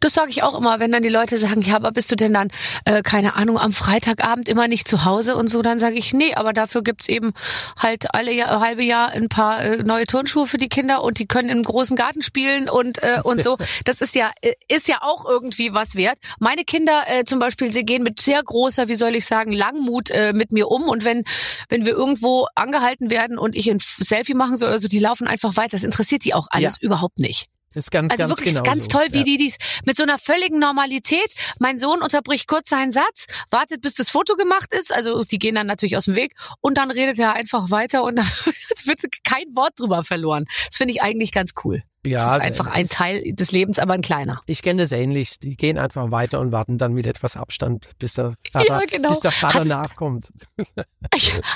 Das 0.00 0.14
sage 0.14 0.30
ich 0.30 0.42
auch 0.42 0.56
immer, 0.58 0.80
wenn 0.80 0.92
dann 0.92 1.02
die 1.02 1.08
Leute 1.08 1.38
sagen, 1.38 1.60
ja, 1.62 1.76
aber 1.76 1.92
bist 1.92 2.10
du 2.10 2.16
denn 2.16 2.32
dann, 2.32 2.48
äh, 2.84 3.02
keine 3.02 3.34
Ahnung, 3.34 3.58
am 3.58 3.72
Freitagabend 3.72 4.48
immer 4.48 4.68
nicht 4.68 4.88
zu 4.88 5.04
Hause 5.04 5.36
und 5.36 5.48
so, 5.48 5.62
dann 5.62 5.78
sage 5.78 5.96
ich, 5.96 6.12
nee, 6.12 6.34
aber 6.34 6.52
dafür 6.52 6.82
gibt's 6.82 7.08
eben 7.08 7.32
halt 7.78 8.14
alle 8.14 8.32
Jahr, 8.32 8.60
halbe 8.60 8.82
Jahr 8.82 9.10
ein 9.10 9.28
paar 9.28 9.62
äh, 9.62 9.82
neue 9.82 10.06
Turnschuhe 10.06 10.46
für 10.46 10.58
die 10.58 10.68
Kinder 10.68 11.02
und 11.02 11.18
die 11.18 11.26
können 11.26 11.48
im 11.50 11.62
großen 11.62 11.96
Garten 11.96 12.22
spielen 12.22 12.68
und, 12.68 13.02
äh, 13.02 13.20
und 13.22 13.42
so. 13.42 13.58
Das 13.84 14.00
ist 14.00 14.14
ja, 14.14 14.32
äh, 14.40 14.54
ist 14.68 14.88
ja 14.88 14.98
auch 15.02 15.24
irgendwie 15.26 15.72
was 15.72 15.94
wert. 15.94 16.18
Meine 16.38 16.64
Kinder 16.64 17.04
äh, 17.06 17.24
zum 17.24 17.38
Beispiel, 17.38 17.72
sie 17.72 17.84
gehen 17.84 18.02
mit 18.02 18.20
sehr 18.20 18.42
großer, 18.42 18.88
wie 18.88 18.94
soll 18.94 19.14
ich 19.14 19.26
sagen, 19.26 19.52
Langmut 19.52 20.10
äh, 20.10 20.32
mit 20.32 20.50
mir 20.50 20.68
um 20.68 20.84
und 20.84 21.04
wenn, 21.04 21.24
wenn 21.68 21.84
wir 21.84 21.92
irgendwo 21.92 22.46
angehalten 22.54 23.10
werden 23.10 23.38
und 23.38 23.54
ich 23.54 23.70
ein 23.70 23.78
Selfie 23.80 24.34
machen 24.34 24.56
soll, 24.56 24.70
also 24.70 24.88
die 24.88 24.98
laufen 24.98 25.26
einfach 25.26 25.56
weiter. 25.56 25.76
Das 25.76 25.84
interessiert 25.84 26.24
die 26.24 26.34
auch 26.34 26.48
alles 26.50 26.80
überhaupt 26.80 27.18
nicht. 27.18 27.46
Ist 27.76 27.90
ganz, 27.90 28.10
Also 28.12 28.22
ganz 28.22 28.30
wirklich 28.30 28.54
genau 28.54 28.62
ganz 28.62 28.84
so. 28.84 28.88
toll, 28.88 29.06
wie 29.10 29.18
ja. 29.18 29.24
die 29.24 29.36
dies 29.36 29.56
mit 29.84 29.96
so 29.96 30.02
einer 30.02 30.18
völligen 30.18 30.58
Normalität. 30.58 31.32
Mein 31.60 31.76
Sohn 31.78 32.00
unterbricht 32.02 32.48
kurz 32.48 32.70
seinen 32.70 32.90
Satz, 32.90 33.26
wartet, 33.50 33.82
bis 33.82 33.94
das 33.94 34.08
Foto 34.10 34.34
gemacht 34.34 34.72
ist. 34.72 34.92
Also 34.92 35.24
die 35.24 35.38
gehen 35.38 35.54
dann 35.54 35.66
natürlich 35.66 35.96
aus 35.96 36.06
dem 36.06 36.16
Weg 36.16 36.34
und 36.62 36.78
dann 36.78 36.90
redet 36.90 37.18
er 37.18 37.34
einfach 37.34 37.70
weiter 37.70 38.02
und 38.02 38.16
dann 38.18 38.26
es 38.26 38.86
wird 38.86 39.00
kein 39.24 39.54
Wort 39.54 39.74
drüber 39.78 40.02
verloren. 40.04 40.46
Das 40.68 40.78
finde 40.78 40.92
ich 40.94 41.02
eigentlich 41.02 41.32
ganz 41.32 41.52
cool. 41.64 41.82
Ja, 42.04 42.18
das 42.24 42.32
ist 42.34 42.40
einfach 42.40 42.66
ein 42.68 42.88
Teil 42.88 43.32
des 43.34 43.50
Lebens, 43.50 43.78
aber 43.80 43.92
ein 43.94 44.00
kleiner. 44.00 44.40
Ich 44.46 44.62
kenne 44.62 44.80
das 44.82 44.92
ähnlich. 44.92 45.40
Die 45.40 45.56
gehen 45.56 45.76
einfach 45.76 46.12
weiter 46.12 46.38
und 46.40 46.52
warten 46.52 46.78
dann 46.78 46.92
mit 46.92 47.04
etwas 47.04 47.36
Abstand, 47.36 47.88
bis 47.98 48.14
der 48.14 48.34
Vater, 48.52 48.64
Ja, 48.66 48.78
genau. 48.88 49.08
bis 49.10 49.20
der 49.20 49.32
Vater 49.32 49.58
Hat's- 49.58 49.68
nachkommt. 49.68 50.28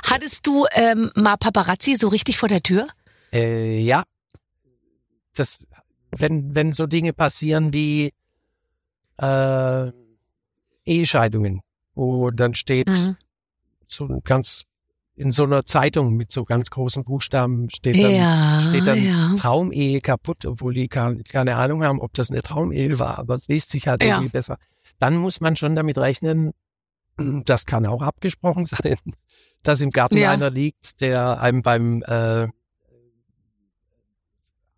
Hattest 0.09 0.47
du 0.47 0.67
ähm, 0.73 1.11
mal 1.15 1.37
Paparazzi 1.37 1.97
so 1.97 2.09
richtig 2.09 2.37
vor 2.37 2.49
der 2.49 2.63
Tür? 2.63 2.89
Äh, 3.33 3.81
ja. 3.81 4.03
Das, 5.35 5.65
wenn, 6.11 6.55
wenn 6.55 6.73
so 6.73 6.87
Dinge 6.87 7.13
passieren 7.13 7.73
wie 7.73 8.13
äh, 9.19 9.93
Ehescheidungen, 10.85 11.61
wo 11.95 12.31
dann 12.31 12.55
steht 12.55 12.89
Mhm. 12.89 13.17
so 13.87 14.07
ein 14.07 14.21
ganz 14.25 14.65
in 15.17 15.33
so 15.33 15.45
einer 15.45 15.67
Zeitung 15.67 16.15
mit 16.15 16.33
so 16.33 16.45
ganz 16.45 16.71
großen 16.71 17.05
Buchstaben 17.05 17.69
steht 17.69 18.03
dann, 18.03 18.15
Ja, 18.15 18.59
steht 18.63 18.87
dann 18.87 19.05
ja. 19.05 19.35
Traumehe 19.37 20.01
kaputt, 20.01 20.47
obwohl 20.47 20.73
die 20.73 20.89
keine, 20.89 21.57
Ahnung 21.57 21.85
haben, 21.85 22.01
ob 22.01 22.15
das 22.15 22.31
eine 22.31 22.41
Traumehe 22.43 22.99
war, 22.99 23.19
aber 23.19 23.35
es 23.35 23.47
liest 23.47 23.69
sich 23.69 23.87
halt 23.87 24.03
Ja. 24.03 24.17
irgendwie 24.17 24.33
besser. 24.33 24.57
Dann 24.99 25.17
muss 25.17 25.41
man 25.43 25.57
schon 25.57 25.77
damit 25.77 25.99
rechnen, 25.99 26.53
das 27.19 27.67
kann 27.67 27.85
auch 27.85 28.01
abgesprochen 28.01 28.65
sein, 28.65 28.97
dass 29.63 29.83
im 29.83 29.91
Garten 29.91 30.25
einer 30.25 30.49
liegt, 30.49 31.03
der 31.03 31.39
einem 31.43 31.61
beim 31.61 32.03
äh, 32.07 32.49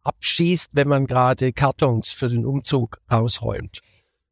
abschießt, 0.04 0.70
wenn 0.72 0.88
man 0.88 1.06
gerade 1.06 1.52
Kartons 1.52 2.10
für 2.10 2.28
den 2.28 2.44
Umzug 2.44 2.98
rausräumt. 3.10 3.80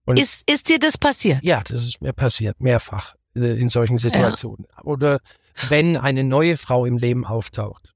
Und 0.07 0.19
Ist, 0.19 0.43
ist 0.51 0.69
dir 0.69 0.79
das 0.79 0.99
passiert? 0.99 1.41
ja, 1.43 1.63
das 1.67 1.85
ist 1.85 2.03
mir 2.03 2.13
passiert, 2.13 2.61
mehrfach 2.61 3.15
äh, 3.37 3.59
in 3.61 3.69
solchen 3.69 3.99
Situationen. 3.99 4.67
Oder 4.83 5.21
wenn 5.69 5.97
eine 5.97 6.25
neue 6.25 6.57
Frau 6.57 6.85
im 6.87 6.97
Leben 6.99 7.25
auftaucht, 7.25 7.95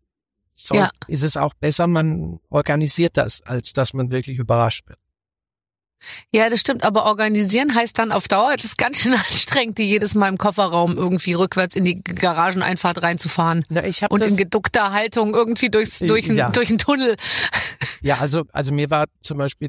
so 0.52 0.76
Ja. 0.76 0.90
ist 1.08 1.22
es 1.24 1.37
auch 1.37 1.54
besser, 1.54 1.87
man 1.88 2.38
organisiert 2.50 3.16
das, 3.16 3.42
als 3.42 3.72
dass 3.72 3.92
man 3.94 4.12
wirklich 4.12 4.38
überrascht 4.38 4.88
wird. 4.88 4.98
Ja, 6.31 6.51
das 6.51 6.61
stimmt. 6.61 6.85
Aber 6.85 7.05
organisieren 7.05 7.75
heißt 7.75 7.99
dann 7.99 8.12
auf 8.12 8.29
Dauer, 8.29 8.53
das 8.57 8.64
ist 8.64 8.79
ganz 8.79 8.99
schön 8.99 9.14
anstrengend, 9.14 9.79
die 9.79 9.85
jedes 9.85 10.14
Mal 10.14 10.29
im 10.29 10.38
Kofferraum 10.38 10.97
irgendwie 10.97 11.35
rückwärts 11.35 11.77
in 11.77 11.85
die 11.85 11.97
Garageneinfahrt 12.03 13.03
reinzufahren. 13.03 13.64
Na, 13.69 13.85
ich 13.85 14.03
Und 14.11 14.23
in 14.23 14.37
geduckter 14.37 14.93
Haltung 14.93 15.35
irgendwie 15.35 15.71
durchs, 15.71 15.99
durch, 16.01 16.27
Ja. 16.27 16.51
durch 16.51 16.69
einen 16.69 16.79
Tunnel. 16.79 17.17
ja, 18.03 18.19
also, 18.19 18.45
also 18.53 18.73
mir 18.73 18.90
war 18.90 19.07
zum 19.21 19.38
Beispiel 19.38 19.69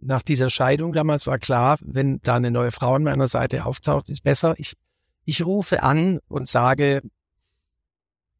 nach 0.00 0.22
dieser 0.22 0.50
Scheidung 0.50 0.92
damals 0.92 1.26
war 1.26 1.38
klar, 1.38 1.78
wenn 1.80 2.20
da 2.22 2.34
eine 2.34 2.50
neue 2.50 2.72
Frau 2.72 2.94
an 2.94 3.04
meiner 3.04 3.26
Seite 3.28 3.64
auftaucht, 3.64 4.08
ist 4.10 4.22
besser. 4.22 4.54
Ich, 4.58 4.74
ich 5.24 5.44
rufe 5.46 5.82
an 5.82 6.18
und 6.28 6.46
sage, 6.46 7.00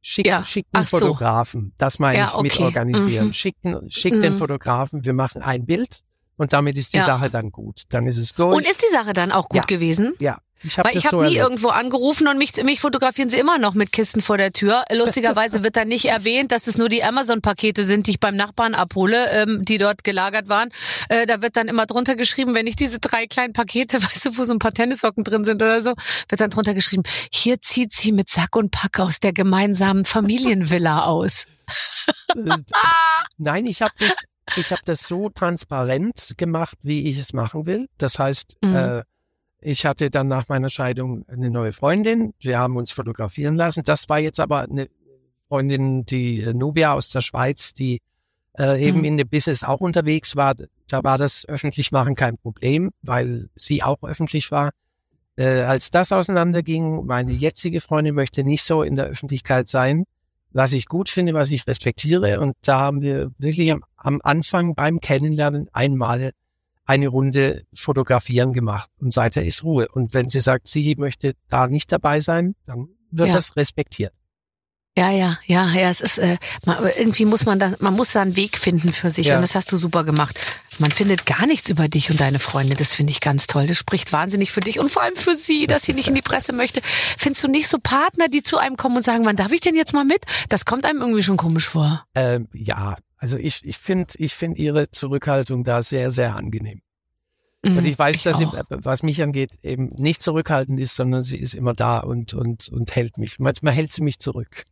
schick, 0.03 0.27
Ja, 0.27 0.45
schickt 0.45 0.69
einen 0.75 0.85
ach 0.85 0.89
so. 0.89 0.99
Fotografen. 0.99 1.73
Das 1.79 1.99
meine 1.99 2.19
Ja, 2.19 2.27
ich 2.29 2.35
okay. 2.35 2.43
mit 2.43 2.61
organisieren. 2.61 3.29
Mhm. 3.29 3.33
Schickt 3.33 3.65
den 4.23 4.33
Mhm. 4.35 4.37
Fotografen, 4.37 5.05
wir 5.07 5.15
machen 5.15 5.41
ein 5.43 5.65
Bild 5.65 6.01
und 6.37 6.53
damit 6.53 6.77
ist 6.77 6.92
die 6.94 6.99
Ja. 6.99 7.05
Sache 7.05 7.31
dann 7.31 7.51
gut. 7.51 7.83
Dann 7.90 8.07
ist 8.07 8.18
es 8.18 8.33
durch. 8.35 8.55
Und 8.55 8.66
ist 8.68 8.81
die 8.83 8.92
Sache 8.92 9.12
dann 9.12 9.33
auch 9.33 9.49
gut 9.49 9.59
Ja. 9.59 9.64
gewesen? 9.64 10.14
ja, 10.20 10.38
ich 10.62 10.79
habe 10.79 10.88
Weil 10.88 10.97
ich 10.97 11.03
so 11.03 11.18
habe 11.18 11.27
nie 11.29 11.37
erlebt. 11.37 11.42
irgendwo 11.42 11.68
angerufen 11.68 12.27
und 12.27 12.38
mich, 12.38 12.57
mich 12.64 12.81
fotografieren 12.81 13.29
sie 13.29 13.37
immer 13.37 13.59
noch 13.59 13.75
mit 13.75 13.92
Kisten 13.92 14.23
vor 14.23 14.38
der 14.38 14.51
Tür. 14.53 14.85
Lustigerweise 14.90 15.62
wird 15.62 15.77
dann 15.77 15.88
nicht 15.88 16.07
erwähnt, 16.07 16.53
dass 16.53 16.66
es 16.66 16.79
nur 16.79 16.88
die 16.88 17.05
Amazon-Pakete 17.05 17.85
sind, 17.85 18.07
die 18.07 18.12
ich 18.12 18.20
beim 18.20 18.35
Nachbarn 18.35 18.75
abhole, 18.75 19.29
ähm, 19.31 19.62
die 19.64 19.77
dort 19.77 20.05
gelagert 20.05 20.49
waren. 20.49 20.70
Äh, 21.11 21.27
da 21.27 21.42
wird 21.42 21.57
dann 21.57 21.68
immer 21.68 21.85
drunter 21.85 22.16
geschrieben, 22.16 22.55
wenn 22.55 22.66
ich 22.66 22.77
diese 22.77 22.99
drei 22.99 23.27
kleinen 23.27 23.53
Pakete, 23.53 23.99
weißt 24.03 24.25
du, 24.27 24.38
wo 24.38 24.44
so 24.47 24.55
ein 24.55 24.59
paar 24.59 24.73
Tennissocken 24.73 25.23
drin 25.23 25.44
sind 25.44 25.61
oder 25.61 25.83
so, 25.83 25.92
wird 26.31 26.40
dann 26.40 26.51
drunter 26.51 26.73
geschrieben, 26.73 27.03
hier 27.31 27.61
zieht 27.61 27.92
sie 27.92 28.12
mit 28.12 28.31
Sack 28.31 28.57
und 28.57 28.70
Pack 28.70 29.01
aus 29.01 29.20
der 29.20 29.35
gemeinsamen 29.35 30.05
Familienvilla 30.07 31.05
aus. 31.05 31.44
Äh, 32.35 32.57
Nein, 33.38 33.66
ich 33.66 33.83
habe 33.83 33.92
das, 33.99 34.16
ich 34.57 34.71
habe 34.71 34.83
das 34.85 35.07
so 35.07 35.29
transparent 35.31 36.35
gemacht, 36.37 36.77
wie 36.83 37.09
ich 37.09 37.19
es 37.19 37.33
machen 37.33 37.67
will. 37.67 37.88
Das 37.99 38.19
heißt, 38.19 38.57
Mhm. 38.63 38.75
äh, 38.75 39.03
ich 39.61 39.87
hatte 39.87 40.11
dann 40.11 40.29
nach 40.29 40.49
meiner 40.49 40.69
Scheidung 40.69 41.25
eine 41.29 41.51
neue 41.51 41.73
Freundin. 41.73 42.35
Wir 42.38 42.59
haben 42.59 42.77
uns 42.77 42.92
fotografieren 42.92 43.55
lassen. 43.57 43.83
Das 43.85 44.09
war 44.11 44.19
jetzt 44.19 44.38
aber 44.40 44.61
eine 44.63 44.88
Freundin, 45.49 46.05
die 46.05 46.40
äh, 46.42 46.53
Nubia 46.53 46.92
aus 46.92 47.09
der 47.11 47.23
Schweiz, 47.23 47.73
die 47.73 48.01
äh, 48.59 48.87
eben 48.87 48.99
Mhm. 48.99 49.05
in 49.05 49.17
dem 49.17 49.29
Business 49.29 49.65
auch 49.65 49.81
unterwegs 49.81 50.37
war. 50.37 50.55
Da 50.88 51.03
war 51.03 51.19
das 51.19 51.45
öffentlich 51.49 51.90
machen 51.92 52.15
kein 52.15 52.37
Problem, 52.37 52.90
weil 53.03 53.49
sie 53.57 53.83
auch 53.83 54.03
öffentlich 54.03 54.51
war. 54.53 54.71
Äh, 55.37 55.63
als 55.63 55.90
das 55.90 56.13
auseinanderging, 56.13 57.07
meine 57.07 57.33
jetzige 57.33 57.81
Freundin 57.81 58.15
möchte 58.15 58.45
nicht 58.45 58.63
so 58.63 58.83
in 58.83 58.95
der 58.95 59.07
Öffentlichkeit 59.07 59.69
sein. 59.69 60.05
Was 60.55 60.73
ich 60.73 60.87
gut 60.87 61.09
finde, 61.11 61.35
was 61.35 61.50
ich 61.50 61.67
respektiere. 61.67 62.40
Und 62.40 62.55
da 62.63 62.79
haben 62.81 63.02
wir 63.02 63.31
wirklich 63.38 63.71
am, 63.73 63.85
am 63.96 64.21
Anfang 64.23 64.75
beim 64.75 65.00
Kennenlernen 65.00 65.69
einmal 65.73 66.31
eine 66.87 67.09
Runde 67.09 67.65
fotografieren 67.75 68.52
gemacht 68.52 68.90
und 69.00 69.13
seither 69.13 69.44
ist 69.44 69.65
Ruhe. 69.65 69.88
Und 69.88 70.15
wenn 70.15 70.31
sie 70.31 70.40
sagt, 70.40 70.69
sie 70.69 70.94
möchte 70.96 71.35
da 71.48 71.67
nicht 71.67 71.90
dabei 71.90 72.21
sein, 72.21 72.55
dann 72.67 72.88
wird 73.11 73.29
Ja. 73.29 73.35
das 73.35 73.57
respektiert. 73.57 74.13
Ja, 74.97 75.11
ja, 75.11 75.38
ja, 75.47 75.73
ja, 75.73 75.90
es 75.90 76.01
ist, 76.01 76.19
äh, 76.19 76.37
man, 76.67 76.77
irgendwie 76.97 77.25
muss 77.25 77.47
man 77.47 77.59
da, 77.59 77.73
man 77.81 77.95
muss 77.95 78.13
da 78.13 78.23
einen 78.23 78.37
Weg 78.37 78.57
finden 78.57 78.92
für 78.92 79.11
sich 79.11 79.27
Ja. 79.27 79.37
und 79.37 79.42
das 79.42 79.57
hast 79.57 79.73
du 79.73 79.77
super 79.77 80.05
gemacht. 80.05 80.38
Man 80.79 80.92
findet 80.92 81.27
gar 81.27 81.47
nichts 81.47 81.69
über 81.69 81.88
dich 81.88 82.13
und 82.13 82.21
deine 82.21 82.38
Freunde, 82.38 82.77
das 82.77 82.95
finde 82.95 83.11
ich 83.11 83.21
ganz 83.21 83.49
toll. 83.49 83.67
Das 83.67 83.77
spricht 83.77 84.13
wahnsinnig 84.13 84.53
für 84.53 84.61
dich 84.61 84.79
und 84.79 84.90
vor 84.92 85.03
allem 85.03 85.17
für 85.17 85.35
sie, 85.35 85.67
dass 85.67 85.83
sie 85.83 85.95
nicht 85.95 86.07
in 86.07 86.15
die 86.15 86.23
Presse 86.23 86.53
möchte. 86.53 86.81
Findest 86.85 87.42
du 87.42 87.49
nicht 87.49 87.67
so 87.67 87.79
Partner, 87.83 88.29
die 88.29 88.42
zu 88.42 88.57
einem 88.57 88.77
kommen 88.77 88.97
und 88.97 89.03
sagen, 89.03 89.25
wann 89.25 89.35
darf 89.35 89.51
ich 89.51 89.61
denn 89.61 89.75
jetzt 89.75 89.95
mal 89.95 90.05
mit? 90.05 90.23
Das 90.49 90.65
kommt 90.65 90.85
einem 90.85 91.01
irgendwie 91.01 91.25
schon 91.25 91.37
komisch 91.38 91.67
vor. 91.67 92.05
Ähm, 92.15 92.47
ja, 92.53 92.95
also 93.19 93.37
ich, 93.37 93.65
ich 93.65 93.79
finde 93.79 94.15
ich 94.19 94.35
finde 94.35 94.61
ihre 94.61 94.90
Zurückhaltung 94.92 95.65
da 95.65 95.83
sehr, 95.83 96.13
sehr 96.13 96.37
angenehm. 96.37 96.83
Und 97.65 97.77
Mhm, 97.77 97.87
ich 97.87 97.98
weiß, 97.98 98.23
dass 98.23 98.38
sie, 98.38 98.46
auch. 98.46 98.62
was 98.69 99.02
mich 99.02 99.23
angeht, 99.23 99.52
eben 99.62 99.90
nicht 99.98 100.23
zurückhaltend 100.23 100.79
ist, 100.81 100.94
sondern 100.96 101.23
sie 101.23 101.37
ist 101.38 101.54
immer 101.54 101.73
da 101.73 101.98
und, 102.00 102.35
und, 102.35 102.69
und 102.69 102.94
hält 102.94 103.19
mich. 103.19 103.38
Manchmal 103.38 103.73
hält 103.73 103.90
sie 103.90 104.02
mich 104.02 104.19
zurück. 104.19 104.67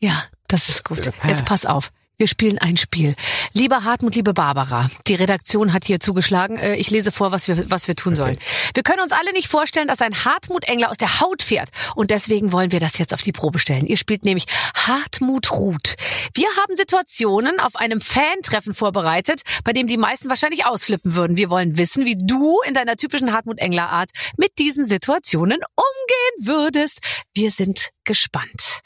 Ja, 0.00 0.22
das 0.48 0.68
ist 0.68 0.84
gut. 0.84 1.10
Jetzt 1.26 1.44
pass 1.44 1.66
auf. 1.66 1.92
Wir 2.20 2.28
spielen 2.28 2.58
ein 2.58 2.76
Spiel. 2.76 3.14
Lieber 3.54 3.84
Hartmut, 3.84 4.14
liebe 4.14 4.34
Barbara, 4.34 4.90
die 5.06 5.14
Redaktion 5.14 5.72
hat 5.72 5.86
hier 5.86 6.00
zugeschlagen. 6.00 6.58
Äh, 6.58 6.76
Ich 6.76 6.90
lese 6.90 7.12
vor, 7.12 7.32
was 7.32 7.48
wir, 7.48 7.70
was 7.70 7.88
wir 7.88 7.96
tun 7.96 8.14
sollen. 8.14 8.36
Wir 8.74 8.82
können 8.82 9.00
uns 9.00 9.12
alle 9.12 9.32
nicht 9.32 9.48
vorstellen, 9.48 9.88
dass 9.88 10.02
ein 10.02 10.26
Hartmut 10.26 10.66
Engler 10.66 10.90
aus 10.90 10.98
der 10.98 11.20
Haut 11.20 11.42
fährt. 11.42 11.70
Und 11.94 12.10
deswegen 12.10 12.52
wollen 12.52 12.72
wir 12.72 12.78
das 12.78 12.98
jetzt 12.98 13.14
auf 13.14 13.22
die 13.22 13.32
Probe 13.32 13.58
stellen. 13.58 13.86
Ihr 13.86 13.96
spielt 13.96 14.26
nämlich 14.26 14.44
Hartmut 14.74 15.50
Ruth. 15.50 15.94
Wir 16.34 16.48
haben 16.60 16.76
Situationen 16.76 17.58
auf 17.58 17.74
einem 17.76 18.02
Fan-Treffen 18.02 18.74
vorbereitet, 18.74 19.40
bei 19.64 19.72
dem 19.72 19.86
die 19.86 19.96
meisten 19.96 20.28
wahrscheinlich 20.28 20.66
ausflippen 20.66 21.14
würden. 21.14 21.38
Wir 21.38 21.48
wollen 21.48 21.78
wissen, 21.78 22.04
wie 22.04 22.18
du 22.18 22.60
in 22.66 22.74
deiner 22.74 22.96
typischen 22.96 23.32
Hartmut 23.32 23.60
Engler 23.60 23.88
Art 23.88 24.10
mit 24.36 24.58
diesen 24.58 24.84
Situationen 24.84 25.60
umgehen 25.74 26.46
würdest. 26.46 26.98
Wir 27.32 27.50
sind 27.50 27.92
gespannt. 28.04 28.82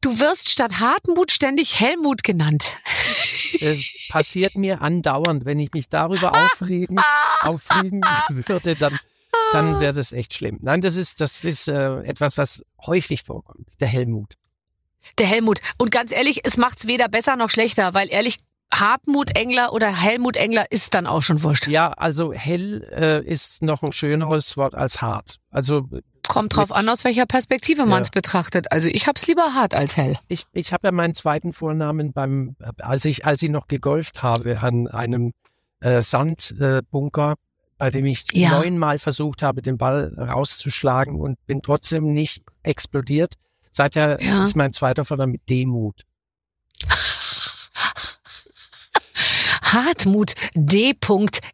Du 0.00 0.20
wirst 0.20 0.50
statt 0.50 0.78
Hartmut 0.80 1.32
ständig 1.32 1.80
Helmut 1.80 2.22
genannt. 2.22 2.78
Es 3.60 4.08
passiert 4.10 4.56
mir 4.56 4.82
andauernd, 4.82 5.44
wenn 5.44 5.58
ich 5.58 5.72
mich 5.72 5.88
darüber 5.88 6.32
aufregen, 6.32 7.00
aufregen 7.40 8.02
würde, 8.28 8.76
dann, 8.76 8.98
dann 9.52 9.80
wäre 9.80 9.92
das 9.92 10.12
echt 10.12 10.34
schlimm. 10.34 10.58
Nein, 10.60 10.80
das 10.80 10.96
ist, 10.96 11.20
das 11.20 11.44
ist 11.44 11.68
äh, 11.68 12.00
etwas, 12.02 12.36
was 12.36 12.62
häufig 12.86 13.22
vorkommt. 13.22 13.68
Der 13.80 13.88
Helmut. 13.88 14.36
Der 15.18 15.26
Helmut. 15.26 15.60
Und 15.78 15.90
ganz 15.90 16.12
ehrlich, 16.12 16.40
es 16.44 16.56
macht's 16.56 16.86
weder 16.86 17.08
besser 17.08 17.36
noch 17.36 17.50
schlechter, 17.50 17.94
weil 17.94 18.10
ehrlich, 18.10 18.38
Hartmut 18.72 19.36
Engler 19.36 19.72
oder 19.72 19.94
Helmut 19.94 20.36
Engler 20.36 20.70
ist 20.70 20.94
dann 20.94 21.06
auch 21.06 21.22
schon 21.22 21.42
wurscht. 21.42 21.68
Ja, 21.68 21.92
also 21.92 22.32
hell 22.32 22.82
äh, 22.92 23.24
ist 23.24 23.62
noch 23.62 23.82
ein 23.82 23.92
schöneres 23.92 24.56
Wort 24.56 24.74
als 24.74 25.00
hart. 25.00 25.36
Also 25.50 25.88
Kommt 26.28 26.56
drauf 26.56 26.72
an, 26.72 26.88
aus 26.88 27.04
welcher 27.04 27.26
Perspektive 27.26 27.80
Ja. 27.82 27.86
man's 27.86 28.10
betrachtet. 28.10 28.72
Also 28.72 28.88
ich 28.88 29.06
hab's 29.06 29.26
lieber 29.26 29.54
hart 29.54 29.74
als 29.74 29.96
hell. 29.96 30.16
ich, 30.28 30.44
ich 30.52 30.72
habe 30.72 30.88
ja 30.88 30.92
meinen 30.92 31.14
zweiten 31.14 31.52
Vornamen 31.52 32.12
beim, 32.12 32.56
als 32.78 33.04
ich, 33.04 33.24
als 33.26 33.42
ich 33.42 33.50
noch 33.50 33.68
gegolft 33.68 34.22
habe 34.22 34.60
an 34.62 34.88
einem 34.88 35.32
äh, 35.80 36.00
Sandbunker, 36.02 37.32
äh, 37.32 37.36
bei 37.78 37.90
dem 37.90 38.06
ich 38.06 38.24
Ja. 38.32 38.58
neunmal 38.58 38.98
versucht 38.98 39.42
habe, 39.42 39.62
den 39.62 39.76
Ball 39.78 40.14
rauszuschlagen 40.18 41.20
und 41.20 41.44
bin 41.46 41.62
trotzdem 41.62 42.12
nicht 42.12 42.42
explodiert. 42.62 43.34
Seither 43.70 44.20
Ja. 44.22 44.44
ist 44.44 44.56
mein 44.56 44.72
zweiter 44.72 45.04
Vorname 45.04 45.36
Demut. 45.48 46.02
Hartmut 49.72 50.34
D. 50.54 50.94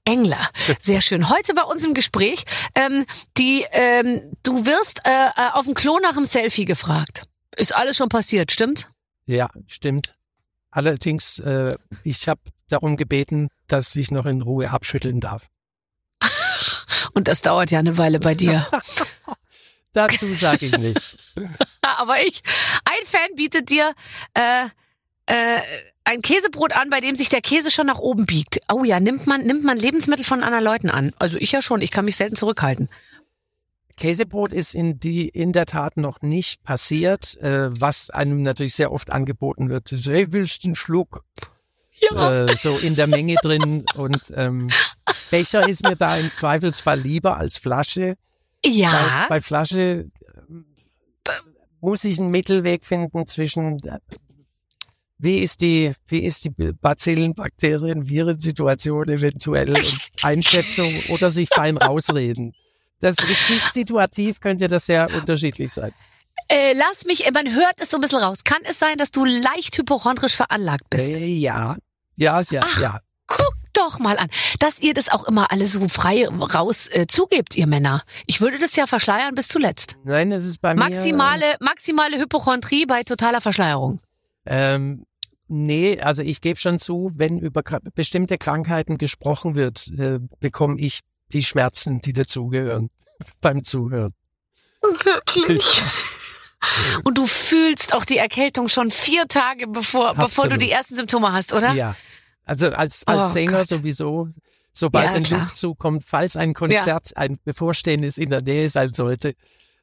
Engler. 0.05 0.49
Sehr 0.81 1.01
schön. 1.01 1.29
Heute 1.29 1.55
bei 1.55 1.63
uns 1.63 1.85
im 1.85 1.95
Gespräch, 1.95 2.45
ähm, 2.75 3.05
die, 3.37 3.65
ähm, 3.73 4.21
du 4.43 4.67
wirst 4.67 5.01
äh, 5.05 5.11
äh, 5.11 5.51
auf 5.53 5.65
dem 5.65 5.75
Klo 5.75 5.99
nach 6.01 6.15
dem 6.15 6.25
Selfie 6.25 6.65
gefragt. 6.65 7.25
Ist 7.57 7.75
alles 7.75 7.97
schon 7.97 8.09
passiert, 8.09 8.53
stimmt's? 8.53 8.87
Ja, 9.27 9.51
stimmt. 9.67 10.13
Allerdings, 10.71 11.39
äh, 11.39 11.69
ich 12.03 12.29
habe 12.29 12.41
darum 12.69 12.97
gebeten, 12.97 13.49
dass 13.69 13.95
ich 13.97 14.11
noch 14.11 14.27
in 14.27 14.43
Ruhe 14.43 14.71
abschütteln 14.71 15.21
darf. 15.21 15.47
Und 17.15 17.29
das 17.29 17.41
dauert 17.41 17.71
ja 17.71 17.79
eine 17.79 17.99
Weile 17.99 18.21
bei 18.21 18.35
dir. 18.35 18.67
Dazu 19.93 20.27
sage 20.35 20.67
ich 20.67 20.79
nichts. 20.79 21.17
Aber 21.83 22.23
ich, 22.23 22.43
ein 22.85 23.07
Fan 23.07 23.37
bietet 23.37 23.69
dir 23.69 23.95
äh, 24.33 24.69
äh, 25.27 25.61
ein 26.05 26.21
Käsebrot 26.21 26.73
an, 26.73 26.91
bei 26.91 27.01
dem 27.01 27.17
sich 27.17 27.29
der 27.29 27.41
Käse 27.41 27.71
schon 27.71 27.87
nach 27.87 27.99
oben 27.99 28.27
biegt. 28.27 28.61
Oh 28.73 28.85
ja, 28.85 29.01
nimmt 29.01 29.27
man, 29.27 29.43
nimmt 29.43 29.65
man 29.65 29.79
Lebensmittel 29.79 30.25
von 30.25 30.43
anderen 30.43 30.65
Leuten 30.65 30.91
an? 30.91 31.13
Also 31.19 31.37
ich 31.39 31.53
ja 31.53 31.63
schon, 31.63 31.81
ich 31.81 31.91
kann 31.91 32.05
mich 32.05 32.17
selten 32.17 32.37
zurückhalten. 32.37 32.89
Käsebrot 33.97 34.53
ist 34.53 34.75
in, 34.75 34.99
die, 34.99 35.29
in 35.29 35.53
der 35.53 35.67
Tat 35.67 35.97
noch 35.97 36.23
nicht 36.23 36.65
passiert, 36.65 37.37
äh, 37.41 37.69
was 37.71 38.11
einem 38.11 38.43
natürlich 38.43 38.75
sehr 38.75 38.91
oft 38.91 39.13
angeboten 39.13 39.69
wird. 39.69 39.89
So, 39.89 40.11
hey, 40.11 40.33
willst 40.33 40.65
du 40.65 40.69
einen 40.69 40.75
Schluck? 40.75 41.25
Äh, 42.11 42.57
so 42.57 42.77
in 42.79 42.97
der 42.97 43.07
Menge 43.07 43.37
drin. 43.37 43.85
Und 43.95 44.33
ähm, 44.35 44.69
Becher 45.31 45.69
ist 45.69 45.85
mir 45.87 45.95
da 45.95 46.17
im 46.17 46.33
Zweifelsfall 46.33 46.99
lieber 46.99 47.37
als 47.37 47.59
Flasche. 47.59 48.17
Ja, 48.65 49.27
Bei, 49.29 49.37
bei 49.37 49.41
Flasche 49.41 50.11
ähm, 50.49 50.67
muss 51.81 52.05
ich 52.05 52.19
einen 52.19 52.31
Mittelweg 52.31 52.85
finden 52.85 53.27
zwischen 53.27 53.79
äh, 53.87 53.99
wie 55.23 55.39
ist 55.39 55.61
die, 55.61 55.93
wie 56.09 56.25
ist 56.25 56.45
die 56.45 56.51
Bazillen, 56.51 57.35
Bakterien, 57.35 58.09
Virensituation 58.09 59.09
eventuell 59.09 59.69
und 59.71 59.99
Einschätzung 60.23 60.93
oder 61.11 61.31
sich 61.31 61.49
beim 61.51 61.77
Rausreden. 61.77 62.53
Das 63.01 63.17
ist 63.19 63.73
situativ 63.73 64.41
könnte 64.41 64.67
das 64.69 64.87
sehr 64.87 65.09
unterschiedlich 65.15 65.73
sein. 65.73 65.93
äh, 66.49 66.73
lass 66.75 67.05
mich, 67.05 67.31
man 67.33 67.55
hört 67.55 67.75
es 67.79 67.91
so 67.91 67.99
ein 67.99 68.01
bisschen 68.01 68.19
raus. 68.19 68.43
Kann 68.45 68.61
es 68.65 68.79
sein, 68.79 68.99
dass 68.99 69.11
du 69.13 69.25
leicht 69.25 69.79
hypochondrisch 69.79 70.35
veranlagt 70.35 70.91
bist? 70.91 71.09
Äh, 71.09 71.25
ja, 71.25 71.77
ja, 72.17 72.43
ja, 72.51 72.63
Ach. 72.65 72.81
ja. 72.81 73.01
Guck 73.29 73.55
doch 73.73 73.99
mal 74.01 74.19
an, 74.19 74.29
dass 74.59 74.81
ihr 74.81 74.93
das 74.93 75.09
auch 75.09 75.25
immer 75.25 75.51
alle 75.51 75.67
so 75.67 75.89
frei 75.89 76.27
raus 76.29 76.89
äh, 76.91 77.07
zugebt, 77.07 77.57
ihr 77.57 77.67
Männer. 77.67 78.03
Ich 78.27 78.41
würde 78.41 78.59
das 78.59 78.77
ja 78.77 78.87
verschleiern 78.87 79.35
bis 79.35 79.49
zuletzt. 79.49 79.97
Nein, 80.05 80.31
das 80.31 80.45
ist 80.45 80.61
bei 80.61 80.75
Maximale, 80.75 81.57
maximale 81.61 82.19
Hypochondrie 82.19 82.87
bei 82.87 83.03
totaler 83.03 83.41
Verschleierung. 83.41 84.01
mir. 84.45 84.53
Ähm, 84.53 85.07
nee, 85.53 86.01
also 86.01 86.23
ich 86.23 86.41
gebe 86.41 86.59
schon 86.59 86.79
zu, 86.79 87.11
wenn 87.15 87.39
über 87.39 87.63
bestimmte 87.95 88.39
Krankheiten 88.39 88.99
gesprochen 88.99 89.55
wird, 89.55 89.89
äh, 89.99 90.19
bekomme 90.41 90.81
ich 90.81 91.01
die 91.33 91.43
Schmerzen, 91.43 92.01
die 92.01 92.13
dazugehören 92.13 92.91
beim 93.41 93.63
Zuhören. 93.65 94.15
Wirklich. 94.83 95.83
Und 97.05 97.19
du 97.19 97.27
fühlst 97.27 97.93
auch 97.93 98.05
die 98.05 98.19
Erkältung 98.19 98.69
schon 98.69 98.91
vier 98.91 99.27
Tage 99.27 99.67
bevor, 99.67 100.15
bevor 100.15 100.45
du 100.45 100.55
Absolut. 100.55 100.61
die 100.63 100.71
ersten 100.71 100.95
Symptome 100.95 101.33
hast, 101.33 101.53
oder? 101.53 101.73
Ja. 101.73 101.97
Also 102.45 102.71
als, 102.71 103.07
als 103.07 103.29
Oh 103.29 103.31
Sänger 103.31 103.59
Gott. 103.59 103.69
sowieso, 103.69 104.29
sobald 104.73 105.07
Ja, 105.07 105.13
ein 105.13 105.23
klar. 105.25 105.41
Luftzug 105.41 105.79
kommt, 105.79 106.05
falls 106.05 106.37
ein 106.37 106.55
Konzert, 106.55 107.17
ein 107.17 107.39
bevorstehendes 107.45 108.17
in 108.17 108.31
der 108.31 108.43
Nähe 108.43 108.69
sein 108.69 108.93
sollte, 108.95 109.35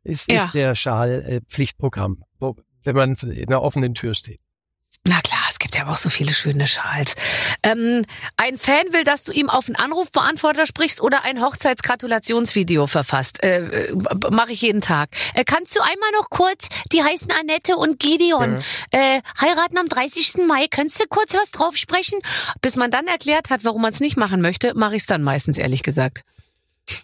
ist, 0.04 0.30
Ja. 0.32 0.46
ist 0.46 0.54
der 0.54 0.74
Schal 0.76 1.24
äh, 1.28 1.42
Pflichtprogramm, 1.50 2.24
wo, 2.40 2.56
wenn 2.84 2.96
man 2.96 3.16
in 3.16 3.48
einer 3.48 3.62
offenen 3.62 3.94
Tür 3.94 4.14
steht. 4.14 4.40
Na 5.08 5.22
klar, 5.22 5.40
es 5.50 5.60
gibt 5.60 5.76
ja 5.76 5.88
auch 5.88 5.96
so 5.96 6.10
viele 6.10 6.34
schöne 6.34 6.68
Schals. 6.68 7.16
Ähm, 7.64 8.04
ein 8.36 8.58
Fan 8.58 8.92
will, 8.92 9.06
dass 9.06 9.24
du 9.24 9.32
ihm 9.32 9.50
auf 9.50 9.68
einen 9.68 9.78
Anrufbeantworter 9.78 10.66
sprichst 10.66 11.02
oder 11.02 11.24
ein 11.24 11.42
Hochzeitsgratulationsvideo 11.42 12.86
verfasst. 12.86 13.42
Äh, 13.42 13.88
äh, 13.88 13.98
Mache 14.30 14.52
ich 14.52 14.62
jeden 14.62 14.82
Tag. 14.82 15.10
Äh, 15.34 15.46
kannst 15.46 15.76
du 15.76 15.82
einmal 15.82 16.12
noch 16.14 16.30
kurz, 16.30 16.68
die 16.92 17.02
heißen 17.02 17.32
Annette 17.32 17.78
und 17.78 18.00
Gideon, 18.00 18.62
äh, 18.92 19.22
heiraten 19.40 19.78
am 19.78 19.88
30. 19.88 20.46
Mai. 20.48 20.68
Könntest 20.70 21.00
du 21.00 21.06
kurz 21.10 21.34
was 21.34 21.52
drauf 21.52 21.78
sprechen? 21.78 22.20
Bis 22.62 22.76
man 22.76 22.92
dann 22.92 23.08
erklärt 23.08 23.50
hat, 23.50 23.64
warum 23.64 23.82
man 23.82 23.92
es 23.92 24.02
nicht 24.02 24.18
machen 24.18 24.42
möchte, 24.42 24.74
mache 24.76 24.96
ich 24.96 25.04
es 25.04 25.08
dann 25.08 25.24
meistens, 25.24 25.58
ehrlich 25.58 25.82
gesagt. 25.82 26.24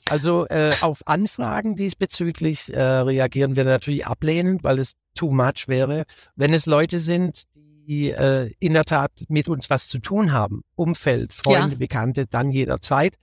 Also 0.10 0.48
äh, 0.48 0.74
auf 0.82 1.00
Anfragen 1.06 1.76
diesbezüglich 1.76 2.74
äh, 2.74 2.82
reagieren 2.82 3.56
wir 3.56 3.64
natürlich 3.64 4.06
ablehnend, 4.06 4.64
weil 4.64 4.80
es 4.80 4.94
too 5.16 5.32
much 5.32 5.68
wäre. 5.68 6.06
Wenn 6.36 6.54
es 6.54 6.66
Leute 6.66 7.00
sind, 7.00 7.44
die 7.86 8.10
äh, 8.12 8.52
in 8.60 8.74
der 8.74 8.84
Tat 8.84 9.12
mit 9.28 9.48
uns 9.48 9.70
was 9.70 9.88
zu 9.88 10.00
tun 10.00 10.32
haben, 10.32 10.64
Umfeld, 10.76 11.34
Freunde, 11.34 11.76
Bekannte, 11.78 12.26
dann 12.28 12.50
jederzeit. 12.50 13.16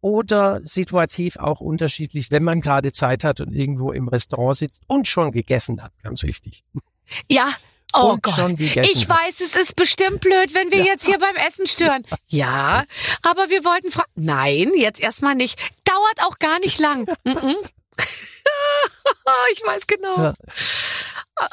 Oder 0.00 0.60
situativ 0.62 1.36
auch 1.38 1.60
unterschiedlich, 1.60 2.30
wenn 2.30 2.44
man 2.44 2.60
gerade 2.60 2.92
Zeit 2.92 3.24
hat 3.24 3.40
und 3.40 3.52
irgendwo 3.52 3.90
im 3.90 4.06
Restaurant 4.08 4.56
sitzt 4.56 4.82
und 4.86 5.08
schon 5.08 5.32
gegessen 5.32 5.82
hat, 5.82 5.92
ganz 6.02 6.22
wichtig. 6.22 6.62
Ja. 7.28 7.50
Oh 7.94 8.16
Gott. 8.20 8.60
Ich 8.60 8.76
hat. 8.76 9.08
weiß, 9.08 9.40
es 9.40 9.56
ist 9.56 9.74
bestimmt 9.74 10.20
blöd, 10.20 10.54
wenn 10.54 10.70
wir 10.70 10.78
Ja. 10.80 10.84
jetzt 10.84 11.06
hier 11.06 11.18
beim 11.18 11.34
Essen 11.36 11.66
stören. 11.66 12.04
Ja, 12.28 12.84
aber 13.22 13.48
wir 13.48 13.64
wollten 13.64 13.90
fragen. 13.90 14.10
Nein, 14.14 14.70
jetzt 14.76 15.00
erstmal 15.00 15.34
nicht. 15.34 15.58
Dauert 15.84 16.26
auch 16.28 16.38
gar 16.38 16.58
nicht 16.60 16.78
lang. 16.78 17.06
Ich 19.52 19.60
weiß 19.64 19.86
genau. 19.86 20.16
Ja. 20.16 20.34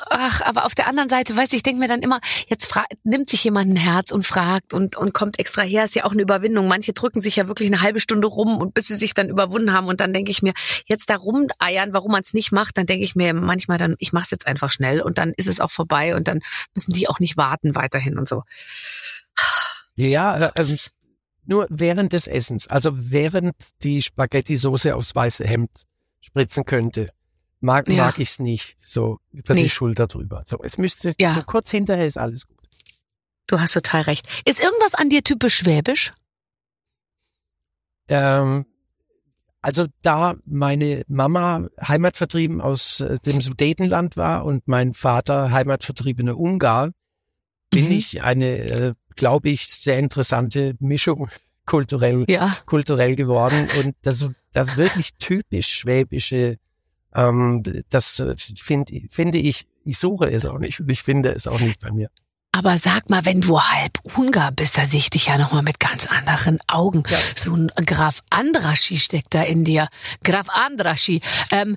Ach, 0.10 0.42
aber 0.42 0.66
auf 0.66 0.74
der 0.76 0.88
anderen 0.88 1.10
Seite, 1.10 1.36
weißt 1.36 1.52
du, 1.52 1.56
ich 1.56 1.64
denke 1.64 1.80
mir 1.80 1.88
dann 1.88 2.02
immer, 2.02 2.20
jetzt 2.48 2.74
nimmt 3.04 3.30
sich 3.30 3.44
jemand 3.44 3.72
ein 3.72 3.76
Herz 3.76 4.12
und 4.12 4.26
fragt 4.26 4.74
und, 4.74 4.96
und 4.96 5.14
kommt 5.14 5.40
extra 5.40 5.62
her, 5.62 5.84
ist 5.84 5.96
ja 5.96 6.06
auch 6.06 6.12
eine 6.12 6.22
Überwindung. 6.22 6.68
Manche 6.68 6.94
drücken 6.94 7.22
sich 7.22 7.36
ja 7.36 7.48
wirklich 7.48 7.68
eine 7.68 7.82
halbe 7.82 8.00
Stunde 8.00 8.28
rum 8.28 8.58
und 8.58 8.74
bis 8.74 8.88
sie 8.88 8.96
sich 8.96 9.14
dann 9.14 9.30
überwunden 9.30 9.74
haben 9.74 9.88
und 9.88 10.00
dann 10.00 10.14
denke 10.14 10.32
ich 10.32 10.42
mir, 10.42 10.54
jetzt 10.88 11.10
da 11.10 11.18
rumeiern, 11.18 11.94
warum 11.94 12.12
man 12.12 12.22
es 12.22 12.34
nicht 12.34 12.52
macht, 12.52 12.78
dann 12.78 12.86
denke 12.86 13.04
ich 13.04 13.16
mir 13.16 13.34
manchmal 13.34 13.78
dann, 13.78 13.96
ich 14.00 14.14
mach's 14.14 14.32
jetzt 14.32 14.48
einfach 14.48 14.72
schnell 14.72 15.02
und 15.02 15.18
dann 15.18 15.34
ist 15.38 15.48
es 15.48 15.60
auch 15.60 15.72
vorbei 15.72 16.16
und 16.16 16.28
dann 16.28 16.42
müssen 16.74 16.94
die 16.94 17.08
auch 17.08 17.20
nicht 17.20 17.38
warten 17.38 17.76
weiterhin 17.76 18.18
und 18.18 18.28
so. 18.28 18.44
Ja, 19.96 20.40
So 20.40 20.48
ist 20.62 20.72
es. 20.72 20.92
nur 21.46 21.68
während 21.70 22.14
des 22.14 22.28
Essens, 22.28 22.68
also 22.68 22.92
während 22.94 23.56
die 23.84 24.02
Spaghetti-Soße 24.02 24.96
aufs 24.96 25.16
weiße 25.16 25.46
Hemd 25.46 25.70
spritzen 26.22 26.66
könnte, 26.66 27.12
mag, 27.60 27.88
Ja. 27.90 28.06
mag 28.06 28.20
ich's 28.20 28.40
nicht 28.40 28.76
so 28.80 29.20
über 29.32 29.54
Nee. 29.54 29.64
die 29.64 29.70
Schulter 29.70 30.08
drüber. 30.08 30.44
So, 30.46 30.62
es 30.64 30.78
müsste 30.78 31.14
Ja. 31.20 31.34
so 31.36 31.42
kurz 31.44 31.72
hinterher 31.72 32.06
ist 32.06 32.18
alles 32.18 32.48
gut. 32.48 32.58
Du 33.48 33.60
hast 33.60 33.74
total 33.74 34.02
recht. 34.04 34.28
Ist 34.46 34.60
irgendwas 34.60 34.96
an 34.96 35.10
dir 35.10 35.24
typisch 35.24 35.56
schwäbisch? 35.56 36.14
Ähm, 38.08 38.66
also 39.62 39.88
da 40.02 40.36
meine 40.46 41.04
Mama 41.08 41.68
heimatvertrieben 41.82 42.62
aus 42.62 43.00
äh, 43.02 43.18
dem 43.20 43.42
Sudetenland 43.42 44.16
war 44.18 44.46
und 44.46 44.68
mein 44.68 44.94
Vater 44.94 45.52
heimatvertriebene 45.52 46.36
Ungar, 46.36 46.92
bin 47.72 47.86
Mhm. 47.86 47.92
ich 47.92 48.22
eine, 48.22 48.60
äh, 48.60 48.94
glaube 49.16 49.50
ich, 49.50 49.68
sehr 49.68 49.98
interessante 49.98 50.76
Mischung 50.80 51.30
kulturell 51.66 52.26
Ja. 52.28 52.56
kulturell 52.68 53.16
geworden 53.16 53.68
und 53.80 53.96
das, 54.04 54.28
das 54.52 54.78
wirklich 54.78 55.16
typisch 55.18 55.68
schwäbische, 55.70 56.58
ähm, 57.16 57.64
das 57.90 58.20
äh, 58.20 58.36
finde 58.38 59.02
finde 59.10 59.38
ich, 59.38 59.68
ich 59.84 59.98
suche 59.98 60.30
es 60.30 60.46
auch 60.46 60.60
nicht 60.60 60.80
und 60.80 60.90
ich 60.90 61.02
finde 61.02 61.30
es 61.30 61.48
auch 61.48 61.60
nicht 61.60 61.80
bei 61.80 61.92
mir. 61.92 62.10
Aber 62.52 62.78
sag 62.78 63.10
mal, 63.10 63.26
wenn 63.26 63.42
du 63.42 63.60
halb 63.60 64.00
Ungar 64.16 64.54
bist, 64.54 64.78
da 64.78 64.86
sehe 64.86 65.00
ich 65.00 65.10
dich 65.10 65.26
ja 65.26 65.38
nochmal 65.38 65.62
mit 65.62 65.78
ganz 65.82 66.08
anderen 66.08 66.58
Augen. 66.68 67.04
Ja. 67.10 67.18
So 67.36 67.54
ein 67.54 67.70
Graf 67.86 68.22
Andraschi 68.30 68.96
steckt 68.96 69.34
da 69.34 69.44
in 69.44 69.66
dir. 69.66 69.90
Graf 70.24 70.48
Andraschi. 70.48 71.20
Ähm, 71.52 71.76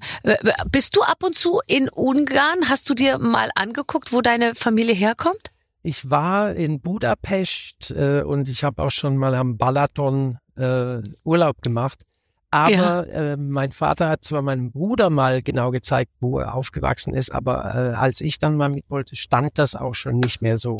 bist 0.70 0.94
du 0.94 1.02
ab 1.02 1.24
und 1.24 1.34
zu 1.34 1.58
in 1.66 1.88
Ungarn? 1.88 2.60
Hast 2.68 2.88
du 2.88 2.94
dir 2.94 3.18
mal 3.18 3.50
angeguckt, 3.56 4.12
wo 4.12 4.20
deine 4.20 4.54
Familie 4.54 4.94
herkommt? 4.94 5.50
Ich 5.82 6.10
war 6.10 6.54
in 6.54 6.80
Budapest 6.80 7.90
äh, 7.90 8.22
und 8.22 8.48
ich 8.48 8.62
habe 8.62 8.80
auch 8.80 8.92
schon 8.92 9.16
mal 9.16 9.34
am 9.34 9.56
Balaton 9.56 10.38
äh, 10.56 10.98
Urlaub 11.24 11.60
gemacht. 11.60 12.02
Aber 12.50 12.70
Ja. 12.70 13.02
äh, 13.02 13.36
mein 13.36 13.72
Vater 13.72 14.08
hat 14.08 14.24
zwar 14.24 14.40
meinem 14.42 14.70
Bruder 14.72 15.10
mal 15.10 15.42
genau 15.42 15.70
gezeigt, 15.70 16.12
wo 16.20 16.38
er 16.38 16.54
aufgewachsen 16.54 17.14
ist, 17.14 17.30
aber 17.30 17.64
äh, 17.74 17.94
als 17.94 18.20
ich 18.22 18.38
dann 18.38 18.56
mal 18.56 18.70
mit 18.70 18.88
wollte, 18.88 19.16
stand 19.16 19.58
das 19.58 19.74
auch 19.74 19.94
schon 19.94 20.18
nicht 20.20 20.40
mehr 20.40 20.56
so 20.56 20.76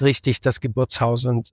richtig, 0.00 0.40
das 0.40 0.60
Geburtshaus. 0.60 1.24
Und 1.24 1.52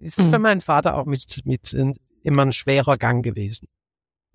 äh, 0.00 0.04
ist 0.06 0.20
Mhm. 0.20 0.30
für 0.30 0.38
meinen 0.38 0.60
Vater 0.60 0.96
auch 0.96 1.06
mit, 1.06 1.40
mit 1.44 1.74
immer 2.22 2.42
ein 2.42 2.52
schwerer 2.52 2.96
Gang 2.98 3.24
gewesen. 3.24 3.66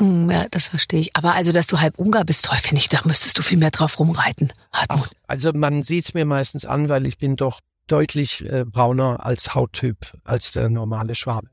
Hm, 0.02 0.30
Ja, 0.30 0.48
das 0.50 0.68
verstehe 0.68 1.00
ich. 1.00 1.16
Aber 1.16 1.36
also, 1.36 1.54
dass 1.54 1.68
du 1.68 1.80
halb 1.80 1.98
Ungar 1.98 2.26
bist, 2.26 2.46
toll, 2.46 2.58
finde 2.58 2.82
ich, 2.82 2.90
da 2.90 3.00
müsstest 3.06 3.38
du 3.38 3.42
viel 3.44 3.58
mehr 3.60 3.72
drauf 3.72 3.98
rumreiten. 4.00 4.52
Hartmut. 4.74 5.10
Ach, 5.14 5.24
also 5.28 5.52
man 5.54 5.84
sieht 5.84 6.04
es 6.06 6.14
mir 6.14 6.26
meistens 6.26 6.66
an, 6.66 6.90
weil 6.90 7.06
ich 7.08 7.18
bin 7.18 7.38
doch 7.38 7.62
deutlich 7.88 8.44
äh, 8.50 8.66
brauner 8.66 9.26
als 9.26 9.56
Hauttyp 9.56 10.18
als 10.26 10.52
der 10.52 10.70
normale 10.70 11.16
Schwabe. 11.16 11.48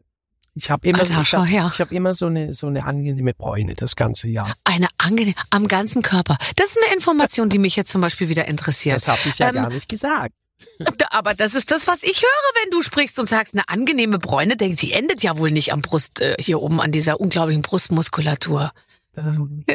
Ich 0.55 0.70
habe 0.70 0.86
immer, 0.88 1.01
Alter, 1.01 1.20
ich 1.22 1.28
schau 1.28 1.44
hab, 1.44 1.72
ich 1.72 1.80
hab 1.80 1.92
immer 1.92 2.12
so 2.14 2.26
eine 2.26 2.53
so 2.53 2.66
eine 2.66 2.84
angenehme 2.84 3.34
Bräune 3.34 3.74
das 3.74 3.96
ganze 3.96 4.28
Jahr. 4.28 4.53
Eine 4.64 4.88
angenehm, 4.98 5.34
am 5.51 5.68
ganzen 5.68 6.03
Körper. 6.03 6.36
Das 6.57 6.70
ist 6.70 6.78
eine 6.84 6.94
Information, 6.94 7.48
die 7.48 7.59
mich 7.59 7.76
jetzt 7.76 7.90
zum 7.90 8.01
Beispiel 8.01 8.28
wieder 8.28 8.46
interessiert. 8.48 8.96
Das 8.96 9.09
habe 9.09 9.20
ich 9.26 9.38
ja 9.38 9.48
Ähm, 9.48 9.55
gar 9.55 9.68
nicht 9.70 9.88
gesagt. 9.88 10.34
Aber 11.11 11.34
das 11.34 11.55
ist 11.55 11.70
das, 11.70 11.86
was 11.86 12.03
ich 12.03 12.22
höre, 12.22 12.62
wenn 12.62 12.70
du 12.70 12.82
sprichst 12.82 13.18
und 13.18 13.28
sagst, 13.28 13.55
eine 13.55 13.68
angenehme 13.68 14.18
Bräune, 14.18 14.57
denk, 14.57 14.78
die 14.78 14.92
endet 14.92 15.22
ja 15.22 15.38
wohl 15.38 15.51
nicht 15.51 15.72
am 15.72 15.80
Brust, 15.80 16.20
äh, 16.20 16.36
hier 16.38 16.61
oben 16.61 16.80
an 16.80 16.92
dieser 16.92 17.20
unglaublichen 17.20 17.62
Brustmuskulatur. 17.62 18.72
Ähm, 19.16 19.64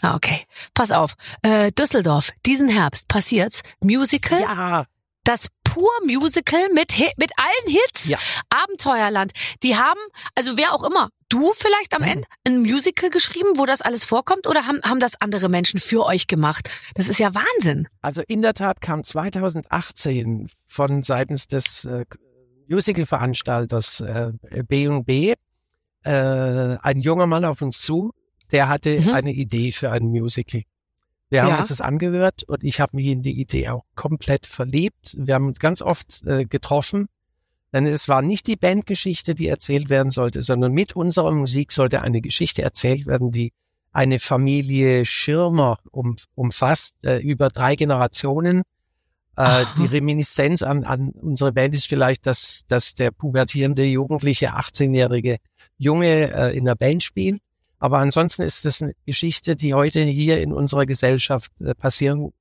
Ah, 0.00 0.14
okay. 0.16 0.44
Pass 0.74 0.90
auf. 0.90 1.14
Äh, 1.42 1.72
Düsseldorf, 1.72 2.30
diesen 2.46 2.68
Herbst 2.68 3.08
passiert's. 3.08 3.62
Musical, 3.82 4.40
ja, 4.40 4.86
das 5.24 5.48
pur 5.72 5.90
Musical 6.04 6.68
mit, 6.74 6.92
mit 7.16 7.30
allen 7.36 7.66
Hits. 7.72 8.08
Ja. 8.08 8.18
Abenteuerland. 8.50 9.32
Die 9.62 9.76
haben, 9.76 10.00
also 10.34 10.56
wer 10.56 10.72
auch 10.74 10.84
immer, 10.84 11.10
du 11.28 11.52
vielleicht 11.54 11.94
am 11.94 12.02
Mhm. 12.02 12.08
Ende, 12.08 12.28
ein 12.46 12.58
Musical 12.62 13.10
geschrieben, 13.10 13.50
wo 13.56 13.66
das 13.66 13.80
alles 13.82 14.04
vorkommt 14.04 14.46
oder 14.46 14.66
haben, 14.66 14.80
haben 14.82 15.00
das 15.00 15.20
andere 15.20 15.48
Menschen 15.48 15.78
für 15.80 16.04
euch 16.06 16.26
gemacht? 16.26 16.70
Das 16.94 17.08
ist 17.08 17.18
ja 17.18 17.34
Wahnsinn. 17.34 17.86
also 18.00 18.22
in 18.26 18.42
der 18.42 18.54
Tat 18.54 18.80
kam 18.80 19.04
2018 19.04 20.48
von 20.66 21.02
seitens 21.02 21.46
des 21.48 21.84
äh, 21.84 22.04
Musical-Veranstalters 22.68 24.00
äh, 24.00 24.32
B&B 24.66 25.34
äh, 26.04 26.10
ein 26.10 27.00
junger 27.00 27.26
Mann 27.26 27.44
auf 27.44 27.62
uns 27.62 27.80
zu, 27.80 28.12
der 28.52 28.68
hatte 28.68 29.00
Mhm. 29.00 29.08
eine 29.14 29.32
Idee 29.32 29.72
für 29.72 29.90
ein 29.90 30.04
Musical. 30.04 30.62
Wir 31.30 31.42
haben 31.42 31.50
Ja. 31.50 31.58
uns 31.58 31.68
das 31.68 31.80
angehört 31.80 32.44
und 32.44 32.64
ich 32.64 32.80
habe 32.80 32.96
mich 32.96 33.06
in 33.06 33.22
die 33.22 33.38
Idee 33.38 33.68
auch 33.68 33.84
komplett 33.94 34.46
verliebt. 34.46 35.14
Wir 35.18 35.34
haben 35.34 35.46
uns 35.46 35.58
ganz 35.58 35.82
oft 35.82 36.26
äh, 36.26 36.44
getroffen, 36.46 37.08
denn 37.72 37.86
es 37.86 38.08
war 38.08 38.22
nicht 38.22 38.46
die 38.46 38.56
Bandgeschichte, 38.56 39.34
die 39.34 39.48
erzählt 39.48 39.90
werden 39.90 40.10
sollte, 40.10 40.40
sondern 40.40 40.72
mit 40.72 40.96
unserer 40.96 41.32
Musik 41.32 41.72
sollte 41.72 42.00
eine 42.02 42.20
Geschichte 42.22 42.62
erzählt 42.62 43.06
werden, 43.06 43.30
die 43.30 43.52
eine 43.92 44.18
Familie 44.18 45.04
Schirmer 45.04 45.78
um, 45.90 46.16
umfasst, 46.34 46.94
äh, 47.04 47.18
über 47.18 47.48
drei 47.50 47.74
Generationen. 47.76 48.62
Äh, 49.36 49.64
die 49.78 49.86
Reminiszenz 49.86 50.62
an, 50.62 50.84
an 50.84 51.10
unsere 51.10 51.52
Band 51.52 51.74
ist 51.74 51.86
vielleicht, 51.88 52.26
dass, 52.26 52.62
dass 52.68 52.94
der 52.94 53.10
pubertierende, 53.10 53.84
jugendliche, 53.84 54.54
18-jährige 54.56 55.38
Junge 55.76 56.32
äh, 56.32 56.56
in 56.56 56.64
der 56.64 56.74
Band 56.74 57.02
spielt. 57.04 57.40
Aber 57.78 57.98
ansonsten 57.98 58.42
ist 58.42 58.64
es 58.64 58.82
eine 58.82 58.92
Geschichte, 59.06 59.56
die 59.56 59.74
heute 59.74 60.00
hier 60.02 60.40
in 60.40 60.52
unserer 60.52 60.86
Gesellschaft 60.86 61.52
äh, 61.60 61.74
passieren 61.74 62.32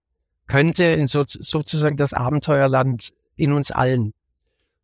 könnte, 0.48 0.84
in 0.84 1.08
so, 1.08 1.24
sozusagen 1.28 1.98
das 1.98 2.14
Abenteuerland 2.14 3.12
in 3.36 3.52
uns 3.52 3.72
allen. 3.72 4.14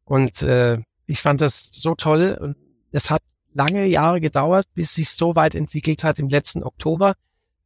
Und 0.06 0.42
äh, 0.44 0.78
ich 1.06 1.22
fand 1.22 1.42
das 1.42 1.70
so 1.72 1.96
toll 1.96 2.38
und 2.40 2.56
es 2.92 3.10
hat 3.10 3.22
lange 3.54 3.86
Jahre 3.86 4.22
gedauert, 4.22 4.66
bis 4.74 4.94
sich 4.96 5.10
so 5.10 5.36
weit 5.36 5.56
entwickelt 5.56 6.04
hat. 6.04 6.20
Im 6.20 6.30
letzten 6.30 6.64
Oktober 6.64 7.16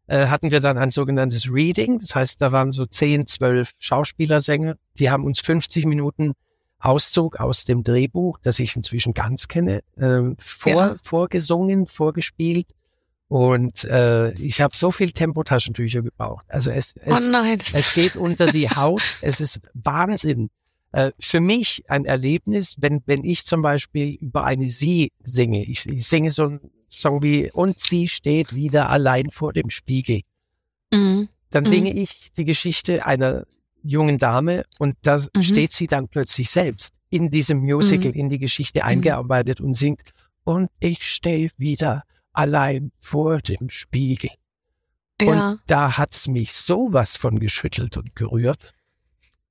äh, 0.07 0.27
hatten 0.27 0.51
wir 0.51 0.59
dann 0.59 0.77
ein 0.77 0.91
sogenanntes 0.91 1.51
Reading. 1.51 1.99
Das 1.99 2.15
heißt, 2.15 2.41
da 2.41 2.51
waren 2.51 2.71
so 2.71 2.85
10, 2.85 3.27
12 3.27 3.71
Schauspielersänger, 3.79 4.75
die 4.99 5.09
haben 5.09 5.25
uns 5.25 5.39
50 5.41 5.85
Minuten 5.85 6.33
Auszug 6.79 7.39
aus 7.39 7.65
dem 7.65 7.83
Drehbuch, 7.83 8.37
das 8.43 8.59
ich 8.59 8.75
inzwischen 8.75 9.13
ganz 9.13 9.47
kenne, 9.47 9.81
äh, 9.97 10.21
vor, 10.37 10.71
Ja. 10.71 10.95
vorgesungen, 11.03 11.87
vorgespielt. 11.87 12.67
Und 13.29 13.83
äh, 13.83 14.31
ich 14.33 14.61
habe 14.61 14.75
so 14.77 14.91
viel 14.91 15.11
Tempotaschentücher 15.11 16.01
gebraucht. 16.01 16.45
Also 16.49 16.69
es, 16.71 16.95
es, 16.97 17.21
oh 17.27 17.29
nein. 17.31 17.59
es 17.59 17.93
geht 17.93 18.15
unter 18.15 18.51
die 18.51 18.69
Haut. 18.75 19.01
Es 19.21 19.41
ist 19.41 19.59
Wahnsinn. 19.73 20.49
Äh, 20.93 21.11
für 21.19 21.41
mich 21.41 21.83
ein 21.89 22.05
Erlebnis, 22.05 22.75
wenn, 22.79 23.01
wenn 23.05 23.25
ich 23.25 23.45
zum 23.45 23.61
Beispiel 23.61 24.15
über 24.21 24.45
eine 24.45 24.69
Sie 24.69 25.11
singe. 25.25 25.65
Ich, 25.65 25.85
ich 25.87 26.07
singe 26.07 26.31
so 26.31 26.43
einen 26.43 26.71
Song 26.87 27.21
wie 27.21 27.51
Und 27.51 27.81
sie 27.81 28.07
steht 28.07 28.55
wieder 28.55 28.89
allein 28.89 29.29
vor 29.29 29.51
dem 29.51 29.69
Spiegel. 29.69 30.21
Mhm. 30.93 31.27
Dann 31.49 31.63
Mhm. 31.63 31.67
singe 31.67 31.93
ich 31.93 32.31
die 32.37 32.45
Geschichte 32.45 33.05
einer 33.05 33.45
jungen 33.83 34.17
Dame 34.19 34.63
und 34.79 34.95
da 35.01 35.17
Mhm. 35.35 35.43
steht 35.43 35.73
sie 35.73 35.87
dann 35.87 36.07
plötzlich 36.07 36.49
selbst 36.49 36.93
in 37.09 37.29
diesem 37.29 37.59
Musical, 37.59 38.11
in 38.15 38.29
die 38.29 38.39
Geschichte 38.39 38.85
eingearbeitet 38.85 39.59
und 39.59 39.73
singt 39.73 40.11
Und 40.45 40.69
ich 40.79 41.03
stehe 41.05 41.49
wieder 41.57 42.03
allein 42.37 42.91
vor 42.99 43.39
dem 43.39 43.69
Spiegel. 43.69 44.29
Ja. 45.19 45.49
Und 45.49 45.61
da 45.65 45.97
hat's 45.97 46.27
mich 46.27 46.53
sowas 46.53 47.17
von 47.17 47.39
geschüttelt 47.39 47.97
und 47.97 48.15
gerührt. 48.15 48.73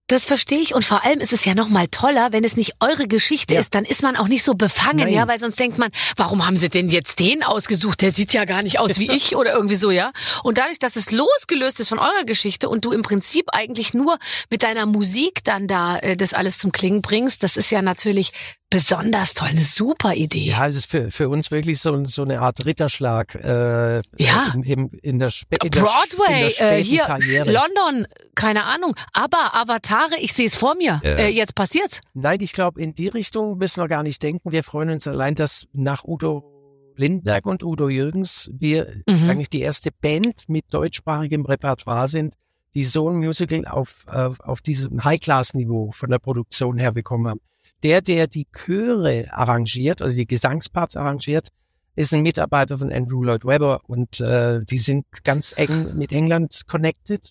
Das 0.08 0.24
verstehe 0.24 0.60
ich 0.60 0.72
und 0.74 0.84
vor 0.84 1.04
allem 1.04 1.18
ist 1.20 1.32
es 1.32 1.44
ja 1.44 1.54
noch 1.54 1.68
mal 1.68 1.88
toller, 1.88 2.30
wenn 2.30 2.44
es 2.44 2.56
nicht 2.56 2.74
eure 2.80 3.08
Geschichte 3.08 3.54
Ja. 3.54 3.60
ist, 3.60 3.74
dann 3.74 3.84
ist 3.84 4.02
man 4.02 4.14
auch 4.16 4.28
nicht 4.28 4.44
so 4.44 4.54
befangen, 4.54 4.98
Nein. 5.00 5.12
ja, 5.12 5.26
weil 5.26 5.38
sonst 5.40 5.58
denkt 5.58 5.78
man, 5.78 5.90
warum 6.16 6.46
haben 6.46 6.56
sie 6.56 6.68
denn 6.68 6.88
jetzt 6.88 7.18
den 7.18 7.42
ausgesucht? 7.42 8.02
Der 8.02 8.12
sieht 8.12 8.32
ja 8.32 8.44
gar 8.44 8.62
nicht 8.62 8.78
aus 8.78 8.98
wie 9.00 9.10
ich 9.10 9.34
oder 9.36 9.52
irgendwie 9.54 9.74
so, 9.74 9.90
ja. 9.90 10.12
Und 10.44 10.58
dadurch, 10.58 10.78
dass 10.78 10.94
es 10.94 11.10
losgelöst 11.10 11.80
ist 11.80 11.88
von 11.88 11.98
eurer 11.98 12.24
Geschichte 12.24 12.68
und 12.68 12.84
du 12.84 12.92
im 12.92 13.02
Prinzip 13.02 13.46
eigentlich 13.52 13.94
nur 13.94 14.16
mit 14.48 14.62
deiner 14.62 14.86
Musik 14.86 15.42
dann 15.42 15.66
da 15.66 15.98
äh, 15.98 16.16
das 16.16 16.34
alles 16.34 16.58
zum 16.58 16.70
Klingen 16.70 17.02
bringst, 17.02 17.42
das 17.42 17.56
ist 17.56 17.70
ja 17.70 17.82
natürlich 17.82 18.32
besonders 18.68 19.34
toll, 19.34 19.48
eine 19.48 19.60
super 19.62 20.14
Idee. 20.14 20.40
Ja, 20.50 20.66
es 20.66 20.74
ist 20.74 20.90
für, 20.90 21.12
für 21.12 21.28
uns 21.28 21.52
wirklich 21.52 21.80
so, 21.80 22.04
so 22.06 22.22
eine 22.22 22.40
Art 22.42 22.64
Ritterschlag 22.64 23.34
äh, 23.36 24.02
Ja. 24.18 24.52
im, 24.54 24.62
im, 24.64 24.90
in 25.02 25.18
der, 25.20 25.30
Spe 25.30 25.56
in 25.62 25.70
der, 25.70 25.80
Broadway, 25.82 26.48
in 26.48 26.54
der 26.58 26.78
äh, 26.78 26.82
hier, 26.84 27.02
Karriere. 27.04 27.52
London, 27.52 28.08
keine 28.34 28.64
Ahnung, 28.64 28.96
aber 29.12 29.54
Avatare, 29.96 30.20
ich 30.20 30.32
sehe 30.32 30.46
es 30.46 30.56
vor 30.56 30.74
mir. 30.76 31.00
Ja. 31.02 31.10
Äh, 31.16 31.28
jetzt 31.28 31.54
passiert's. 31.54 32.00
Nein, 32.14 32.40
ich 32.40 32.52
glaube, 32.52 32.80
in 32.80 32.94
die 32.94 33.08
Richtung 33.08 33.58
müssen 33.58 33.80
wir 33.82 33.88
gar 33.88 34.02
nicht 34.02 34.22
denken. 34.22 34.52
Wir 34.52 34.62
freuen 34.62 34.90
uns 34.90 35.06
allein, 35.06 35.34
dass 35.34 35.66
nach 35.72 36.04
Udo 36.04 36.52
Lindberg 36.96 37.44
und 37.46 37.62
Udo 37.62 37.88
Jürgens 37.88 38.50
wir 38.52 39.02
Mhm. 39.06 39.30
eigentlich 39.30 39.50
die 39.50 39.60
erste 39.60 39.90
Band 39.92 40.48
mit 40.48 40.64
deutschsprachigem 40.72 41.44
Repertoire 41.44 42.08
sind, 42.08 42.34
die 42.74 42.84
so 42.84 43.08
ein 43.10 43.16
Musical 43.16 43.66
auf, 43.66 44.04
auf, 44.06 44.40
auf 44.40 44.60
diesem 44.62 45.04
High-Class-Niveau 45.04 45.92
von 45.92 46.10
der 46.10 46.18
Produktion 46.18 46.78
her 46.78 46.92
bekommen 46.92 47.28
haben. 47.28 47.40
Der, 47.82 48.00
der 48.00 48.26
die 48.26 48.46
Chöre 48.50 49.26
arrangiert, 49.30 50.00
also 50.00 50.16
die 50.16 50.26
Gesangsparts 50.26 50.96
arrangiert, 50.96 51.48
ist 51.94 52.12
ein 52.14 52.22
Mitarbeiter 52.22 52.78
von 52.78 52.92
Andrew 52.92 53.22
Lloyd 53.22 53.44
Webber 53.44 53.80
und 53.86 54.20
äh, 54.20 54.62
die 54.64 54.78
sind 54.78 55.06
ganz 55.24 55.54
eng 55.56 55.96
mit 55.96 56.12
England 56.12 56.62
connected. 56.66 57.30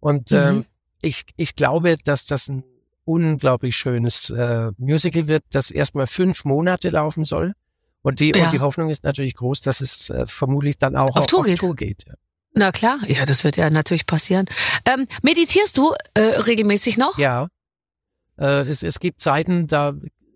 Und 0.00 0.30
Mhm. 0.30 0.36
ähm, 0.36 0.64
ich, 1.02 1.24
ich 1.36 1.56
glaube, 1.56 1.96
dass 2.04 2.24
das 2.24 2.48
ein 2.48 2.64
unglaublich 3.04 3.76
schönes 3.76 4.30
äh, 4.30 4.70
Musical 4.78 5.26
wird, 5.26 5.44
das 5.50 5.70
erstmal 5.70 6.06
fünf 6.06 6.44
Monate 6.44 6.90
laufen 6.90 7.24
soll. 7.24 7.54
Und 8.02 8.20
die, 8.20 8.30
Ja. 8.34 8.46
und 8.46 8.52
die 8.52 8.60
Hoffnung 8.60 8.88
ist 8.90 9.04
natürlich 9.04 9.34
groß, 9.34 9.60
dass 9.60 9.80
es 9.80 10.10
äh, 10.10 10.26
vermutlich 10.26 10.78
dann 10.78 10.96
auch 10.96 11.16
Auf 11.16 11.26
Tour 11.26 11.44
geht. 11.44 11.58
Tour 11.58 11.74
geht 11.76 12.04
ja. 12.06 12.14
Na 12.52 12.72
klar, 12.72 12.98
ja, 13.06 13.24
das 13.26 13.44
wird 13.44 13.56
ja 13.56 13.70
natürlich 13.70 14.06
passieren. 14.06 14.46
Ähm, 14.84 15.06
meditierst 15.22 15.76
du 15.76 15.92
äh, 16.14 16.20
regelmäßig 16.22 16.98
noch? 16.98 17.16
Ja. 17.18 17.48
Äh, 18.38 18.62
es, 18.62 18.82
es 18.82 18.98
gibt 19.00 19.20
Zeiten, 19.20 19.66
da 19.66 19.94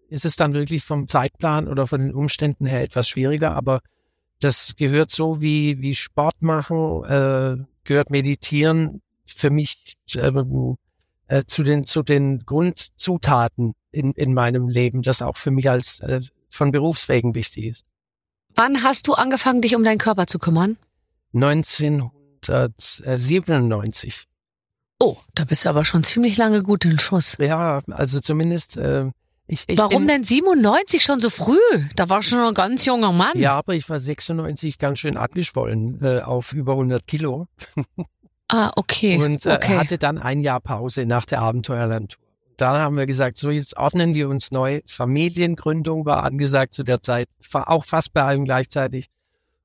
ist 0.09 0.25
es 0.25 0.37
dann 0.37 0.53
wirklich 0.53 0.85
vom 0.85 1.09
Zeitplan 1.09 1.67
oder 1.67 1.87
von 1.87 2.01
den 2.01 2.15
Umständen 2.15 2.67
her 2.67 2.83
etwas 2.83 3.09
schwieriger, 3.09 3.57
aber 3.57 3.81
das 4.41 4.77
gehört 4.77 5.11
so 5.11 5.41
wie, 5.41 5.81
wie 5.81 5.95
Sport 5.95 6.41
machen, 6.41 7.05
äh, 7.05 7.57
gehört 7.85 8.11
Meditieren 8.11 9.01
für 9.27 9.51
mich 9.51 9.97
ähm, 10.16 10.77
äh, 11.29 11.45
zu 11.47 11.62
den, 11.62 11.87
zu 11.87 12.03
den 12.03 12.45
Grundzutaten 12.45 13.75
in, 13.91 14.12
in 14.12 14.35
meinem 14.35 14.68
Leben, 14.68 15.01
das 15.03 15.22
auch 15.22 15.37
für 15.37 15.51
mich 15.51 15.68
als 15.70 15.99
äh, 16.01 16.20
von 16.51 16.72
Berufswegen 16.72 17.35
wichtig 17.35 17.64
ist. 17.64 17.87
Wann 18.55 18.83
hast 18.83 19.09
du 19.09 19.14
angefangen, 19.14 19.62
dich 19.62 19.75
um 19.75 19.83
deinen 19.85 19.97
Körper 19.99 20.27
zu 20.27 20.39
kümmern? 20.39 20.77
1997. 21.35 24.29
Oh, 25.01 25.16
da 25.35 25.45
bist 25.45 25.64
du 25.64 25.70
aber 25.70 25.85
schon 25.85 26.05
ziemlich 26.05 26.37
lange 26.37 26.62
gut 26.62 26.85
in 26.85 27.01
Schuss. 27.01 27.37
Ja, 27.39 27.81
also 27.91 28.20
zumindest 28.20 28.77
äh, 28.77 29.11
ich, 29.47 29.64
ich 29.66 29.77
Warum 29.77 30.07
denn 30.07 30.25
97 30.25 31.03
schon 31.03 31.20
so 31.20 31.29
früh? 31.29 31.59
Da 31.97 32.09
war 32.09 32.22
schon 32.22 32.39
ein 32.39 32.55
ganz 32.55 32.87
junger 32.87 33.12
Mann. 33.12 33.39
Ja, 33.39 33.57
aber 33.57 33.75
ich 33.75 33.91
war 33.91 34.01
96 34.01 34.79
ganz 34.79 35.01
schön 35.01 35.18
angeschwollen 35.18 36.01
äh, 36.03 36.20
auf 36.20 36.53
über 36.53 36.72
100 36.72 37.07
Kilo 37.07 37.47
Ah, 38.49 38.72
okay. 38.76 39.18
und 39.22 39.47
äh, 39.47 39.55
okay. 39.55 39.78
hatte 39.78 39.99
dann 39.99 40.18
ein 40.18 40.40
Jahr 40.40 40.61
Pause 40.61 41.07
nach 41.07 41.24
der 41.24 41.40
Abenteuerlandtour. 41.40 42.22
Dann 42.57 42.80
haben 42.80 42.97
wir 42.97 43.07
gesagt, 43.07 43.38
so 43.38 43.51
jetzt 43.51 43.76
ordnen 43.76 44.14
wir 44.14 44.28
uns 44.28 44.51
neu. 44.53 44.80
Familiengründung 44.86 46.07
war 46.07 46.22
angesagt 46.22 46.74
zu 46.74 46.84
der 46.84 47.03
Zeit, 47.03 47.28
auch 47.53 47.84
fast 47.84 48.12
bei 48.12 48.22
allem 48.22 48.45
gleichzeitig. 48.45 49.09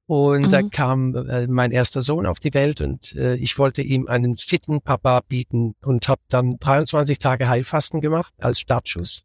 Und 0.07 0.51
da 0.51 0.63
Mhm. 0.63 0.71
kam 0.71 1.15
äh, 1.15 1.45
mein 1.45 1.71
erster 1.71 2.01
Sohn 2.01 2.25
auf 2.25 2.39
die 2.39 2.51
Welt 2.55 2.81
und 2.81 3.15
äh, 3.15 3.35
ich 3.35 3.59
wollte 3.59 3.83
ihm 3.83 4.07
einen 4.07 4.37
fitten 4.37 4.81
Papa 4.81 5.21
bieten 5.27 5.75
und 5.83 6.07
habe 6.07 6.21
dann 6.29 6.57
23 6.57 7.19
Tage 7.19 7.47
Heilfasten 7.47 8.01
gemacht 8.01 8.33
als 8.39 8.59
Startschuss 8.59 9.21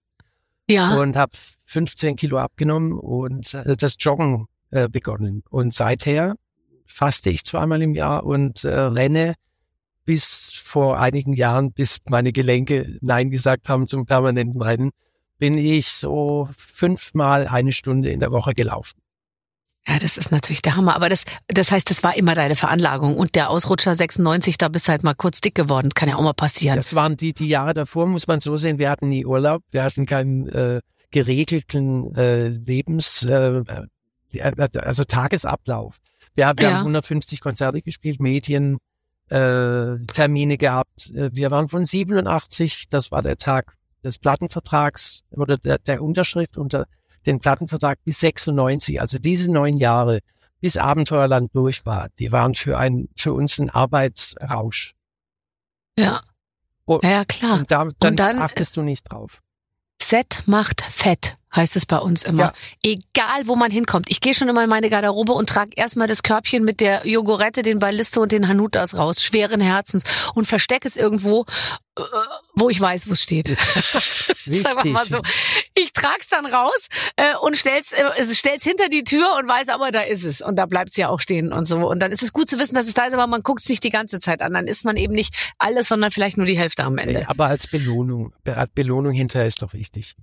ja. 0.68 0.94
und 0.98 1.16
habe 1.16 1.32
15 1.64 2.16
Kilo 2.16 2.36
abgenommen 2.36 2.92
und 2.92 3.54
äh, 3.54 3.76
das 3.78 3.96
Joggen 3.98 4.46
äh, 4.72 4.90
begonnen. 4.90 5.42
Und 5.48 5.72
seither 5.72 6.34
faste 6.86 7.30
ich 7.30 7.44
zweimal 7.44 7.82
im 7.82 7.94
Jahr 7.94 8.24
und 8.24 8.64
äh, 8.64 8.68
renne 8.68 9.34
bis 10.04 10.60
vor 10.62 10.98
einigen 10.98 11.34
Jahren, 11.34 11.72
bis 11.72 11.98
meine 12.08 12.32
Gelenke 12.32 12.98
Nein 13.00 13.30
gesagt 13.30 13.68
haben 13.68 13.88
zum 13.88 14.06
permanenten 14.06 14.60
Rennen, 14.60 14.90
bin 15.38 15.58
ich 15.58 15.88
so 15.88 16.48
fünfmal 16.56 17.48
eine 17.48 17.72
Stunde 17.72 18.10
in 18.10 18.20
der 18.20 18.30
Woche 18.30 18.54
gelaufen. 18.54 19.00
Ja, 19.86 19.98
das 19.98 20.16
ist 20.16 20.30
natürlich 20.30 20.62
der 20.62 20.76
Hammer. 20.76 20.94
Aber 20.96 21.08
das, 21.08 21.24
das 21.48 21.70
heißt, 21.70 21.90
das 21.90 22.02
war 22.02 22.16
immer 22.16 22.34
deine 22.34 22.56
Veranlagung. 22.56 23.16
Und 23.16 23.34
der 23.34 23.50
Ausrutscher 23.50 23.94
96, 23.94 24.56
da 24.56 24.68
bist 24.68 24.88
du 24.88 24.92
halt 24.92 25.04
mal 25.04 25.14
kurz 25.14 25.40
dick 25.40 25.54
geworden. 25.54 25.90
Kann 25.94 26.08
ja 26.08 26.16
auch 26.16 26.22
mal 26.22 26.32
passieren. 26.32 26.76
Das 26.76 26.94
waren 26.94 27.16
die, 27.16 27.34
die 27.34 27.48
Jahre 27.48 27.74
davor, 27.74 28.06
muss 28.06 28.26
man 28.26 28.40
so 28.40 28.56
sehen, 28.56 28.78
wir 28.78 28.90
hatten 28.90 29.10
nie 29.10 29.26
Urlaub, 29.26 29.62
wir 29.70 29.82
hatten 29.82 30.06
keinen 30.06 30.48
äh, 30.48 30.80
geregelten 31.10 32.14
äh, 32.14 32.48
Lebens, 32.48 33.24
äh, 33.24 33.62
äh, 34.32 34.50
also 34.78 35.04
Tagesablauf. 35.04 35.98
Wir, 36.34 36.46
haben- 36.48 36.58
wir 36.58 36.68
Ja. 36.68 36.74
haben 36.74 36.84
150 36.84 37.40
Konzerte 37.40 37.82
gespielt, 37.82 38.20
Medien, 38.20 38.78
äh, 39.30 39.96
Termine 40.12 40.58
gehabt. 40.58 41.10
Äh, 41.14 41.30
Wir 41.32 41.50
waren 41.50 41.68
von 41.68 41.86
87, 41.86 42.88
das 42.88 43.10
war 43.10 43.22
der 43.22 43.36
Tag 43.36 43.76
des 44.04 44.18
Plattenvertrags 44.18 45.22
oder 45.30 45.56
der, 45.56 45.78
der 45.78 46.02
Unterschrift 46.02 46.58
unter 46.58 46.86
den 47.24 47.40
Plattenvertrag 47.40 47.98
bis 48.04 48.20
96. 48.20 49.00
Also 49.00 49.18
diese 49.18 49.50
neun 49.50 49.78
Jahre, 49.78 50.20
bis 50.60 50.76
Abenteuerland 50.76 51.54
durch 51.54 51.86
war, 51.86 52.08
die 52.18 52.32
waren 52.32 52.54
für 52.54 52.76
ein 52.78 53.08
für 53.16 53.32
uns 53.32 53.58
ein 53.58 53.70
Arbeitsrausch. 53.70 54.94
Ja. 55.98 56.20
Oh, 56.86 57.00
Ja, 57.02 57.24
klar. 57.24 57.58
Und 57.60 57.70
da, 57.70 57.88
dann, 57.98 58.16
dann- 58.16 58.38
achtest 58.40 58.76
du 58.76 58.82
nicht 58.82 59.04
drauf. 59.10 59.40
Z 60.14 60.44
macht 60.46 60.80
fett, 60.80 61.38
heißt 61.56 61.74
es 61.74 61.86
bei 61.86 61.98
uns 61.98 62.22
immer. 62.22 62.54
Ja. 62.84 62.92
Egal, 62.92 63.48
wo 63.48 63.56
man 63.56 63.72
hinkommt. 63.72 64.08
Ich 64.10 64.20
gehe 64.20 64.32
schon 64.32 64.48
immer 64.48 64.62
in 64.62 64.70
meine 64.70 64.88
Garderobe 64.88 65.32
und 65.32 65.48
trage 65.48 65.72
erstmal 65.74 66.06
das 66.06 66.22
Körbchen 66.22 66.62
mit 66.62 66.78
der 66.78 67.04
Jogurette, 67.04 67.62
den 67.62 67.80
Ballisto 67.80 68.22
und 68.22 68.30
den 68.30 68.46
Hanutas 68.46 68.96
raus, 68.96 69.24
schweren 69.24 69.60
Herzens, 69.60 70.04
und 70.34 70.46
verstecke 70.46 70.86
es 70.86 70.94
irgendwo, 70.94 71.46
wo 72.54 72.68
ich 72.70 72.80
weiß, 72.80 73.08
wo 73.08 73.12
es 73.12 73.22
steht. 73.22 73.48
Mal 74.92 75.06
so. 75.06 75.22
Ich 75.74 75.92
trag's 75.92 76.28
dann 76.28 76.46
raus 76.46 76.88
äh, 77.16 77.34
und 77.40 77.56
stell's, 77.56 77.92
äh, 77.92 78.02
es 78.18 78.36
stell's 78.38 78.64
hinter 78.64 78.88
die 78.88 79.04
Tür 79.04 79.36
und 79.38 79.48
weiß 79.48 79.68
aber, 79.68 79.90
da 79.90 80.02
ist 80.02 80.24
es. 80.24 80.40
Und 80.40 80.56
da 80.56 80.66
bleibt's 80.66 80.96
ja 80.96 81.08
auch 81.08 81.20
stehen 81.20 81.52
und 81.52 81.64
so. 81.66 81.76
Und 81.88 82.00
dann 82.00 82.12
ist 82.12 82.22
es 82.22 82.32
gut 82.32 82.48
zu 82.48 82.58
wissen, 82.58 82.74
dass 82.74 82.86
es 82.86 82.94
da 82.94 83.04
ist, 83.06 83.14
aber 83.14 83.26
man 83.26 83.40
guckt's 83.42 83.68
nicht 83.68 83.84
die 83.84 83.90
ganze 83.90 84.18
Zeit 84.20 84.42
an. 84.42 84.52
Dann 84.52 84.66
ist 84.66 84.84
man 84.84 84.96
eben 84.96 85.14
nicht 85.14 85.52
alles, 85.58 85.88
sondern 85.88 86.10
vielleicht 86.10 86.36
nur 86.36 86.46
die 86.46 86.58
Hälfte 86.58 86.84
am 86.84 86.98
Ende. 86.98 87.28
Aber 87.28 87.46
als 87.46 87.66
Belohnung. 87.66 88.32
Be- 88.44 88.56
als 88.56 88.70
Belohnung 88.72 89.12
hinterher 89.12 89.46
ist 89.48 89.62
doch 89.62 89.72
wichtig. 89.72 90.14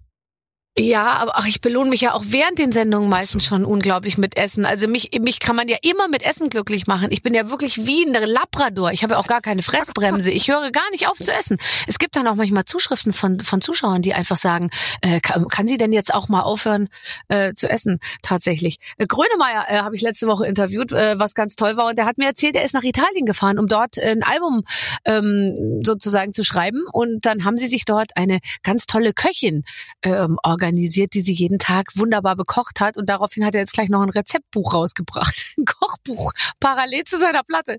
Ja, 0.77 1.15
aber 1.15 1.33
ach, 1.35 1.47
ich 1.47 1.59
belohne 1.59 1.89
mich 1.89 1.99
ja 1.99 2.13
auch 2.13 2.23
während 2.27 2.57
den 2.57 2.71
Sendungen 2.71 3.09
meistens 3.09 3.43
schon 3.43 3.65
unglaublich 3.65 4.17
mit 4.17 4.37
Essen. 4.37 4.63
Also 4.63 4.87
mich, 4.87 5.09
mich 5.19 5.41
kann 5.41 5.57
man 5.57 5.67
ja 5.67 5.75
immer 5.81 6.07
mit 6.07 6.23
Essen 6.23 6.47
glücklich 6.47 6.87
machen. 6.87 7.09
Ich 7.11 7.21
bin 7.21 7.33
ja 7.33 7.49
wirklich 7.49 7.85
wie 7.85 8.05
ein 8.05 8.13
Labrador. 8.13 8.93
Ich 8.93 9.03
habe 9.03 9.15
ja 9.15 9.19
auch 9.19 9.27
gar 9.27 9.41
keine 9.41 9.63
Fressbremse. 9.63 10.31
Ich 10.31 10.47
höre 10.47 10.71
gar 10.71 10.89
nicht 10.91 11.09
auf 11.09 11.17
zu 11.17 11.29
essen. 11.29 11.57
Es 11.87 11.99
gibt 11.99 12.15
dann 12.15 12.25
auch 12.25 12.35
manchmal 12.35 12.63
Zuschriften 12.63 13.11
von, 13.11 13.41
von 13.41 13.59
Zuschauern, 13.59 14.01
die 14.01 14.13
einfach 14.13 14.37
sagen, 14.37 14.69
äh, 15.01 15.19
kann, 15.19 15.45
kann 15.47 15.67
sie 15.67 15.75
denn 15.75 15.91
jetzt 15.91 16.13
auch 16.13 16.29
mal 16.29 16.41
aufhören 16.41 16.87
äh, 17.27 17.53
zu 17.53 17.69
essen? 17.69 17.99
Tatsächlich. 18.21 18.77
Äh, 18.97 19.07
Grönemeyer 19.07 19.65
äh, 19.67 19.81
habe 19.81 19.97
ich 19.97 20.01
letzte 20.01 20.27
Woche 20.27 20.47
interviewt, 20.47 20.93
äh, 20.93 21.19
was 21.19 21.33
ganz 21.33 21.57
toll 21.57 21.75
war. 21.75 21.87
Und 21.89 21.97
der 21.97 22.05
hat 22.05 22.17
mir 22.17 22.27
erzählt, 22.27 22.55
er 22.55 22.63
ist 22.63 22.73
nach 22.73 22.83
Italien 22.83 23.25
gefahren, 23.25 23.59
um 23.59 23.67
dort 23.67 23.97
äh, 23.97 24.11
ein 24.11 24.23
Album 24.23 24.63
ähm, 25.03 25.81
sozusagen 25.83 26.31
zu 26.31 26.45
schreiben. 26.45 26.85
Und 26.93 27.25
dann 27.25 27.43
haben 27.43 27.57
sie 27.57 27.67
sich 27.67 27.83
dort 27.83 28.11
eine 28.15 28.39
ganz 28.63 28.85
tolle 28.85 29.11
Köchin 29.11 29.65
ähm, 30.01 30.37
organisiert, 30.43 30.60
die 30.69 31.21
sie 31.21 31.33
jeden 31.33 31.57
Tag 31.57 31.87
wunderbar 31.95 32.35
bekocht 32.35 32.79
hat. 32.79 32.97
Und 32.97 33.09
daraufhin 33.09 33.43
hat 33.43 33.55
er 33.55 33.61
jetzt 33.61 33.73
gleich 33.73 33.89
noch 33.89 34.01
ein 34.01 34.09
Rezeptbuch 34.09 34.73
rausgebracht. 34.73 35.53
Ein 35.57 35.65
Kochbuch, 35.65 36.31
parallel 36.59 37.03
zu 37.03 37.19
seiner 37.19 37.43
Platte. 37.43 37.77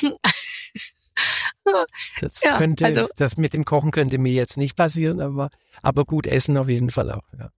Das 2.20 2.42
Ja, 2.42 2.56
könnte, 2.56 2.84
also- 2.84 3.08
das 3.16 3.36
mit 3.36 3.52
dem 3.52 3.64
Kochen 3.64 3.90
könnte 3.90 4.18
mir 4.18 4.32
jetzt 4.32 4.56
nicht 4.56 4.76
passieren, 4.76 5.20
aber, 5.20 5.50
aber 5.82 6.04
gut 6.04 6.26
essen 6.26 6.56
auf 6.56 6.68
jeden 6.68 6.90
Fall 6.90 7.10
auch. 7.10 7.24
Ja. 7.38 7.50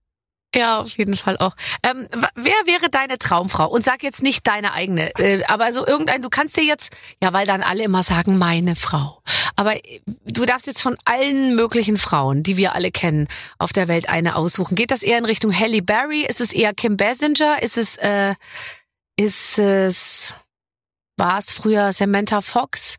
Ja, 0.53 0.81
auf 0.81 0.97
jeden 0.97 1.15
Fall 1.15 1.37
auch. 1.37 1.55
Ähm, 1.81 2.09
wer 2.35 2.53
wäre 2.65 2.89
deine 2.89 3.17
Traumfrau? 3.17 3.69
Und 3.69 3.85
sag 3.85 4.03
jetzt 4.03 4.21
nicht 4.21 4.45
deine 4.47 4.73
eigene, 4.73 5.15
äh, 5.17 5.43
aber 5.45 5.71
so 5.71 5.87
irgendein, 5.87 6.21
du 6.21 6.29
kannst 6.29 6.57
dir 6.57 6.63
jetzt, 6.63 6.95
ja, 7.23 7.31
weil 7.31 7.45
dann 7.47 7.61
alle 7.61 7.83
immer 7.83 8.03
sagen, 8.03 8.37
meine 8.37 8.75
Frau. 8.75 9.21
Aber 9.55 9.77
äh, 9.77 10.01
du 10.25 10.45
darfst 10.45 10.67
jetzt 10.67 10.81
von 10.81 10.97
allen 11.05 11.55
möglichen 11.55 11.97
Frauen, 11.97 12.43
die 12.43 12.57
wir 12.57 12.75
alle 12.75 12.91
kennen, 12.91 13.29
auf 13.59 13.71
der 13.71 13.87
Welt 13.87 14.09
eine 14.09 14.35
aussuchen. 14.35 14.75
Geht 14.75 14.91
das 14.91 15.03
eher 15.03 15.17
in 15.17 15.25
Richtung 15.25 15.57
Halle 15.57 15.81
Berry? 15.81 16.25
Ist 16.25 16.41
es 16.41 16.51
eher 16.51 16.73
Kim 16.73 16.97
Basinger? 16.97 17.63
Ist 17.63 17.77
es, 17.77 17.95
äh, 17.97 18.35
ist 19.15 19.57
es, 19.57 20.35
war 21.15 21.37
es 21.37 21.51
früher 21.51 21.93
Samantha 21.93 22.41
Fox 22.41 22.97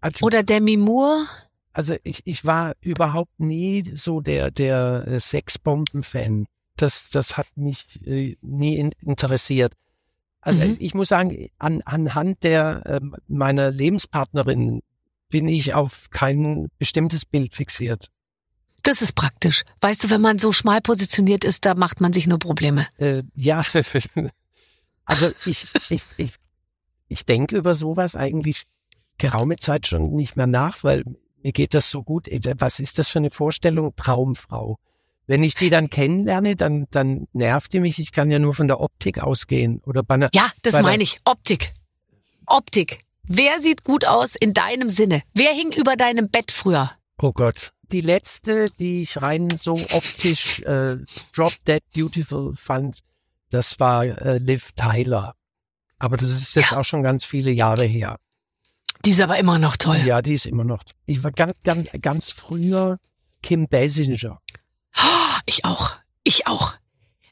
Also, 0.00 0.24
oder 0.24 0.42
Demi 0.42 0.78
Moore? 0.78 1.26
also 1.74 1.94
ich, 2.02 2.22
ich 2.24 2.44
war 2.44 2.72
überhaupt 2.80 3.38
nie 3.38 3.92
so 3.94 4.20
der, 4.20 4.50
der 4.50 5.04
äh, 5.06 5.20
Sexbomben-Fan. 5.20 6.46
Das, 6.78 7.10
das 7.10 7.36
hat 7.36 7.46
mich 7.56 8.06
äh, 8.06 8.36
nie 8.40 8.76
in, 8.76 8.92
interessiert. 9.02 9.74
Also 10.40 10.60
Mhm. 10.64 10.76
ich 10.78 10.94
muss 10.94 11.08
sagen, 11.08 11.48
an, 11.58 11.82
anhand 11.82 12.42
der 12.44 12.82
ähm, 12.86 13.14
meiner 13.26 13.70
Lebenspartnerin 13.70 14.80
bin 15.28 15.48
ich 15.48 15.74
auf 15.74 16.08
kein 16.10 16.68
bestimmtes 16.78 17.26
Bild 17.26 17.54
fixiert. 17.54 18.08
Das 18.84 19.02
ist 19.02 19.14
praktisch. 19.14 19.64
Weißt 19.80 20.04
du, 20.04 20.10
wenn 20.10 20.20
man 20.20 20.38
so 20.38 20.52
schmal 20.52 20.80
positioniert 20.80 21.44
ist, 21.44 21.64
da 21.64 21.74
macht 21.74 22.00
man 22.00 22.12
sich 22.12 22.26
nur 22.26 22.38
Probleme. 22.38 22.86
Äh, 22.96 23.24
ja, 23.34 23.62
also 25.04 25.30
ich, 25.44 25.66
ich, 25.90 26.02
ich, 26.16 26.32
ich 27.08 27.26
denke 27.26 27.56
über 27.56 27.74
sowas 27.74 28.14
eigentlich 28.16 28.64
geraume 29.18 29.56
Zeit 29.56 29.86
schon 29.88 30.12
nicht 30.14 30.36
mehr 30.36 30.46
nach, 30.46 30.84
weil 30.84 31.02
mir 31.42 31.52
geht 31.52 31.74
das 31.74 31.90
so 31.90 32.02
gut. 32.04 32.28
Äh, 32.28 32.40
Was 32.58 32.78
ist 32.78 32.98
das 32.98 33.08
für 33.08 33.18
eine 33.18 33.30
Vorstellung? 33.32 33.94
Traumfrau. 33.96 34.78
Wenn 35.28 35.42
ich 35.44 35.54
die 35.54 35.68
dann 35.70 35.90
kennenlerne, 35.90 36.56
dann, 36.56 36.86
dann 36.90 37.28
nervt 37.32 37.72
die 37.74 37.80
mich. 37.80 37.98
Ich 38.00 38.12
kann 38.12 38.30
ja 38.30 38.38
nur 38.40 38.54
von 38.54 38.66
der 38.66 38.80
Optik 38.80 39.22
ausgehen. 39.22 39.80
Oder 39.84 40.02
bei 40.02 40.14
einer, 40.14 40.30
Ja, 40.34 40.50
das 40.62 40.80
meine 40.82 41.02
ich. 41.02 41.20
Optik. 41.24 41.74
Optik. 42.46 43.04
Wer 43.24 43.60
sieht 43.60 43.84
gut 43.84 44.06
aus 44.06 44.34
in 44.34 44.54
deinem 44.54 44.88
Sinne? 44.88 45.20
Wer 45.34 45.52
hing 45.52 45.70
über 45.72 45.96
deinem 45.96 46.30
Bett 46.30 46.50
früher? 46.50 46.90
Oh 47.20 47.32
Gott. 47.32 47.72
Die 47.92 48.00
letzte, 48.00 48.64
die 48.78 49.02
ich 49.02 49.20
rein 49.20 49.48
so 49.54 49.72
optisch 49.74 50.60
äh, 50.62 50.96
Drop 51.34 51.52
Dead 51.66 51.82
Beautiful 51.94 52.54
fand, 52.56 53.00
das 53.50 53.78
war 53.78 54.04
äh, 54.04 54.38
Liv 54.38 54.72
Tyler. 54.72 55.34
Aber 55.98 56.16
das 56.16 56.30
ist 56.32 56.54
jetzt 56.56 56.70
Ja. 56.72 56.78
auch 56.78 56.84
schon 56.84 57.02
ganz 57.02 57.24
viele 57.26 57.50
Jahre 57.50 57.84
her. 57.84 58.16
Die 59.04 59.10
ist 59.10 59.20
aber 59.20 59.38
immer 59.38 59.58
noch 59.58 59.76
toll. 59.76 59.98
Ja, 60.06 60.22
die 60.22 60.34
ist 60.34 60.46
immer 60.46 60.64
noch. 60.64 60.82
Ich 61.06 61.22
war 61.22 61.32
ganz, 61.32 61.52
ganz, 61.64 61.88
ganz 62.00 62.30
früher 62.30 62.98
Kim 63.42 63.68
Basinger. 63.68 64.40
Ich 65.46 65.64
auch. 65.64 65.96
Ich 66.24 66.46
auch. 66.46 66.74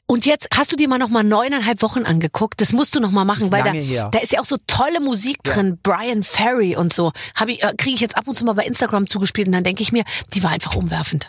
Und 0.09 0.25
jetzt 0.25 0.47
hast 0.55 0.71
du 0.71 0.75
dir 0.77 0.87
mal 0.87 0.97
noch 0.97 1.09
mal 1.09 1.23
neuneinhalb 1.23 1.81
Wochen 1.81 2.03
angeguckt. 2.03 2.61
Das 2.61 2.71
musst 2.71 2.95
du 2.95 2.99
noch 3.01 3.11
mal 3.11 3.25
machen, 3.25 3.51
weil 3.51 3.61
da, 3.63 3.71
her. 3.73 4.09
da 4.11 4.19
ist 4.19 4.31
ja 4.31 4.39
auch 4.39 4.45
so 4.45 4.55
tolle 4.65 5.01
Musik 5.01 5.39
Ja. 5.45 5.53
drin. 5.53 5.79
Brian 5.83 6.23
Ferry 6.23 6.77
und 6.77 6.93
so. 6.93 7.11
Habe 7.35 7.51
ich, 7.51 7.63
äh, 7.63 7.73
kriege 7.77 7.95
ich 7.95 8.01
jetzt 8.01 8.15
ab 8.17 8.25
und 8.27 8.35
zu 8.35 8.45
mal 8.45 8.53
bei 8.53 8.65
Instagram 8.65 9.07
zugespielt 9.07 9.47
und 9.47 9.53
dann 9.53 9.65
denke 9.65 9.83
ich 9.83 9.91
mir, 9.91 10.05
die 10.33 10.43
war 10.43 10.51
einfach 10.51 10.75
umwerfend. 10.75 11.27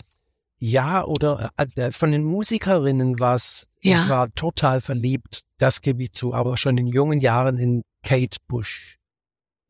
Ja, 0.61 1.05
oder 1.05 1.51
äh, 1.57 1.91
von 1.91 2.13
den 2.13 2.23
Musikerinnen 2.25 3.19
war's. 3.19 3.67
Ja. 3.81 4.03
Ich 4.05 4.09
war 4.09 4.35
total 4.35 4.81
verliebt, 4.81 5.43
das 5.59 5.83
gebe 5.83 6.03
ich 6.03 6.13
zu, 6.13 6.35
aber 6.35 6.57
schon 6.57 6.77
in 6.79 6.87
jungen 6.89 7.21
Jahren 7.21 7.59
in 7.59 7.83
Kate 8.05 8.39
Bush. 8.49 8.97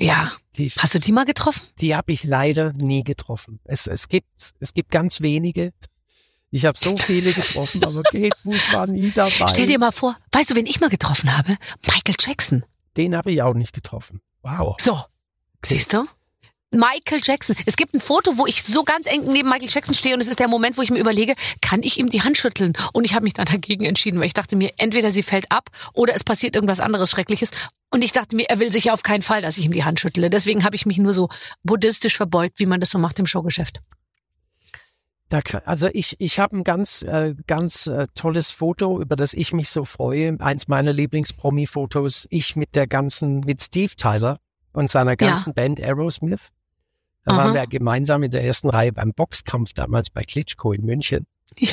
Ja. 0.00 0.32
Die, 0.56 0.70
Hast 0.70 0.94
du 0.94 1.00
die 1.00 1.12
mal 1.12 1.24
getroffen? 1.24 1.66
die 1.80 1.94
habe 1.96 2.12
ich 2.12 2.24
leider 2.24 2.72
nie 2.72 3.04
getroffen. 3.04 3.58
Es, 3.64 3.86
es, 3.86 4.08
gibt, 4.08 4.28
es 4.60 4.72
gibt 4.74 4.90
ganz 4.90 5.20
wenige. 5.20 5.72
Ich 6.50 6.64
habe 6.64 6.78
so 6.78 6.96
viele 6.96 7.32
getroffen, 7.32 7.84
aber 7.84 8.02
Kate 8.02 8.30
Bush 8.42 8.72
war 8.72 8.86
nie 8.86 9.10
dabei. 9.10 9.48
Stell 9.48 9.66
dir 9.66 9.78
mal 9.78 9.92
vor, 9.92 10.16
weißt 10.32 10.50
du, 10.50 10.54
wen 10.54 10.66
ich 10.66 10.80
mal 10.80 10.88
getroffen 10.88 11.36
habe? 11.36 11.56
Michael 11.86 12.14
Jackson. 12.18 12.64
Den 12.96 13.14
habe 13.14 13.30
ich 13.30 13.42
auch 13.42 13.54
nicht 13.54 13.74
getroffen. 13.74 14.20
Wow. 14.42 14.76
So. 14.80 14.98
Siehst 15.64 15.92
du? 15.92 16.06
Michael 16.70 17.20
Jackson. 17.22 17.56
Es 17.66 17.76
gibt 17.76 17.94
ein 17.94 18.00
Foto, 18.00 18.36
wo 18.36 18.46
ich 18.46 18.62
so 18.62 18.84
ganz 18.84 19.06
eng 19.06 19.24
neben 19.32 19.48
Michael 19.48 19.68
Jackson 19.70 19.94
stehe 19.94 20.14
und 20.14 20.20
es 20.20 20.28
ist 20.28 20.38
der 20.38 20.48
Moment, 20.48 20.76
wo 20.76 20.82
ich 20.82 20.90
mir 20.90 20.98
überlege, 20.98 21.34
kann 21.62 21.82
ich 21.82 21.98
ihm 21.98 22.10
die 22.10 22.22
Hand 22.22 22.36
schütteln? 22.36 22.74
Und 22.92 23.04
ich 23.04 23.14
habe 23.14 23.24
mich 23.24 23.34
dann 23.34 23.46
dagegen 23.46 23.84
entschieden, 23.84 24.18
weil 24.20 24.26
ich 24.26 24.34
dachte 24.34 24.54
mir, 24.54 24.72
entweder 24.76 25.10
sie 25.10 25.22
fällt 25.22 25.50
ab 25.50 25.70
oder 25.94 26.14
es 26.14 26.24
passiert 26.24 26.54
irgendwas 26.54 26.80
anderes 26.80 27.10
Schreckliches. 27.10 27.50
Und 27.90 28.02
ich 28.02 28.12
dachte 28.12 28.36
mir, 28.36 28.50
er 28.50 28.58
will 28.60 28.70
sicher 28.70 28.92
auf 28.92 29.02
keinen 29.02 29.22
Fall, 29.22 29.40
dass 29.40 29.56
ich 29.56 29.64
ihm 29.64 29.72
die 29.72 29.84
Hand 29.84 29.98
schüttle. 29.98 30.28
Deswegen 30.28 30.64
habe 30.64 30.76
ich 30.76 30.84
mich 30.84 30.98
nur 30.98 31.14
so 31.14 31.30
buddhistisch 31.62 32.16
verbeugt, 32.16 32.58
wie 32.58 32.66
man 32.66 32.80
das 32.80 32.90
so 32.90 32.98
macht 32.98 33.18
im 33.18 33.26
Showgeschäft. 33.26 33.80
Kann- 35.30 35.62
also 35.64 35.88
ich, 35.92 36.16
ich 36.20 36.38
habe 36.38 36.56
ein 36.56 36.64
ganz, 36.64 37.02
äh, 37.02 37.34
ganz 37.46 37.86
äh, 37.86 38.06
tolles 38.14 38.52
Foto, 38.52 39.00
über 39.00 39.14
das 39.14 39.34
ich 39.34 39.52
mich 39.52 39.68
so 39.68 39.84
freue. 39.84 40.36
Eins 40.40 40.68
meiner 40.68 40.92
Lieblings-Promi-Fotos. 40.92 42.26
Ich 42.30 42.56
mit 42.56 42.74
der 42.74 42.86
ganzen, 42.86 43.40
mit 43.40 43.62
Steve 43.62 43.94
Tyler 43.94 44.38
und 44.72 44.90
seiner 44.90 45.16
ganzen 45.16 45.54
Band 45.54 45.80
Aerosmith. 45.80 46.48
Da 47.24 47.32
Aha. 47.32 47.44
waren 47.44 47.54
wir 47.54 47.66
gemeinsam 47.66 48.22
in 48.22 48.30
der 48.30 48.44
ersten 48.44 48.70
Reihe 48.70 48.92
beim 48.92 49.12
Boxkampf 49.12 49.74
damals 49.74 50.08
bei 50.08 50.22
Klitschko 50.22 50.72
in 50.72 50.84
München. 50.84 51.26
Ja. 51.58 51.70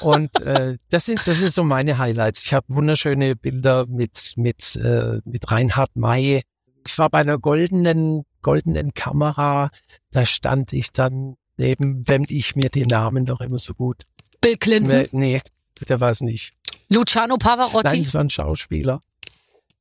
Und 0.00 0.40
äh, 0.42 0.78
das 0.90 1.06
sind 1.06 1.26
das 1.26 1.38
sind 1.38 1.54
so 1.54 1.64
meine 1.64 1.98
Highlights. 1.98 2.42
Ich 2.42 2.52
habe 2.52 2.66
wunderschöne 2.68 3.34
Bilder 3.34 3.86
mit 3.86 4.34
mit 4.36 4.76
äh, 4.76 5.20
mit 5.24 5.50
Reinhard 5.50 5.96
May. 5.96 6.42
Ich 6.86 6.98
war 6.98 7.08
bei 7.08 7.18
einer 7.18 7.38
goldenen 7.38 8.24
goldenen 8.42 8.94
Kamera. 8.94 9.70
Da 10.10 10.26
stand 10.26 10.72
ich 10.72 10.92
dann 10.92 11.36
neben, 11.56 12.06
wenn 12.08 12.24
ich 12.28 12.56
mir 12.56 12.68
den 12.70 12.88
Namen 12.88 13.26
doch 13.26 13.40
immer 13.40 13.58
so 13.58 13.74
gut. 13.74 14.04
Bill 14.40 14.56
Clinton, 14.56 15.06
Nee, 15.12 15.40
der 15.88 16.00
war 16.00 16.10
es 16.10 16.20
nicht. 16.20 16.52
Luciano 16.88 17.34
Nein, 17.34 17.38
Pavarotti, 17.38 18.00
es 18.02 18.14
war 18.14 18.20
ein 18.22 18.30
Schauspieler. 18.30 19.02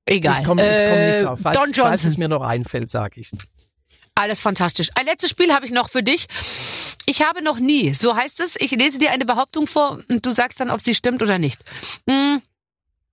egal. 0.05 0.39
Ich 0.39 0.45
komme 0.45 0.61
Äh, 0.63 1.11
nicht 1.17 1.25
drauf. 1.27 1.39
Falls, 1.41 1.55
Don 1.55 1.65
falls 1.65 1.77
Johnson. 1.77 2.11
es 2.11 2.17
mir 2.17 2.27
noch 2.29 2.41
einfällt, 2.41 2.89
sage 2.89 3.19
ich. 3.21 3.31
Alles 4.15 4.39
fantastisch. 4.39 4.89
Ein 4.95 5.05
letztes 5.07 5.29
Spiel 5.31 5.51
habe 5.53 5.65
ich 5.65 5.71
noch 5.71 5.89
für 5.89 6.01
dich. 6.01 6.27
Ich 7.05 7.21
habe 7.21 7.43
noch 7.43 7.59
nie, 7.59 7.93
so 7.93 8.15
heißt 8.15 8.39
es, 8.39 8.55
ich 8.55 8.71
lese 8.71 8.97
dir 8.97 9.11
eine 9.11 9.25
Behauptung 9.25 9.67
vor 9.67 10.01
und 10.09 10.25
du 10.25 10.31
sagst 10.31 10.59
dann, 10.61 10.69
ob 10.71 10.79
sie 10.81 10.95
stimmt 10.95 11.21
oder 11.21 11.37
nicht. 11.37 11.59
Hm, 12.09 12.41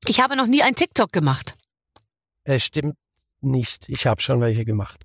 Ich 0.07 0.21
habe 0.21 0.37
noch 0.37 0.47
nie 0.47 0.63
ein 0.63 0.75
TikTok 0.77 1.13
gemacht. 1.13 1.55
Äh, 2.45 2.61
stimmt 2.61 2.97
nicht. 3.41 3.89
Ich 3.89 4.07
habe 4.07 4.21
schon 4.23 4.41
welche 4.41 4.65
gemacht. 4.65 5.03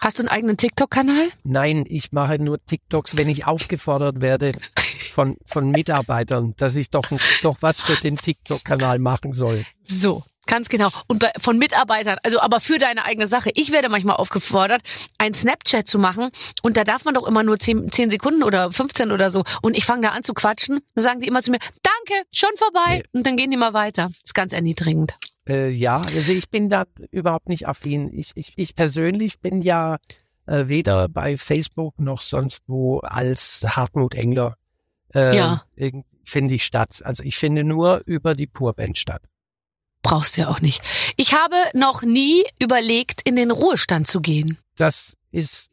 Hast 0.00 0.18
du 0.18 0.22
einen 0.22 0.28
eigenen 0.28 0.56
TikTok-Kanal? 0.56 1.30
Nein, 1.42 1.84
ich 1.88 2.12
mache 2.12 2.38
nur 2.38 2.64
TikToks, 2.64 3.16
wenn 3.16 3.28
ich 3.28 3.46
aufgefordert 3.46 4.20
werde 4.20 4.52
von, 5.12 5.36
von 5.44 5.70
Mitarbeitern, 5.70 6.54
dass 6.56 6.76
ich 6.76 6.90
doch, 6.90 7.04
doch 7.42 7.56
was 7.62 7.80
für 7.80 8.00
den 8.00 8.16
TikTok-Kanal 8.16 9.00
machen 9.00 9.32
soll. 9.32 9.64
So. 9.86 10.22
Ganz 10.48 10.70
genau. 10.70 10.88
Und 11.06 11.20
bei, 11.20 11.30
von 11.38 11.58
Mitarbeitern, 11.58 12.16
also 12.22 12.40
aber 12.40 12.58
für 12.58 12.78
deine 12.78 13.04
eigene 13.04 13.26
Sache. 13.26 13.50
Ich 13.54 13.70
werde 13.70 13.90
manchmal 13.90 14.16
aufgefordert, 14.16 14.80
ein 15.18 15.34
Snapchat 15.34 15.86
zu 15.86 15.98
machen 15.98 16.30
und 16.62 16.76
da 16.78 16.84
darf 16.84 17.04
man 17.04 17.14
doch 17.14 17.26
immer 17.26 17.42
nur 17.42 17.58
10, 17.58 17.92
10 17.92 18.10
Sekunden 18.10 18.42
oder 18.42 18.72
15 18.72 19.12
oder 19.12 19.30
so. 19.30 19.44
Und 19.60 19.76
ich 19.76 19.84
fange 19.84 20.02
da 20.02 20.08
an 20.08 20.22
zu 20.22 20.32
quatschen. 20.32 20.80
Dann 20.94 21.04
sagen 21.04 21.20
die 21.20 21.28
immer 21.28 21.42
zu 21.42 21.50
mir, 21.50 21.58
danke, 21.82 22.26
schon 22.32 22.48
vorbei. 22.56 23.02
Und 23.12 23.26
dann 23.26 23.36
gehen 23.36 23.50
die 23.50 23.58
mal 23.58 23.74
weiter. 23.74 24.10
Ist 24.24 24.34
ganz 24.34 24.54
erniedrigend. 24.54 25.14
Äh, 25.46 25.68
ja, 25.68 26.00
also 26.00 26.32
ich 26.32 26.48
bin 26.48 26.70
da 26.70 26.84
überhaupt 27.10 27.50
nicht 27.50 27.68
affin. 27.68 28.10
Ich, 28.12 28.32
ich, 28.34 28.54
ich 28.56 28.74
persönlich 28.74 29.40
bin 29.40 29.60
ja 29.60 29.98
äh, 30.46 30.66
weder 30.66 31.08
bei 31.10 31.36
Facebook 31.36 32.00
noch 32.00 32.22
sonst 32.22 32.64
wo 32.68 33.00
als 33.00 33.66
Hartmut 33.68 34.14
Engler. 34.14 34.56
Äh, 35.14 35.36
Ja. 35.36 35.62
Finde 36.24 36.54
ich 36.54 36.64
statt. 36.64 37.02
Also 37.04 37.22
ich 37.22 37.36
finde 37.36 37.64
nur 37.64 38.02
über 38.06 38.34
die 38.34 38.46
Purband 38.46 38.96
statt. 38.96 39.22
Brauchst 40.02 40.36
du 40.36 40.42
ja 40.42 40.48
auch 40.48 40.60
nicht. 40.60 40.82
Ich 41.16 41.34
habe 41.34 41.56
noch 41.74 42.02
nie 42.02 42.44
überlegt, 42.60 43.20
in 43.24 43.36
den 43.36 43.50
Ruhestand 43.50 44.06
zu 44.06 44.20
gehen. 44.20 44.58
Das 44.76 45.16
ist 45.32 45.70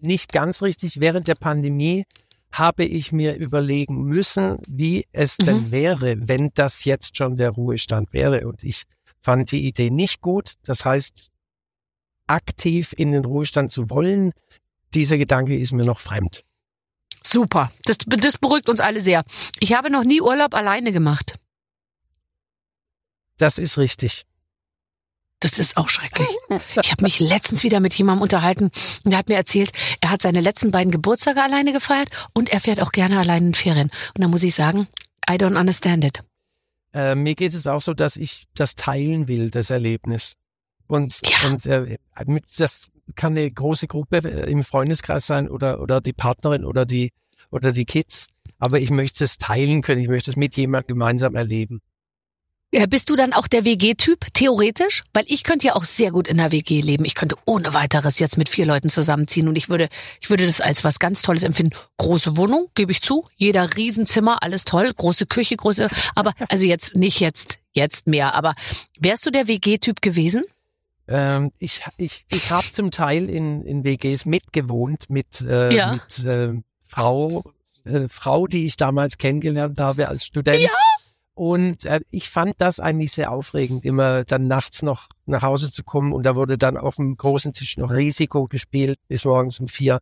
nicht 0.00 0.32
ganz 0.32 0.62
richtig. 0.62 1.00
Während 1.00 1.28
der 1.28 1.36
Pandemie 1.36 2.04
habe 2.50 2.84
ich 2.84 3.12
mir 3.12 3.36
überlegen 3.36 4.02
müssen, 4.04 4.58
wie 4.68 5.06
es 5.12 5.38
Mhm. 5.38 5.44
denn 5.46 5.70
wäre, 5.72 6.28
wenn 6.28 6.50
das 6.54 6.84
jetzt 6.84 7.16
schon 7.16 7.36
der 7.36 7.50
Ruhestand 7.50 8.12
wäre. 8.12 8.46
Und 8.46 8.62
ich 8.62 8.82
fand 9.20 9.52
die 9.52 9.66
Idee 9.66 9.90
nicht 9.90 10.20
gut. 10.20 10.54
Das 10.64 10.84
heißt, 10.84 11.30
aktiv 12.26 12.92
in 12.96 13.12
den 13.12 13.24
Ruhestand 13.24 13.70
zu 13.70 13.88
wollen, 13.90 14.32
dieser 14.94 15.16
Gedanke 15.18 15.56
ist 15.56 15.72
mir 15.72 15.84
noch 15.84 16.00
fremd. 16.00 16.44
Super. 17.22 17.72
Das, 17.84 17.98
das 18.06 18.38
beruhigt 18.38 18.68
uns 18.68 18.80
alle 18.80 19.00
sehr. 19.00 19.24
Ich 19.60 19.74
habe 19.74 19.90
noch 19.90 20.04
nie 20.04 20.20
Urlaub 20.20 20.54
alleine 20.54 20.92
gemacht. 20.92 21.34
Das 23.38 23.58
ist 23.58 23.78
richtig. 23.78 24.24
Das 25.40 25.58
ist 25.58 25.76
auch 25.76 25.88
schrecklich. 25.88 26.28
Ich 26.80 26.92
habe 26.92 27.02
mich 27.02 27.18
letztens 27.18 27.64
wieder 27.64 27.80
mit 27.80 27.92
jemandem 27.94 28.22
unterhalten 28.22 28.70
und 29.04 29.10
der 29.10 29.18
hat 29.18 29.28
mir 29.28 29.34
erzählt, 29.34 29.72
er 30.00 30.10
hat 30.10 30.22
seine 30.22 30.40
letzten 30.40 30.70
beiden 30.70 30.92
Geburtstage 30.92 31.42
alleine 31.42 31.72
gefeiert 31.72 32.10
und 32.32 32.50
er 32.50 32.60
fährt 32.60 32.80
auch 32.80 32.92
gerne 32.92 33.18
alleine 33.18 33.48
in 33.48 33.54
Ferien. 33.54 33.90
Und 34.14 34.22
da 34.22 34.28
muss 34.28 34.44
ich 34.44 34.54
sagen, 34.54 34.86
I 35.28 35.32
don't 35.34 35.58
understand 35.58 36.04
it. 36.04 36.20
Äh, 36.94 37.16
mir 37.16 37.34
geht 37.34 37.54
es 37.54 37.66
auch 37.66 37.80
so, 37.80 37.92
dass 37.92 38.16
ich 38.16 38.44
das 38.54 38.76
teilen 38.76 39.26
will, 39.26 39.50
das 39.50 39.70
Erlebnis. 39.70 40.34
Und, 40.86 41.20
Ja. 41.28 41.48
und 41.48 41.66
äh, 41.66 41.96
das 42.56 42.88
kann 43.16 43.32
eine 43.36 43.50
große 43.50 43.88
Gruppe 43.88 44.18
äh, 44.18 44.48
im 44.50 44.62
Freundeskreis 44.62 45.26
sein 45.26 45.48
oder, 45.48 45.80
oder 45.80 46.00
die 46.00 46.12
Partnerin 46.12 46.64
oder 46.64 46.84
die, 46.86 47.10
oder 47.50 47.72
die 47.72 47.84
Kids. 47.86 48.26
Aber 48.58 48.78
ich 48.78 48.90
möchte 48.90 49.24
es 49.24 49.38
teilen 49.38 49.82
können. 49.82 50.02
Ich 50.02 50.08
möchte 50.08 50.30
es 50.30 50.36
mit 50.36 50.54
jemandem 50.56 50.94
gemeinsam 50.94 51.34
erleben. 51.34 51.80
Ja, 52.74 52.86
bist 52.86 53.10
du 53.10 53.16
dann 53.16 53.34
auch 53.34 53.48
der 53.48 53.66
WG-Typ, 53.66 54.32
theoretisch? 54.32 55.04
Weil 55.12 55.24
ich 55.26 55.44
könnte 55.44 55.66
ja 55.66 55.74
auch 55.76 55.84
sehr 55.84 56.10
gut 56.10 56.26
in 56.26 56.38
der 56.38 56.52
WG 56.52 56.80
leben. 56.80 57.04
Ich 57.04 57.14
könnte 57.14 57.36
ohne 57.44 57.74
weiteres 57.74 58.18
jetzt 58.18 58.38
mit 58.38 58.48
vier 58.48 58.64
Leuten 58.64 58.88
zusammenziehen 58.88 59.46
und 59.46 59.56
ich 59.56 59.68
würde, 59.68 59.90
ich 60.22 60.30
würde 60.30 60.46
das 60.46 60.62
als 60.62 60.82
was 60.82 60.98
ganz 60.98 61.20
Tolles 61.20 61.42
empfinden. 61.42 61.76
Große 61.98 62.34
Wohnung, 62.38 62.68
gebe 62.74 62.90
ich 62.90 63.02
zu. 63.02 63.24
Jeder 63.36 63.76
Riesenzimmer, 63.76 64.42
alles 64.42 64.64
toll. 64.64 64.90
Große 64.96 65.26
Küche, 65.26 65.54
große, 65.56 65.88
aber, 66.14 66.32
also 66.48 66.64
jetzt, 66.64 66.96
nicht 66.96 67.20
jetzt, 67.20 67.58
jetzt 67.72 68.06
mehr, 68.06 68.34
aber 68.34 68.54
wärst 68.98 69.26
du 69.26 69.30
der 69.30 69.48
WG-Typ 69.48 70.00
gewesen? 70.00 70.42
Ähm, 71.08 71.52
ich 71.58 71.82
ich, 71.98 72.24
ich 72.32 72.50
habe 72.50 72.64
zum 72.72 72.90
Teil 72.90 73.28
in, 73.28 73.66
in 73.66 73.84
WGs 73.84 74.24
mitgewohnt 74.24 75.10
mit, 75.10 75.42
äh, 75.42 75.74
Ja. 75.76 75.92
mit 75.92 76.24
äh, 76.24 76.54
Frau, 76.86 77.44
äh, 77.84 78.08
Frau, 78.08 78.46
die 78.46 78.64
ich 78.64 78.76
damals 78.76 79.18
kennengelernt 79.18 79.78
habe 79.78 80.08
als 80.08 80.24
Student. 80.24 80.60
Ja. 80.60 80.70
Und 81.34 81.86
äh, 81.86 82.00
ich 82.10 82.28
fand 82.28 82.54
das 82.58 82.78
eigentlich 82.78 83.12
sehr 83.12 83.32
aufregend, 83.32 83.84
immer 83.84 84.24
dann 84.24 84.48
nachts 84.48 84.82
noch 84.82 85.08
nach 85.24 85.42
Hause 85.42 85.70
zu 85.70 85.82
kommen 85.82 86.12
und 86.12 86.24
da 86.24 86.36
wurde 86.36 86.58
dann 86.58 86.76
auf 86.76 86.96
dem 86.96 87.16
großen 87.16 87.54
Tisch 87.54 87.78
noch 87.78 87.90
Risiko 87.90 88.46
gespielt 88.48 88.98
bis 89.08 89.24
morgens 89.24 89.58
um 89.58 89.68
vier. 89.68 90.00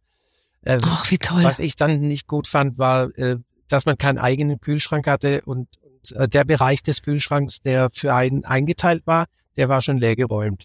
Äh, 0.63 0.79
Ach, 0.83 1.09
wie 1.11 1.19
toll. 1.19 1.45
was 1.45 1.61
ich 1.61 1.77
dann 1.77 2.01
nicht 2.01 2.27
gut 2.27 2.49
fand, 2.49 2.79
war, 2.79 3.17
äh, 3.17 3.37
dass 3.69 3.87
man 3.87 3.97
keinen 3.97 4.19
eigenen 4.19 4.61
Kühlschrank 4.61 5.07
hatte 5.07 5.43
und, 5.43 5.69
und 5.83 6.17
äh, 6.17 6.29
der 6.29 6.45
Bereich 6.45 6.83
des 6.83 7.03
Kühlschranks, 7.03 7.61
der 7.61 7.91
für 7.93 8.13
einen 8.13 8.45
eingeteilt 8.45 9.07
war, 9.07 9.27
der 9.57 9.69
war 9.69 9.81
schon 9.81 9.99
leer 9.99 10.17
geräumt. 10.17 10.65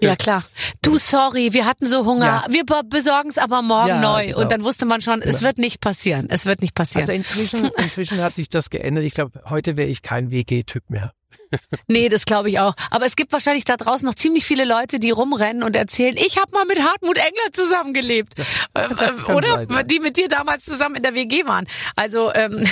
Ja, 0.00 0.16
klar. 0.16 0.44
Du, 0.82 0.96
sorry, 0.98 1.52
wir 1.52 1.66
hatten 1.66 1.84
so 1.86 2.04
Hunger. 2.06 2.44
Ja. 2.46 2.46
Wir 2.48 2.64
be- 2.64 2.82
besorgen 2.88 3.28
es 3.28 3.38
aber 3.38 3.60
morgen 3.62 3.88
Ja, 3.88 4.00
neu. 4.00 4.26
genau. 4.28 4.40
Und 4.40 4.52
dann 4.52 4.64
wusste 4.64 4.86
man 4.86 5.00
schon, 5.00 5.20
es 5.20 5.42
wird 5.42 5.58
nicht 5.58 5.80
passieren. 5.80 6.28
Es 6.30 6.46
wird 6.46 6.62
nicht 6.62 6.74
passieren. 6.74 7.02
Also 7.02 7.12
inzwischen, 7.12 7.66
inzwischen 7.76 8.18
hat 8.22 8.32
sich 8.34 8.48
das 8.48 8.70
geändert. 8.70 9.04
Ich 9.04 9.14
glaube, 9.14 9.42
heute 9.48 9.76
wäre 9.76 9.88
ich 9.88 10.02
kein 10.02 10.30
WG-Typ 10.30 10.88
mehr. 10.90 11.12
Nee, 11.86 12.08
das 12.08 12.24
glaube 12.24 12.48
ich 12.48 12.58
auch. 12.58 12.74
Aber 12.90 13.06
es 13.06 13.14
gibt 13.14 13.32
wahrscheinlich 13.32 13.64
da 13.64 13.76
draußen 13.76 14.04
noch 14.04 14.14
ziemlich 14.14 14.44
viele 14.44 14.64
Leute, 14.64 14.98
die 14.98 15.10
rumrennen 15.12 15.62
und 15.62 15.76
erzählen, 15.76 16.16
ich 16.16 16.36
habe 16.38 16.50
mal 16.52 16.64
mit 16.64 16.80
Hartmut 16.80 17.16
Engler 17.16 17.52
zusammengelebt. 17.52 18.38
Das 18.38 18.48
ähm, 18.74 18.96
kann 18.96 19.36
Oder? 19.36 19.66
sein. 19.68 19.86
Die 19.86 20.00
mit 20.00 20.16
dir 20.16 20.26
damals 20.28 20.64
zusammen 20.64 20.96
in 20.96 21.02
der 21.04 21.14
WG 21.14 21.44
waren. 21.46 21.66
Also, 21.94 22.32
ähm, 22.34 22.66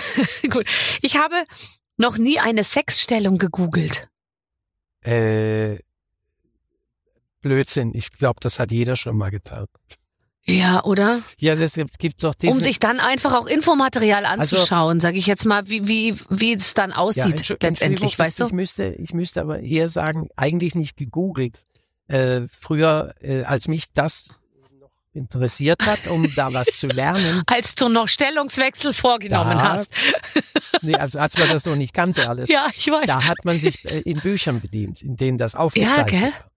gut. 0.50 0.64
Ich 1.00 1.16
habe 1.16 1.44
noch 1.96 2.16
nie 2.18 2.40
eine 2.40 2.64
Sexstellung 2.64 3.38
gegoogelt. 3.38 4.08
Äh, 5.04 5.78
Blödsinn. 7.42 7.92
Ich 7.94 8.10
glaube, 8.12 8.40
das 8.40 8.58
hat 8.58 8.72
jeder 8.72 8.96
schon 8.96 9.16
mal 9.16 9.30
getan. 9.30 9.66
Ja, 10.44 10.82
oder? 10.82 11.20
Ja, 11.38 11.54
das 11.54 11.78
gibt 11.98 12.24
doch 12.24 12.34
diese. 12.34 12.52
um 12.52 12.58
sich 12.60 12.80
dann 12.80 12.98
einfach 12.98 13.32
auch 13.32 13.46
Infomaterial 13.46 14.24
anzuschauen, 14.26 14.98
sage 14.98 15.16
ich 15.16 15.26
jetzt 15.28 15.44
mal, 15.44 15.68
wie, 15.68 15.86
wie, 15.86 16.16
wie 16.30 16.54
es 16.54 16.74
dann 16.74 16.90
Ja, 16.90 16.96
aussieht 16.96 17.36
Entschu- 17.42 17.56
letztendlich, 17.62 18.18
weißt 18.18 18.40
du? 18.40 18.46
Ich 18.46 18.52
müsste, 18.52 18.86
ich 18.98 19.14
müsste 19.14 19.40
aber 19.40 19.60
eher 19.60 19.88
sagen, 19.88 20.28
eigentlich 20.36 20.74
nicht 20.74 20.96
gegoogelt. 20.96 21.60
Äh, 22.08 22.42
früher, 22.60 23.14
äh, 23.20 23.44
als 23.44 23.68
mich 23.68 23.92
das 23.92 24.30
noch 24.80 24.90
interessiert 25.14 25.86
hat, 25.86 26.08
um 26.08 26.26
da 26.34 26.52
was 26.52 26.66
zu 26.76 26.88
lernen, 26.88 27.42
Als 27.46 27.76
du 27.76 27.88
noch 27.88 28.08
Stellungswechsel 28.08 28.92
vorgenommen 28.92 29.56
Da- 29.58 29.62
hast. 29.74 29.90
nee, 30.82 30.96
also 30.96 31.20
als 31.20 31.38
man 31.38 31.48
das 31.50 31.64
noch 31.66 31.76
nicht 31.76 31.94
kannte 31.94 32.28
alles, 32.28 32.50
Ja, 32.50 32.66
ich 32.76 32.90
weiß. 32.90 33.06
da 33.06 33.24
hat 33.24 33.44
man 33.44 33.56
sich 33.60 33.84
äh, 33.84 34.00
in 34.00 34.18
Büchern 34.18 34.60
bedient, 34.60 35.02
in 35.02 35.16
denen 35.16 35.38
das 35.38 35.54
aufgezeichnet 35.54 36.08
gell? 36.08 36.22
war. 36.32 36.50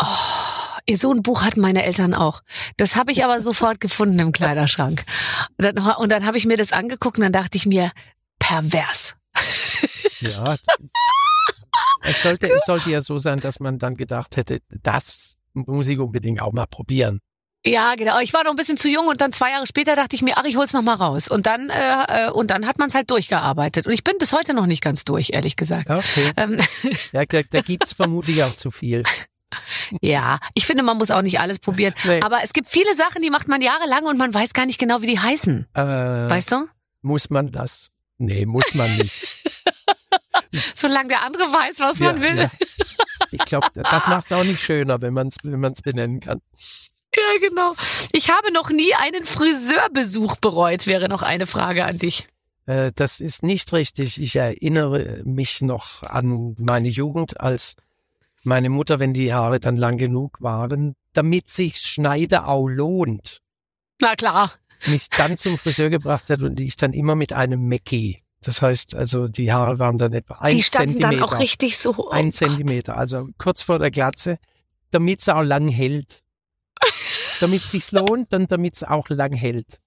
Oh, 0.00 0.94
so 0.96 1.12
ein 1.12 1.22
Buch 1.22 1.42
hatten 1.42 1.60
meine 1.60 1.84
Eltern 1.84 2.14
auch. 2.14 2.42
Das 2.76 2.96
habe 2.96 3.12
ich 3.12 3.24
aber 3.24 3.40
sofort 3.40 3.80
gefunden 3.80 4.18
im 4.18 4.32
Kleiderschrank. 4.32 5.04
Und 5.56 5.64
dann, 5.64 5.96
und 5.96 6.10
dann 6.10 6.24
habe 6.24 6.36
ich 6.38 6.46
mir 6.46 6.56
das 6.56 6.72
angeguckt 6.72 7.18
und 7.18 7.24
dann 7.24 7.32
dachte 7.32 7.56
ich 7.56 7.66
mir, 7.66 7.90
pervers. 8.38 9.16
Ja. 10.20 10.56
es, 12.02 12.22
sollte, 12.22 12.50
es 12.52 12.64
sollte 12.64 12.90
ja 12.90 13.00
so 13.00 13.18
sein, 13.18 13.38
dass 13.38 13.60
man 13.60 13.78
dann 13.78 13.96
gedacht 13.96 14.36
hätte, 14.36 14.60
das 14.82 15.36
muss 15.52 15.86
ich 15.86 15.98
unbedingt 15.98 16.40
auch 16.42 16.52
mal 16.52 16.66
probieren. 16.66 17.20
Ja, 17.66 17.96
genau. 17.96 18.20
Ich 18.20 18.32
war 18.32 18.44
noch 18.44 18.52
ein 18.52 18.56
bisschen 18.56 18.76
zu 18.76 18.88
jung 18.88 19.08
und 19.08 19.20
dann 19.20 19.32
zwei 19.32 19.50
Jahre 19.50 19.66
später 19.66 19.96
dachte 19.96 20.14
ich 20.14 20.22
mir, 20.22 20.38
ach, 20.38 20.44
ich 20.44 20.56
hol's 20.56 20.72
noch 20.72 20.82
mal 20.82 20.94
raus. 20.94 21.28
Und 21.28 21.46
dann 21.46 21.70
äh, 21.70 22.28
äh, 22.28 22.30
und 22.30 22.50
dann 22.50 22.66
hat 22.66 22.78
man 22.78 22.88
es 22.88 22.94
halt 22.94 23.10
durchgearbeitet. 23.10 23.86
Und 23.86 23.92
ich 23.92 24.04
bin 24.04 24.14
bis 24.18 24.32
heute 24.32 24.54
noch 24.54 24.66
nicht 24.66 24.82
ganz 24.82 25.02
durch, 25.04 25.30
ehrlich 25.32 25.56
gesagt. 25.56 25.90
Okay. 25.90 26.32
Ähm, 26.36 26.60
Ja, 27.12 27.24
da, 27.26 27.42
da 27.42 27.60
gibt's 27.60 27.92
vermutlich 27.92 28.42
auch 28.44 28.54
zu 28.54 28.70
viel. 28.70 29.02
Ja, 30.00 30.38
ich 30.54 30.66
finde, 30.66 30.82
man 30.82 30.98
muss 30.98 31.10
auch 31.10 31.22
nicht 31.22 31.40
alles 31.40 31.58
probieren. 31.58 31.94
Nee. 32.04 32.20
Aber 32.22 32.42
es 32.42 32.52
gibt 32.52 32.68
viele 32.68 32.94
Sachen, 32.94 33.22
die 33.22 33.30
macht 33.30 33.48
man 33.48 33.62
jahrelang 33.62 34.04
und 34.04 34.18
man 34.18 34.32
weiß 34.34 34.52
gar 34.52 34.66
nicht 34.66 34.78
genau, 34.78 35.00
wie 35.02 35.06
die 35.06 35.18
heißen. 35.18 35.66
Äh, 35.74 35.80
Weißt 35.82 36.52
du? 36.52 36.66
Muss 37.02 37.30
man 37.30 37.50
das? 37.52 37.90
Nee, 38.18 38.46
muss 38.46 38.74
man 38.74 38.94
nicht. 38.96 39.42
Solange 40.74 41.08
der 41.08 41.22
andere 41.22 41.44
weiß, 41.44 41.80
was 41.80 42.00
man 42.00 42.16
Ja, 42.16 42.22
will. 42.22 42.38
ja. 42.38 42.50
Ich 43.30 43.44
glaube, 43.44 43.68
das 43.74 44.06
macht 44.06 44.30
es 44.30 44.36
auch 44.36 44.44
nicht 44.44 44.60
schöner, 44.60 45.00
wenn 45.02 45.12
man 45.12 45.28
es 45.28 45.36
wenn 45.42 45.60
man's 45.60 45.82
benennen 45.82 46.20
kann. 46.20 46.40
Ja, 47.14 47.22
genau. 47.48 47.74
Ich 48.12 48.30
habe 48.30 48.52
noch 48.52 48.70
nie 48.70 48.94
einen 48.94 49.24
Friseurbesuch 49.24 50.36
bereut, 50.36 50.86
wäre 50.86 51.08
noch 51.08 51.22
eine 51.22 51.46
Frage 51.46 51.84
an 51.84 51.98
dich. 51.98 52.26
Äh, 52.66 52.92
das 52.94 53.20
ist 53.20 53.42
nicht 53.42 53.72
richtig. 53.72 54.20
Ich 54.20 54.36
erinnere 54.36 55.22
mich 55.24 55.60
noch 55.60 56.02
an 56.02 56.54
meine 56.58 56.88
Jugend, 56.88 57.40
als 57.40 57.76
meine 58.48 58.70
Mutter, 58.70 58.98
wenn 58.98 59.12
die 59.12 59.32
Haare 59.32 59.60
dann 59.60 59.76
lang 59.76 59.98
genug 59.98 60.40
waren, 60.40 60.94
damit 61.12 61.48
sich 61.48 61.76
Schneiderau 61.78 62.66
lohnt, 62.68 63.40
Na 64.00 64.16
klar. 64.16 64.52
mich 64.86 65.08
dann 65.10 65.36
zum 65.36 65.58
Friseur 65.58 65.90
gebracht 65.90 66.28
hat 66.30 66.42
und 66.42 66.58
ich 66.58 66.76
dann 66.76 66.92
immer 66.92 67.14
mit 67.14 67.32
einem 67.32 67.68
Mackie. 67.68 68.18
Das 68.40 68.62
heißt, 68.62 68.94
also 68.94 69.28
die 69.28 69.52
Haare 69.52 69.78
waren 69.78 69.98
dann 69.98 70.12
etwa 70.12 70.34
ein 70.38 70.56
die 70.56 70.62
standen 70.62 70.92
Zentimeter. 71.00 71.20
dann 71.20 71.22
auch 71.28 71.40
richtig 71.40 71.76
so. 71.76 71.94
Oh 71.96 72.08
ein 72.10 72.26
Gott. 72.26 72.34
Zentimeter, 72.34 72.96
also 72.96 73.28
kurz 73.36 73.62
vor 73.62 73.78
der 73.78 73.90
Glatze, 73.90 74.38
damit 74.90 75.20
es 75.20 75.28
auch 75.28 75.42
lang 75.42 75.68
hält. 75.68 76.22
damit 77.40 77.62
es 77.62 77.72
sich 77.72 77.90
lohnt 77.90 78.32
und 78.32 78.50
damit 78.52 78.74
es 78.76 78.84
auch 78.84 79.08
lang 79.08 79.32
hält. 79.32 79.80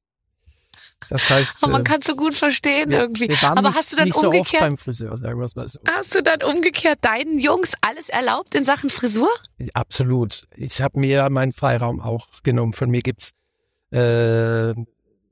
Das 1.09 1.29
heißt, 1.29 1.57
Oh, 1.63 1.67
man 1.69 1.81
äh, 1.81 1.83
kann 1.83 2.01
so 2.01 2.15
gut 2.15 2.33
verstehen 2.35 2.89
wir, 2.89 2.99
irgendwie. 2.99 3.27
wir 3.29 3.41
waren 3.41 3.57
Aber 3.57 3.69
nicht, 3.69 3.77
hast 3.77 3.91
du 3.91 3.95
dann 3.97 4.05
nicht 4.05 4.15
so 4.15 4.27
oft 4.27 4.37
umgekehrt, 4.37 4.61
beim 4.61 4.77
Friseur, 4.77 5.17
sagen 5.17 5.39
wir 5.39 5.45
es 5.45 5.55
mal 5.55 5.67
so. 5.67 5.79
hast 5.87 6.15
du 6.15 6.21
dann 6.23 6.41
umgekehrt 6.43 6.99
deinen 7.01 7.39
Jungs 7.39 7.73
alles 7.81 8.09
erlaubt 8.09 8.55
in 8.55 8.63
Sachen 8.63 8.89
Frisur? 8.89 9.29
Absolut. 9.73 10.43
Ich 10.55 10.81
habe 10.81 10.99
mir 10.99 11.29
meinen 11.29 11.53
Freiraum 11.53 11.99
auch 12.01 12.27
genommen. 12.43 12.73
Von 12.73 12.89
mir 12.89 13.01
gibt's 13.01 13.31
äh, 13.91 14.73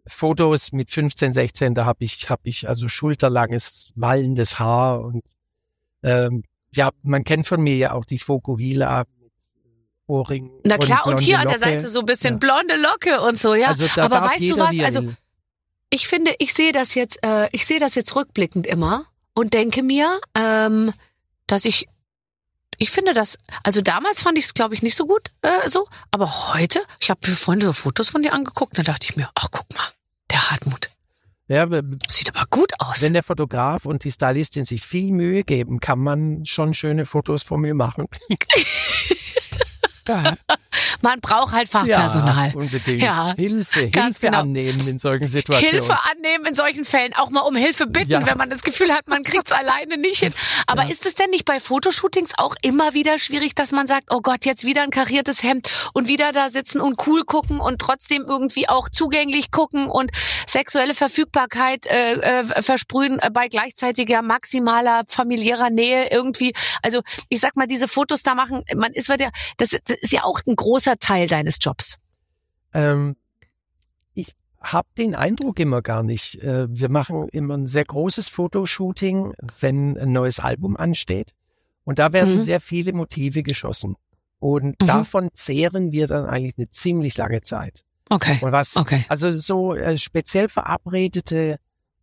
Fotos 0.08 0.72
mit 0.72 0.92
15, 0.92 1.34
16, 1.34 1.76
da 1.76 1.86
habe 1.86 2.04
ich, 2.04 2.30
hab 2.30 2.40
ich 2.44 2.68
also 2.68 2.88
schulterlanges, 2.88 3.92
wallendes 3.96 4.58
Haar 4.60 5.02
und 5.02 5.24
ähm, 6.04 6.44
ja, 6.72 6.90
man 7.04 7.24
kennt 7.24 7.48
von 7.48 7.62
mir 7.62 7.76
ja 7.76 7.92
auch 7.94 8.06
die 8.06 8.20
Fokuhila 8.20 9.06
mit 9.22 9.32
Ohrringen. 10.08 10.52
Na 10.66 10.78
klar, 10.78 11.06
und 11.06 11.12
blonde 11.18 11.24
hier 11.24 11.40
an 11.40 11.48
der 11.48 11.58
Locke. 11.58 11.66
Seite 11.70 11.88
so 11.88 12.00
ein 12.00 12.06
bisschen 12.06 12.34
Ja. 12.34 12.38
blonde 12.40 12.76
Locke 12.78 13.22
und 13.22 13.38
so, 13.38 13.54
ja. 13.54 13.68
Also 13.68 13.86
Aber 14.02 14.22
weißt 14.24 14.50
du 14.50 14.58
was? 14.60 14.80
Also 14.80 15.04
will. 15.04 15.16
Ich 15.90 16.08
finde, 16.08 16.36
ich 16.40 16.54
sehe 16.54 16.72
das 16.72 16.96
jetzt, 16.96 17.20
äh, 17.24 17.50
ich 17.52 17.66
sehe 17.66 17.80
das 17.80 17.96
jetzt 17.96 18.16
rückblickend 18.16 18.68
immer 18.68 19.06
und 19.34 19.54
denke 19.54 19.84
mir, 19.84 20.20
ähm, 20.36 20.94
dass 21.48 21.66
ich, 21.66 21.88
ich 22.78 22.92
finde 22.92 23.14
das, 23.14 23.38
also 23.64 23.82
damals 23.82 24.22
fand 24.22 24.38
ich 24.38 24.46
es, 24.46 24.54
glaube 24.54 24.76
ich, 24.76 24.82
nicht 24.82 24.96
so 24.96 25.06
gut 25.06 25.32
äh, 25.42 25.68
so, 25.68 25.88
aber 26.12 26.54
heute, 26.54 26.82
ich 27.00 27.10
habe 27.10 27.28
mir 27.28 27.36
vorhin 27.36 27.62
so 27.62 27.74
Fotos 27.74 28.10
von 28.10 28.22
dir 28.22 28.34
angeguckt, 28.34 28.78
da 28.78 28.84
dachte 28.84 29.08
ich 29.10 29.16
mir, 29.16 29.30
ach 29.36 29.48
guck 29.52 29.74
mal, 29.74 29.88
der 30.30 30.52
Hartmut, 30.52 30.90
ja, 31.50 31.68
sieht 32.08 32.36
aber 32.36 32.46
gut 32.52 32.74
aus. 32.78 33.02
wenn 33.02 33.14
der 33.14 33.24
Fotograf 33.24 33.86
und 33.86 34.04
die 34.04 34.12
Stylistin 34.12 34.66
sich 34.66 34.84
viel 34.84 35.12
Mühe 35.12 35.44
geben, 35.44 35.80
kann 35.80 35.98
man 35.98 36.46
schon 36.46 36.76
schöne 36.76 37.08
Fotos 37.08 37.42
von 37.42 37.62
mir 37.62 37.74
machen. 37.74 38.08
ja, 40.08 40.38
Man 41.02 41.20
braucht 41.22 41.54
halt 41.54 41.70
Fachpersonal. 41.70 42.50
Ja, 42.50 42.56
unbedingt. 42.56 43.02
Ja, 43.02 43.34
Hilfe, 43.36 43.90
ganz 43.90 44.18
Hilfe 44.18 44.28
genau. 44.28 44.40
annehmen 44.42 44.88
in 44.88 44.98
solchen 44.98 45.28
Situationen. 45.28 45.72
Hilfe 45.72 45.98
annehmen 46.12 46.46
in 46.46 46.54
solchen 46.54 46.86
Fällen, 46.86 47.14
auch 47.16 47.30
mal 47.30 47.42
um 47.42 47.56
Hilfe 47.56 47.88
bitten, 47.88 48.12
Ja. 48.12 48.26
wenn 48.26 48.38
man 48.38 48.50
das 48.50 48.64
Gefühl 48.64 48.92
hat, 48.92 49.08
man 49.08 49.24
kriegt's 49.24 49.52
alleine 49.52 49.98
nicht 49.98 50.20
hin. 50.20 50.34
Aber 50.68 50.84
Ja. 50.84 50.90
ist 50.90 51.06
es 51.06 51.16
denn 51.16 51.30
nicht 51.30 51.46
bei 51.46 51.60
Fotoshootings 51.60 52.32
auch 52.38 52.56
immer 52.62 52.94
wieder 52.94 53.18
schwierig, 53.20 53.56
dass 53.56 53.72
man 53.72 53.88
sagt, 53.88 54.08
oh 54.12 54.22
Gott, 54.22 54.46
jetzt 54.46 54.64
wieder 54.66 54.82
ein 54.84 54.90
kariertes 54.92 55.44
Hemd 55.44 55.70
und 55.94 56.08
wieder 56.08 56.32
da 56.32 56.50
sitzen 56.50 56.82
und 56.82 57.06
cool 57.08 57.24
gucken 57.24 57.60
und 57.60 57.80
trotzdem 57.80 58.26
irgendwie 58.28 58.68
auch 58.70 58.90
zugänglich 58.90 59.52
gucken 59.52 59.88
und 59.88 60.12
sexuelle 60.48 60.94
Verfügbarkeit 60.94 61.86
äh, 61.88 62.14
äh, 62.42 62.62
versprühen 62.62 63.20
bei 63.34 63.48
gleichzeitiger 63.48 64.22
maximaler 64.22 65.04
familiärer 65.08 65.70
Nähe 65.70 66.10
irgendwie. 66.12 66.54
Also 66.82 67.02
ich 67.30 67.40
sag 67.40 67.56
mal, 67.56 67.68
diese 67.68 67.88
Fotos 67.88 68.24
da 68.24 68.36
machen, 68.36 68.64
man 68.76 68.94
ist 68.94 69.10
wird 69.10 69.22
ja, 69.22 69.30
das, 69.58 69.70
das 69.70 69.98
ist 70.02 70.12
ja 70.12 70.24
auch 70.24 70.40
ein 70.48 70.56
großer 70.56 70.89
Teil 70.98 71.28
deines 71.28 71.58
Jobs. 71.62 71.98
Ähm, 72.74 73.16
ich 74.14 74.34
habe 74.62 74.88
den 74.98 75.16
Eindruck 75.16 75.60
immer 75.60 75.82
gar 75.82 76.04
nicht. 76.04 76.36
Äh, 76.44 76.68
wir 76.70 76.90
machen 76.90 77.28
immer 77.30 77.56
ein 77.58 77.68
sehr 77.68 77.86
großes 77.86 78.30
Fotoshooting, 78.30 79.34
wenn 79.60 79.98
ein 79.98 80.12
neues 80.12 80.40
Album 80.40 80.76
ansteht. 80.78 81.34
Und 81.86 81.98
da 82.00 82.14
werden 82.14 82.36
Mhm. 82.36 82.40
sehr 82.42 82.62
viele 82.62 82.94
Motive 82.94 83.42
geschossen. 83.44 83.96
Und 84.40 84.82
Mhm. 84.82 84.88
davon 84.88 85.30
zehren 85.34 85.92
wir 85.92 86.08
dann 86.08 86.26
eigentlich 86.26 86.58
eine 86.58 86.70
ziemlich 86.72 87.18
lange 87.18 87.42
Zeit. 87.42 87.84
Okay. 88.10 88.38
Und 88.42 88.52
was, 88.52 88.76
Okay. 88.76 89.06
also 89.10 89.32
so 89.38 89.76
äh, 89.76 89.98
speziell 89.98 90.50
verabredete 90.50 91.60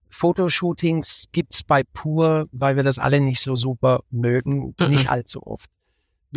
Fotoshootings 0.09 1.27
gibt's 1.33 1.63
bei 1.63 1.83
Pur, 1.85 2.47
weil 2.53 2.77
wir 2.77 2.83
das 2.83 2.99
alle 2.99 3.21
nicht 3.21 3.41
so 3.41 3.57
super 3.57 4.03
mögen, 4.11 4.75
Mhm. 4.79 4.89
nicht 4.89 5.09
allzu 5.11 5.47
oft. 5.47 5.71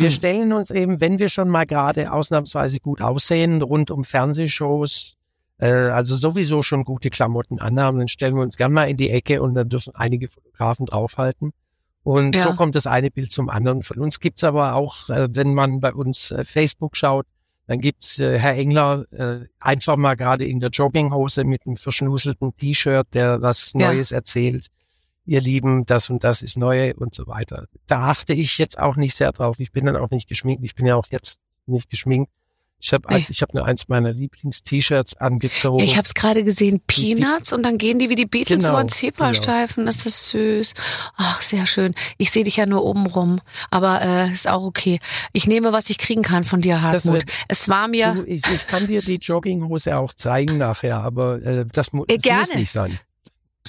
Wir 0.00 0.08
Mhm. 0.08 0.14
stellen 0.14 0.52
uns 0.54 0.70
eben, 0.70 1.00
wenn 1.00 1.18
wir 1.18 1.28
schon 1.28 1.48
mal 1.50 1.66
gerade 1.66 2.10
ausnahmsweise 2.10 2.80
gut 2.80 3.02
aussehen, 3.02 3.60
rund 3.60 3.90
um 3.90 4.02
Fernsehshows, 4.04 5.16
äh, 5.58 5.68
also 5.70 6.14
sowieso 6.14 6.62
schon 6.62 6.84
gute 6.84 7.10
Klamotten 7.10 7.60
anhaben, 7.60 7.98
dann 7.98 8.08
stellen 8.08 8.34
wir 8.34 8.42
uns 8.42 8.56
gern 8.56 8.72
mal 8.72 8.84
in 8.84 8.96
die 8.96 9.10
Ecke 9.10 9.42
und 9.42 9.54
dann 9.54 9.68
dürfen 9.68 9.92
einige 9.94 10.28
Fotografen 10.28 10.86
draufhalten. 10.86 11.52
Und 12.02 12.34
Ja. 12.34 12.44
so 12.44 12.52
kommt 12.54 12.74
das 12.76 12.86
eine 12.86 13.10
Bild 13.10 13.30
zum 13.30 13.50
anderen. 13.50 13.82
Von 13.82 13.98
uns 13.98 14.20
gibt's 14.20 14.42
aber 14.42 14.74
auch, 14.74 15.10
äh, 15.10 15.28
wenn 15.32 15.52
man 15.52 15.80
bei 15.80 15.92
uns 15.92 16.30
äh, 16.30 16.44
Facebook 16.46 16.96
schaut, 16.96 17.26
dann 17.66 17.80
gibt's 17.80 18.18
äh, 18.18 18.38
Herr 18.38 18.54
Engler 18.54 19.04
äh, 19.12 19.40
einfach 19.60 19.96
mal 19.96 20.14
gerade 20.16 20.46
in 20.46 20.60
der 20.60 20.70
Jogginghose 20.70 21.44
mit 21.44 21.66
einem 21.66 21.76
verschnuselten 21.76 22.56
T-Shirt, 22.56 23.06
der 23.12 23.42
was 23.42 23.72
Ja. 23.74 23.92
Neues 23.92 24.12
erzählt. 24.12 24.68
Ihr 25.26 25.40
Lieben, 25.40 25.86
das 25.86 26.10
und 26.10 26.24
das 26.24 26.42
ist 26.42 26.56
neu 26.56 26.92
und 26.96 27.14
so 27.14 27.26
weiter. 27.26 27.66
Da 27.86 28.08
achte 28.08 28.32
ich 28.32 28.58
jetzt 28.58 28.78
auch 28.78 28.96
nicht 28.96 29.14
sehr 29.14 29.32
drauf. 29.32 29.60
Ich 29.60 29.70
bin 29.72 29.84
dann 29.86 29.96
auch 29.96 30.10
nicht 30.10 30.28
geschminkt. 30.28 30.64
Ich 30.64 30.74
bin 30.74 30.86
ja 30.86 30.96
auch 30.96 31.06
jetzt 31.10 31.38
nicht 31.66 31.88
geschminkt. 31.90 32.30
Ich 32.82 32.94
habe 32.94 33.04
Nee. 33.14 33.26
ich 33.28 33.42
hab 33.42 33.52
nur 33.52 33.66
eins 33.66 33.88
meiner 33.88 34.10
Lieblings-T-Shirts 34.10 35.14
angezogen. 35.18 35.84
Ich 35.84 35.98
habe 35.98 36.06
es 36.06 36.14
gerade 36.14 36.42
gesehen, 36.42 36.80
Peanuts 36.86 37.52
und 37.52 37.62
dann 37.62 37.76
gehen 37.76 37.98
die 37.98 38.08
wie 38.08 38.14
die 38.14 38.24
Beatles 38.24 38.64
Genau, 38.64 38.74
über 38.76 38.82
den 38.84 38.88
Zebrastreifen. 38.88 39.84
Das 39.84 40.06
ist 40.06 40.30
süß. 40.30 40.72
Ach, 41.16 41.42
sehr 41.42 41.66
schön. 41.66 41.94
Ich 42.16 42.30
sehe 42.30 42.44
dich 42.44 42.56
ja 42.56 42.64
nur 42.64 42.82
oben 42.82 43.06
rum, 43.06 43.42
aber 43.70 44.00
äh, 44.00 44.32
ist 44.32 44.48
auch 44.48 44.62
okay. 44.64 44.98
Ich 45.34 45.46
nehme, 45.46 45.74
was 45.74 45.90
ich 45.90 45.98
kriegen 45.98 46.22
kann 46.22 46.44
von 46.44 46.62
dir, 46.62 46.76
Das 46.76 46.82
Hartmut. 47.04 47.14
wird- 47.16 47.30
Es 47.48 47.68
war 47.68 47.86
mir 47.86 48.14
Du, 48.14 48.22
ich, 48.24 48.42
ich 48.46 48.66
kann 48.66 48.86
dir 48.86 49.02
die 49.02 49.16
Jogginghose 49.16 49.98
auch 49.98 50.14
zeigen 50.14 50.56
nachher, 50.56 51.00
aber 51.00 51.42
äh, 51.42 51.66
das, 51.70 51.92
mu 51.92 52.04
Äh, 52.08 52.16
das 52.16 52.48
muss 52.48 52.54
nicht 52.56 52.72
sein. 52.72 52.98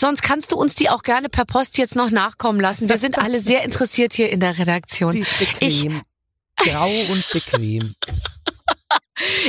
Sonst 0.02 0.24
kannst 0.24 0.52
du 0.52 0.56
uns 0.56 0.74
die 0.74 0.90
auch 0.90 1.04
gerne 1.04 1.30
per 1.30 1.46
Post 1.46 1.78
jetzt 1.78 1.96
noch 1.96 2.10
nachkommen 2.10 2.60
lassen. 2.60 2.90
Wir 2.90 2.98
sind 2.98 3.20
alle 3.20 3.40
sehr 3.40 3.62
interessiert 3.64 4.14
hier 4.14 4.32
in 4.32 4.40
der 4.40 4.58
Redaktion. 4.58 5.12
Sie 5.12 5.20
ist 5.20 5.38
bequem. 5.38 6.02
Grau 6.56 6.90
und 6.90 7.30
bequem. 7.32 7.94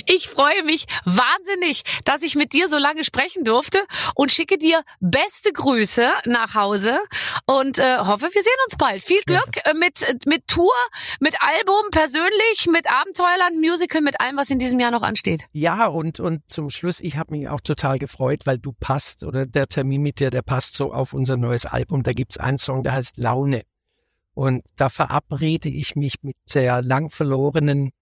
Ich 0.06 0.28
freue 0.28 0.62
mich 0.64 0.86
wahnsinnig, 1.04 1.82
dass 2.04 2.22
ich 2.22 2.34
mit 2.34 2.52
dir 2.52 2.68
so 2.68 2.78
lange 2.78 3.04
sprechen 3.04 3.44
durfte 3.44 3.78
und 4.14 4.30
schicke 4.30 4.58
dir 4.58 4.82
beste 5.00 5.52
Grüße 5.52 6.10
nach 6.26 6.54
Hause 6.54 6.98
und 7.46 7.78
äh, 7.78 7.98
hoffe, 7.98 8.28
wir 8.32 8.42
sehen 8.42 8.52
uns 8.66 8.76
bald. 8.76 9.02
Viel 9.02 9.22
Glück 9.26 9.56
äh, 9.64 9.74
mit, 9.74 10.26
mit 10.26 10.46
Tour, 10.46 10.72
mit 11.20 11.36
Album 11.40 11.90
persönlich, 11.90 12.68
mit 12.70 12.90
Abenteuerland, 12.90 13.56
Musical, 13.60 14.02
mit 14.02 14.20
allem, 14.20 14.36
was 14.36 14.50
in 14.50 14.58
diesem 14.58 14.78
Jahr 14.80 14.90
noch 14.90 15.02
ansteht. 15.02 15.44
Ja, 15.52 15.86
und, 15.86 16.20
und 16.20 16.42
zum 16.50 16.70
Schluss, 16.70 17.00
ich 17.00 17.16
habe 17.16 17.36
mich 17.36 17.48
auch 17.48 17.60
total 17.60 17.98
gefreut, 17.98 18.42
weil 18.44 18.58
du 18.58 18.72
passt 18.72 19.22
oder 19.22 19.46
der 19.46 19.68
Termin 19.68 20.02
mit 20.02 20.20
dir, 20.20 20.30
der 20.30 20.42
passt 20.42 20.74
so 20.74 20.92
auf 20.92 21.12
unser 21.12 21.36
neues 21.36 21.66
Album. 21.66 22.02
Da 22.02 22.12
gibt's 22.12 22.36
einen 22.36 22.58
Song, 22.58 22.82
der 22.82 22.92
heißt 22.92 23.16
Laune. 23.16 23.62
Und 24.34 24.64
da 24.76 24.88
verabrede 24.88 25.68
ich 25.68 25.94
mich 25.94 26.22
mit 26.22 26.36
der 26.54 26.82
lang 26.82 27.10
verlorenen 27.10 27.92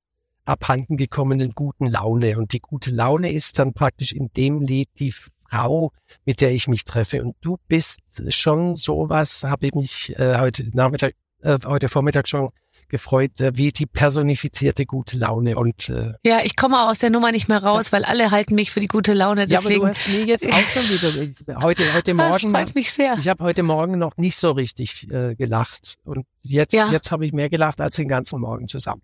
abhanden 0.45 0.97
gekommenen 0.97 1.53
guten 1.55 1.87
Laune. 1.87 2.39
Und 2.39 2.53
die 2.53 2.61
gute 2.61 2.91
Laune 2.91 3.33
ist 3.33 3.59
dann 3.59 3.73
praktisch 3.73 4.13
in 4.13 4.31
dem 4.37 4.61
Lied 4.63 4.89
die 4.99 5.13
Frau, 5.13 5.93
mit 6.25 6.41
der 6.41 6.53
ich 6.53 6.69
mich 6.69 6.85
treffe. 6.85 7.23
Und 7.23 7.37
du 7.41 7.59
bist 7.69 8.01
schon 8.29 8.75
sowas, 8.77 9.45
habe 9.45 9.67
ich 9.67 9.75
mich 9.75 10.17
äh, 10.19 10.39
heute 10.39 10.69
Nachmittag, 10.77 11.15
äh, 11.43 11.59
heute 11.67 11.89
Vormittag 11.89 12.29
schon 12.29 12.51
gefreut, 12.89 13.41
äh, 13.41 13.53
wie 13.57 13.71
die 13.71 13.87
personifizierte 13.87 14.85
gute 14.85 15.17
Laune. 15.17 15.57
Und 15.57 15.89
äh, 15.89 16.15
Ja, 16.25 16.41
ich 16.45 16.57
komme 16.57 16.89
aus 16.89 16.99
der 16.99 17.11
Nummer 17.11 17.31
nicht 17.33 17.49
mehr 17.49 17.63
raus, 17.63 17.93
weil 17.93 18.05
alle 18.05 18.31
halten 18.33 18.55
mich 18.57 18.71
für 18.71 18.81
die 18.81 18.89
gute 18.89 19.13
Laune. 19.13 19.47
ja, 19.49 19.59
aber 19.59 19.69
Deswegen, 19.69 19.81
du 19.81 19.89
hast 19.89 20.09
mir 20.09 20.25
jetzt 20.25 20.47
auch 20.47 20.59
schon 20.59 20.83
wieder 20.83 21.61
heute 21.63 21.95
heute 21.95 22.15
das 22.15 22.29
Morgen 22.43 22.51
freut 22.55 22.75
mich 22.75 22.91
sehr. 22.91 23.15
Ich 23.19 23.29
habe 23.29 23.45
heute 23.45 23.63
Morgen 23.63 23.99
noch 23.99 24.17
nicht 24.17 24.37
so 24.37 24.51
richtig 24.51 25.09
äh, 25.11 25.35
gelacht 25.37 25.97
und 26.05 26.27
jetzt 26.43 26.75
Ja. 26.75 26.91
jetzt 26.91 27.11
habe 27.13 27.25
ich 27.25 27.33
mehr 27.33 27.49
gelacht 27.49 27.81
als 27.81 27.97
den 27.97 28.09
ganzen 28.09 28.41
Morgen 28.41 28.67
zusammen. 28.69 29.03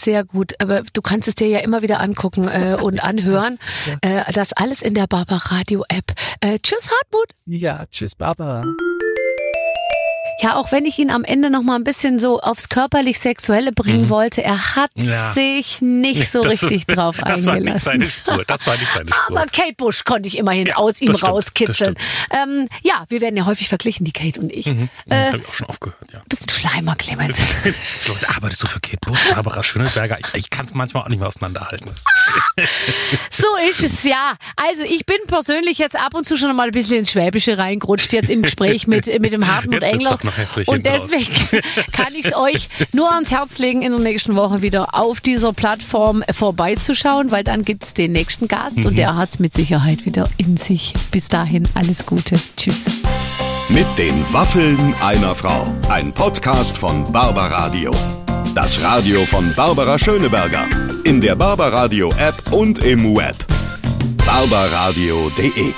Sehr 0.00 0.24
gut, 0.24 0.54
aber 0.60 0.82
du 0.94 1.02
kannst 1.02 1.28
es 1.28 1.34
dir 1.34 1.46
ja 1.48 1.58
immer 1.58 1.82
wieder 1.82 2.00
angucken 2.00 2.48
äh, 2.48 2.78
und 2.82 3.04
anhören. 3.04 3.58
Äh, 4.00 4.32
das 4.32 4.54
alles 4.54 4.80
in 4.80 4.94
der 4.94 5.06
Barbara 5.06 5.56
Radio 5.56 5.84
App. 5.88 6.14
Äh, 6.40 6.58
tschüss 6.58 6.88
Hartmut. 6.90 7.28
Ja, 7.44 7.84
tschüss 7.90 8.14
Barbara. 8.14 8.64
Ja, 10.42 10.56
auch 10.56 10.72
wenn 10.72 10.86
ich 10.86 10.98
ihn 10.98 11.10
am 11.10 11.24
Ende 11.24 11.50
noch 11.50 11.62
mal 11.62 11.76
ein 11.76 11.84
bisschen 11.84 12.18
so 12.18 12.40
aufs 12.40 12.68
körperlich-sexuelle 12.68 13.72
bringen 13.72 14.02
Mhm. 14.02 14.08
wollte, 14.10 14.42
er 14.42 14.76
hat 14.76 14.90
Ja. 14.94 15.32
sich 15.32 15.80
nicht 15.80 16.30
so 16.30 16.40
Das- 16.42 16.62
richtig 16.62 16.86
drauf 16.86 17.16
Das 17.20 17.28
war 17.28 17.36
nicht 17.36 17.48
eingelassen. 17.48 17.84
seine 17.84 18.10
Spur. 18.10 18.44
Das 18.46 18.66
war 18.66 18.74
nicht 18.76 18.88
seine 18.92 19.10
Spur. 19.12 19.26
Aber 19.38 19.46
Kate 19.46 19.74
Bush 19.76 20.04
konnte 20.04 20.28
ich 20.28 20.38
immerhin 20.38 20.66
Ja, 20.66 20.76
aus 20.76 21.00
ihm 21.00 21.08
stimmt, 21.14 21.24
rauskitzeln. 21.24 21.96
Ähm, 22.30 22.68
ja, 22.82 23.04
wir 23.08 23.20
werden 23.20 23.36
ja 23.36 23.44
häufig 23.46 23.68
verglichen, 23.68 24.04
die 24.04 24.12
Kate 24.12 24.40
und 24.40 24.52
ich. 24.52 24.66
Mhm. 24.66 24.88
Äh, 25.08 25.26
Habe 25.26 25.38
ich 25.38 25.46
auch 25.48 25.54
schon 25.54 25.68
aufgehört, 25.68 25.98
ja. 26.12 26.20
bist 26.28 26.46
ein 26.48 26.50
Schleimer, 26.50 26.96
Clemens. 26.96 27.38
So, 27.98 28.14
arbeitest 28.34 28.62
du 28.62 28.66
für 28.66 28.80
Kate 28.80 28.98
Bush, 29.06 29.20
Barbara 29.34 29.62
Schöneberger? 29.62 30.18
Ich, 30.20 30.34
ich 30.34 30.50
kann 30.50 30.64
es 30.64 30.72
manchmal 30.74 31.02
auch 31.04 31.08
nicht 31.08 31.18
mehr 31.18 31.28
auseinanderhalten. 31.28 31.90
So 33.30 33.46
ist 33.70 33.82
es, 33.82 34.04
ja. 34.04 34.34
Also 34.56 34.82
ich 34.82 35.06
bin 35.06 35.16
persönlich 35.26 35.78
jetzt 35.78 35.96
ab 35.96 36.14
und 36.14 36.26
zu 36.26 36.36
schon 36.36 36.54
mal 36.56 36.66
ein 36.66 36.72
bisschen 36.72 36.98
ins 36.98 37.10
Schwäbische 37.12 37.58
reingerutscht, 37.58 38.12
jetzt 38.12 38.30
im 38.30 38.42
Gespräch 38.42 38.86
mit, 38.86 39.06
mit 39.20 39.32
dem 39.32 39.46
Hartmut 39.46 39.82
Engler. 39.82 40.18
Noch 40.30 40.38
hässlich 40.38 40.68
Und 40.68 40.86
deswegen 40.86 41.26
kann 41.92 42.14
ich 42.14 42.26
es 42.26 42.36
euch 42.36 42.68
nur 42.92 43.12
ans 43.12 43.30
Herz 43.30 43.58
legen, 43.58 43.82
in 43.82 43.90
der 43.92 44.00
nächsten 44.00 44.36
Woche 44.36 44.62
wieder 44.62 44.94
auf 44.94 45.20
dieser 45.20 45.52
Plattform 45.52 46.22
vorbeizuschauen, 46.32 47.30
weil 47.30 47.44
dann 47.44 47.64
gibt's 47.64 47.94
den 47.94 48.12
nächsten 48.12 48.48
Gast 48.48 48.78
Mhm. 48.78 48.86
und 48.86 48.96
der 48.96 49.16
hat's 49.16 49.38
mit 49.38 49.52
Sicherheit 49.54 50.04
wieder 50.06 50.28
in 50.36 50.56
sich. 50.56 50.92
Bis 51.10 51.28
dahin, 51.28 51.68
alles 51.74 52.06
Gute. 52.06 52.36
Tschüss. 52.56 52.86
Mit 53.68 53.86
den 53.98 54.24
Waffeln 54.32 54.94
einer 55.00 55.34
Frau. 55.34 55.66
Ein 55.88 56.12
Podcast 56.12 56.76
von 56.76 57.10
Barbaradio. 57.12 57.92
Das 58.54 58.80
Radio 58.82 59.24
von 59.26 59.52
Barbara 59.54 59.98
Schöneberger. 59.98 60.66
In 61.04 61.20
der 61.20 61.36
Barbaradio 61.36 62.10
App 62.18 62.52
und 62.52 62.84
im 62.84 63.16
Web. 63.16 63.36
barbaradio.de 64.26 65.72